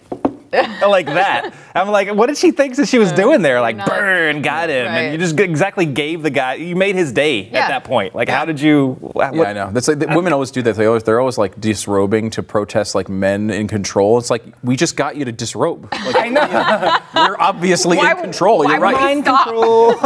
like 0.85 1.05
that. 1.05 1.53
I'm 1.73 1.87
like, 1.87 2.13
what 2.13 2.27
did 2.27 2.37
she 2.37 2.51
think 2.51 2.75
that 2.75 2.89
she 2.89 2.99
was 2.99 3.13
doing 3.13 3.41
there? 3.41 3.61
Like, 3.61 3.77
not- 3.77 3.87
burn, 3.87 4.41
got 4.41 4.69
him. 4.69 4.85
Right. 4.85 4.97
And 5.03 5.13
you 5.13 5.17
just 5.17 5.39
exactly 5.39 5.85
gave 5.85 6.23
the 6.23 6.29
guy, 6.29 6.55
you 6.55 6.75
made 6.75 6.95
his 6.95 7.13
day 7.13 7.43
Yeah. 7.43 7.59
at 7.59 7.67
that 7.69 7.83
point. 7.85 8.13
Like, 8.13 8.27
how 8.27 8.43
did 8.43 8.59
you, 8.59 8.97
what, 8.99 9.33
Yeah, 9.33 9.43
I 9.43 9.53
know. 9.53 9.71
That's 9.71 9.87
like 9.87 9.99
the, 9.99 10.07
women 10.07 10.33
always 10.33 10.51
do 10.51 10.61
that. 10.63 10.75
They 10.75 10.87
always 10.87 11.03
they're 11.03 11.21
always 11.21 11.37
like 11.37 11.57
disrobing 11.61 12.31
to 12.31 12.43
protest 12.43 12.95
like 12.95 13.07
men 13.07 13.49
in 13.49 13.69
control. 13.69 14.17
It's 14.17 14.29
like 14.29 14.43
we 14.61 14.75
just 14.75 14.97
got 14.97 15.15
you 15.15 15.23
to 15.23 15.31
disrobe. 15.31 15.87
Like, 15.93 16.15
I 16.17 16.27
know. 16.27 16.97
We're 17.29 17.37
obviously 17.39 17.95
Why- 17.95 18.11
in 18.11 18.17
control. 18.17 18.65
why 18.65 18.71
You're 18.73 18.81
would 18.81 18.93
right. 18.93 19.15
we 19.15 19.23
control. 19.23 19.93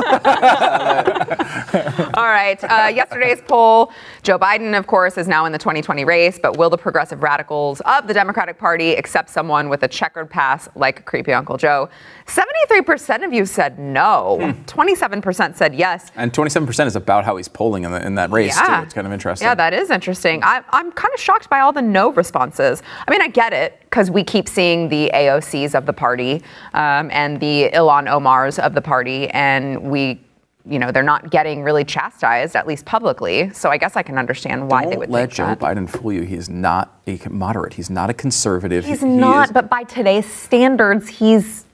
All 2.13 2.23
right. 2.25 2.63
Uh, 2.63 2.91
yesterday's 2.93 3.41
poll 3.47 3.91
Joe 4.21 4.37
Biden, 4.39 4.77
of 4.77 4.85
course, 4.87 5.17
is 5.17 5.27
now 5.27 5.45
in 5.45 5.51
the 5.51 5.57
2020 5.57 6.05
race, 6.05 6.37
but 6.45 6.57
will 6.57 6.69
the 6.69 6.77
progressive 6.77 7.23
radicals 7.23 7.81
of 7.87 8.05
the 8.07 8.13
Democratic 8.13 8.59
Party 8.59 8.93
accept 8.93 9.31
someone 9.31 9.67
with 9.67 9.81
a 9.81 9.87
checkered 9.87 10.29
past 10.29 10.69
like 10.75 11.03
creepy 11.03 11.33
Uncle 11.33 11.57
Joe? 11.57 11.89
73% 12.27 13.25
of 13.25 13.33
you 13.33 13.47
said 13.47 13.79
no, 13.79 14.37
Hmm. 14.39 14.61
27% 14.65 15.55
said 15.55 15.73
yes. 15.73 16.11
And 16.15 16.31
27% 16.31 16.85
is 16.85 16.95
about 16.95 17.25
how 17.25 17.37
he's 17.37 17.47
polling 17.47 17.83
in, 17.83 17.91
the, 17.91 18.05
in 18.05 18.13
that 18.15 18.29
race 18.29 18.55
too. 18.55 18.63
It's 18.83 18.93
kind 18.93 19.07
of 19.07 19.13
interesting. 19.13 19.47
Yeah, 19.47 19.55
that 19.55 19.73
is 19.73 19.89
interesting. 19.89 20.43
I, 20.43 20.61
I'm 20.69 20.91
kind 20.91 21.11
of 21.15 21.19
shocked 21.19 21.49
by 21.49 21.61
all 21.61 21.73
the 21.73 21.81
no 21.81 22.11
responses. 22.11 22.83
I 23.07 23.11
mean, 23.11 23.23
I 23.23 23.27
get 23.27 23.51
it 23.51 23.79
because 23.81 24.11
we 24.11 24.23
keep 24.23 24.47
seeing 24.47 24.87
the 24.89 25.09
AOCs 25.15 25.73
of 25.73 25.87
the 25.87 25.93
party 25.93 26.43
um, 26.75 27.09
and 27.11 27.39
the 27.39 27.71
Ilhan 27.73 28.07
Omars 28.07 28.59
of 28.59 28.75
the 28.75 28.81
party, 28.81 29.29
and 29.29 29.81
we, 29.81 30.21
you 30.67 30.79
know, 30.79 30.91
they're 30.91 31.03
not 31.03 31.29
getting 31.29 31.61
really 31.63 31.83
chastised, 31.85 32.55
at 32.55 32.65
least 32.67 32.85
publicly. 32.85 33.51
So 33.53 33.69
I 33.69 33.77
guess 33.77 33.95
I 33.95 34.03
can 34.03 34.17
understand 34.17 34.69
why 34.69 34.85
they 34.85 34.91
Don't 34.91 34.99
would 34.99 35.09
let 35.09 35.29
Joe 35.29 35.45
that. 35.47 35.59
Biden 35.59 35.87
fool 35.89 36.11
you. 36.13 36.21
He's 36.23 36.49
not 36.49 36.99
a 37.07 37.19
moderate. 37.29 37.73
He's 37.73 37.89
not 37.89 38.09
a 38.09 38.13
conservative. 38.13 38.85
He's 38.85 39.01
He 39.01 39.07
not, 39.07 39.47
is- 39.49 39.51
but 39.53 39.69
by 39.69 39.83
today's 39.83 40.25
standards, 40.25 41.07
he's 41.07 41.65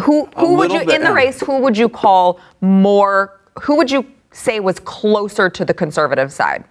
who? 0.00 0.26
Who 0.36 0.54
would 0.56 0.72
you 0.72 0.80
bit, 0.80 0.90
in 0.96 1.02
the 1.02 1.12
race? 1.12 1.40
Who 1.40 1.58
would 1.58 1.76
you 1.76 1.88
call 1.88 2.40
more? 2.60 3.40
Who 3.62 3.76
would 3.76 3.90
you 3.90 4.06
say 4.32 4.60
was 4.60 4.78
closer 4.80 5.48
to 5.50 5.64
the 5.64 5.74
conservative 5.74 6.32
side? 6.32 6.64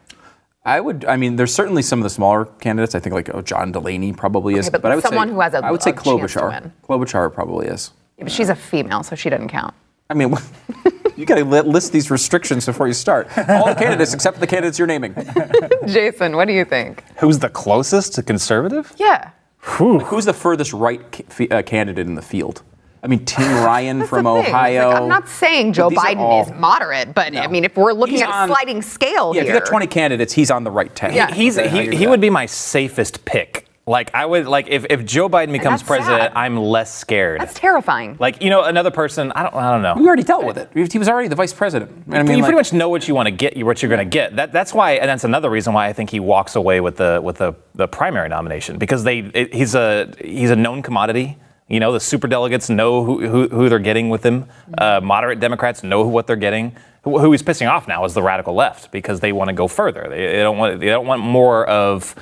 I 0.65 0.79
would. 0.81 1.05
I 1.05 1.17
mean, 1.17 1.35
there's 1.35 1.53
certainly 1.53 1.81
some 1.81 1.99
of 1.99 2.03
the 2.03 2.09
smaller 2.09 2.45
candidates. 2.45 2.93
I 2.95 2.99
think 2.99 3.13
like 3.13 3.33
oh, 3.33 3.41
John 3.41 3.71
Delaney 3.71 4.11
probably 4.13 4.55
is. 4.55 4.69
but 4.69 4.85
I 4.85 4.95
would 4.95 5.03
someone 5.03 5.29
say, 5.29 5.33
who 5.33 5.39
has 5.41 5.53
a- 5.53 5.65
I 5.65 5.71
would 5.71 5.81
say 5.81 5.91
a 5.91 5.93
chance 5.93 6.03
to 6.33 6.39
Klobuchar. 6.39 6.71
Klobuchar 6.83 7.33
probably 7.33 7.67
is. 7.67 7.91
But 8.19 8.31
she's 8.31 8.49
a 8.49 8.55
female, 8.55 9.03
so 9.03 9.15
she 9.15 9.29
doesn't 9.29 9.49
count. 9.49 9.73
I 10.09 10.13
mean, 10.13 10.33
you 11.17 11.25
got 11.25 11.35
to 11.35 11.43
list 11.43 11.91
these 11.91 12.09
restrictions 12.11 12.65
before 12.65 12.87
you 12.87 12.93
start. 12.93 13.27
All 13.49 13.65
the 13.65 13.75
candidates 13.75 14.13
except 14.13 14.39
the 14.39 14.47
candidates 14.47 14.77
you're 14.77 14.87
naming. 14.87 15.15
Jason, 15.87 16.35
what 16.35 16.47
do 16.47 16.53
you 16.53 16.63
think? 16.65 17.03
who's 17.17 17.39
the 17.39 17.49
closest 17.49 18.13
to 18.15 18.23
conservative? 18.23 18.93
Yeah. 18.97 19.31
Who's 19.59 20.25
the 20.25 20.33
furthest 20.33 20.71
right 20.73 21.01
ca- 21.11 21.47
uh, 21.49 21.61
candidate 21.63 22.07
in 22.07 22.15
the 22.15 22.21
field? 22.21 22.63
I 23.03 23.07
mean, 23.07 23.25
Tim 23.25 23.43
Ryan 23.63 24.05
from 24.07 24.23
the 24.25 24.41
thing. 24.43 24.45
Ohio. 24.53 24.89
Like, 24.89 25.01
I'm 25.01 25.07
not 25.09 25.27
saying 25.29 25.73
Joe 25.73 25.89
Biden 25.89 26.17
all- 26.17 26.43
is 26.45 26.51
moderate, 26.53 27.13
but 27.13 27.35
I 27.35 27.47
mean, 27.47 27.65
if 27.65 27.75
we're 27.75 27.93
looking 27.93 28.15
He's 28.15 28.23
at 28.23 28.45
a 28.45 28.47
sliding 28.47 28.81
scale 28.81 29.35
yeah, 29.35 29.41
if 29.41 29.47
you 29.47 29.53
got 29.53 29.65
20 29.65 29.87
candidates, 29.87 30.33
he's 30.33 30.49
on 30.51 30.63
the 30.63 30.71
right 30.71 30.93
10. 30.95 31.13
Yeah. 31.13 31.33
He's 31.33 31.57
Okay, 31.57 31.89
he, 31.91 31.95
he 31.97 32.07
would 32.07 32.21
be 32.21 32.29
my 32.29 32.45
safest 32.45 33.25
pick. 33.25 33.66
Like 33.87 34.13
I 34.13 34.25
would 34.25 34.47
like 34.47 34.67
if, 34.67 34.85
if 34.89 35.05
Joe 35.05 35.29
Biden 35.29 35.53
becomes 35.53 35.79
that's 35.79 35.87
president, 35.87 36.23
sad. 36.23 36.33
I'm 36.35 36.57
less 36.57 36.93
scared. 36.93 37.39
that's 37.39 37.53
terrifying. 37.53 38.17
Like 38.19 38.43
you 38.43 38.49
know, 38.49 38.65
another 38.65 38.91
person. 38.91 39.31
I 39.31 39.43
don't. 39.43 39.55
I 39.55 39.71
don't 39.71 39.81
know. 39.81 39.95
We 39.95 40.05
already 40.05 40.23
dealt 40.23 40.43
with 40.45 40.57
it. 40.57 40.91
He 40.91 40.99
was 40.99 41.07
already 41.07 41.29
the 41.29 41.35
vice 41.35 41.53
president. 41.53 41.91
I 42.11 42.21
mean, 42.21 42.31
you 42.31 42.43
like- 42.43 42.43
pretty 42.43 42.57
much 42.57 42.73
know 42.73 42.89
what 42.89 43.07
you 43.07 43.15
want 43.15 43.27
to 43.27 43.31
get, 43.31 43.57
what 43.65 43.81
you're 43.81 43.89
going 43.89 43.99
to 43.99 44.05
get. 44.05 44.35
That, 44.35 44.51
that's 44.51 44.73
why, 44.73 44.93
and 44.93 45.07
that's 45.07 45.23
another 45.23 45.49
reason 45.49 45.73
why 45.73 45.87
I 45.87 45.93
think 45.93 46.09
he 46.09 46.19
walks 46.19 46.57
away 46.57 46.81
with 46.81 46.97
the 46.97 47.21
with 47.23 47.37
the, 47.37 47.55
the 47.75 47.87
primary 47.87 48.27
nomination 48.27 48.77
because 48.77 49.05
they 49.05 49.19
it, 49.19 49.53
he's 49.53 49.73
a 49.73 50.13
he's 50.19 50.51
a 50.51 50.55
known 50.55 50.81
commodity. 50.81 51.37
You 51.69 51.79
know, 51.79 51.93
the 51.93 51.99
super 51.99 52.27
delegates 52.27 52.69
know 52.69 53.03
who, 53.03 53.27
who, 53.27 53.47
who 53.49 53.69
they're 53.69 53.79
getting 53.79 54.09
with 54.09 54.25
him. 54.25 54.47
Uh, 54.77 55.01
moderate 55.03 55.39
Democrats 55.41 55.83
know 55.83 56.03
who, 56.03 56.09
what 56.09 56.25
they're 56.25 56.37
getting. 56.37 56.75
Who, 57.03 57.19
who 57.19 57.31
he's 57.31 57.43
pissing 57.43 57.69
off 57.69 57.87
now 57.89 58.03
is 58.05 58.13
the 58.13 58.21
radical 58.21 58.53
left 58.53 58.91
because 58.91 59.19
they 59.21 59.31
want 59.33 59.49
to 59.49 59.53
go 59.53 59.67
further. 59.67 60.07
They, 60.09 60.27
they 60.27 60.43
don't 60.43 60.57
want 60.57 60.79
they 60.81 60.87
don't 60.87 61.07
want 61.07 61.21
more 61.21 61.65
of 61.67 62.15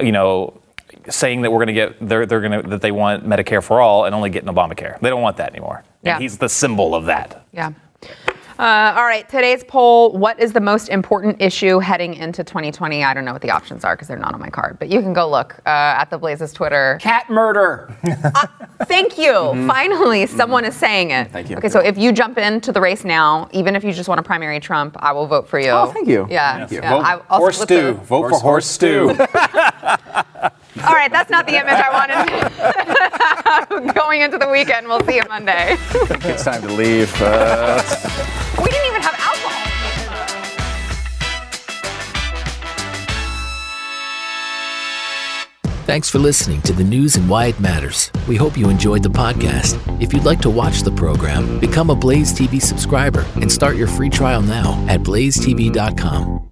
you 0.00 0.10
know 0.12 0.61
saying 1.10 1.42
that 1.42 1.50
we're 1.50 1.58
going 1.64 1.66
to 1.68 1.72
get 1.72 2.08
they're, 2.08 2.26
they're 2.26 2.40
going 2.40 2.62
to 2.62 2.68
that 2.70 2.80
they 2.80 2.92
want 2.92 3.26
Medicare 3.26 3.62
for 3.62 3.80
all 3.80 4.04
and 4.04 4.14
only 4.14 4.30
getting 4.30 4.48
Obamacare. 4.48 4.98
They 5.00 5.10
don't 5.10 5.22
want 5.22 5.36
that 5.38 5.50
anymore. 5.50 5.84
Yeah. 6.02 6.14
And 6.14 6.22
he's 6.22 6.38
the 6.38 6.48
symbol 6.48 6.94
of 6.94 7.06
that. 7.06 7.46
Yeah. 7.52 7.72
Uh, 8.58 8.92
all 8.96 9.04
right, 9.04 9.28
today's 9.28 9.64
poll 9.64 10.12
What 10.16 10.38
is 10.38 10.52
the 10.52 10.60
most 10.60 10.88
important 10.88 11.40
issue 11.40 11.78
heading 11.80 12.14
into 12.14 12.44
2020? 12.44 13.02
I 13.02 13.12
don't 13.14 13.24
know 13.24 13.32
what 13.32 13.42
the 13.42 13.50
options 13.50 13.82
are 13.84 13.96
because 13.96 14.06
they're 14.06 14.18
not 14.18 14.34
on 14.34 14.40
my 14.40 14.50
card, 14.50 14.78
but 14.78 14.88
you 14.88 15.00
can 15.00 15.12
go 15.12 15.28
look 15.28 15.54
uh, 15.66 15.70
at 15.98 16.10
the 16.10 16.18
Blazes 16.18 16.52
Twitter. 16.52 16.98
cat 17.00 17.28
murder. 17.30 17.92
Thank 18.84 19.18
you. 19.18 19.32
Finally, 19.66 20.26
someone 20.26 20.64
is 20.64 20.76
saying 20.76 21.10
it. 21.10 21.24
Mm-hmm. 21.24 21.32
Thank 21.32 21.50
you. 21.50 21.56
Okay, 21.56 21.68
so 21.70 21.80
if 21.80 21.96
you 21.98 22.12
jump 22.12 22.38
into 22.38 22.70
the 22.72 22.80
race 22.80 23.04
now, 23.04 23.48
even 23.52 23.74
if 23.74 23.82
you 23.82 23.92
just 23.92 24.08
want 24.08 24.18
to 24.18 24.22
primary 24.22 24.60
Trump, 24.60 24.96
I 25.00 25.10
will 25.12 25.26
vote 25.26 25.48
for 25.48 25.58
you. 25.58 25.70
Oh, 25.70 25.86
thank 25.86 26.06
you. 26.06 26.26
Yeah. 26.30 26.58
Thank 26.58 26.72
you. 26.72 26.78
yeah. 26.82 26.90
Vote, 26.90 27.04
I- 27.04 27.20
I'll 27.30 27.38
horse 27.38 27.60
stew. 27.60 27.74
the- 27.74 27.92
Vote 27.94 28.28
for 28.28 28.38
horse 28.38 28.66
stew. 28.66 29.16
All 30.86 30.94
right, 30.94 31.10
that's 31.10 31.30
not 31.30 31.46
the 31.46 31.54
image 31.54 31.74
I 31.74 31.90
wanted. 33.68 33.94
Going 33.94 34.20
into 34.22 34.38
the 34.38 34.48
weekend, 34.48 34.86
we'll 34.88 35.04
see 35.06 35.16
you 35.16 35.22
Monday. 35.28 35.76
it's 36.28 36.44
time 36.44 36.62
to 36.62 36.72
leave. 36.72 37.12
Uh, 37.22 37.80
We 38.58 38.64
didn't 38.70 38.86
even 38.88 39.02
have 39.02 39.14
alcohol. 39.18 39.68
Thanks 45.84 46.08
for 46.08 46.18
listening 46.20 46.62
to 46.62 46.72
the 46.72 46.84
news 46.84 47.16
and 47.16 47.28
why 47.28 47.46
it 47.46 47.58
matters. 47.60 48.10
We 48.28 48.36
hope 48.36 48.56
you 48.56 48.70
enjoyed 48.70 49.02
the 49.02 49.10
podcast. 49.10 49.76
If 50.00 50.12
you'd 50.12 50.24
like 50.24 50.40
to 50.42 50.50
watch 50.50 50.82
the 50.82 50.92
program, 50.92 51.58
become 51.58 51.90
a 51.90 51.94
Blaze 51.96 52.32
TV 52.32 52.62
subscriber 52.62 53.26
and 53.34 53.50
start 53.50 53.76
your 53.76 53.88
free 53.88 54.08
trial 54.08 54.42
now 54.42 54.82
at 54.88 55.00
blazetv.com. 55.00 56.51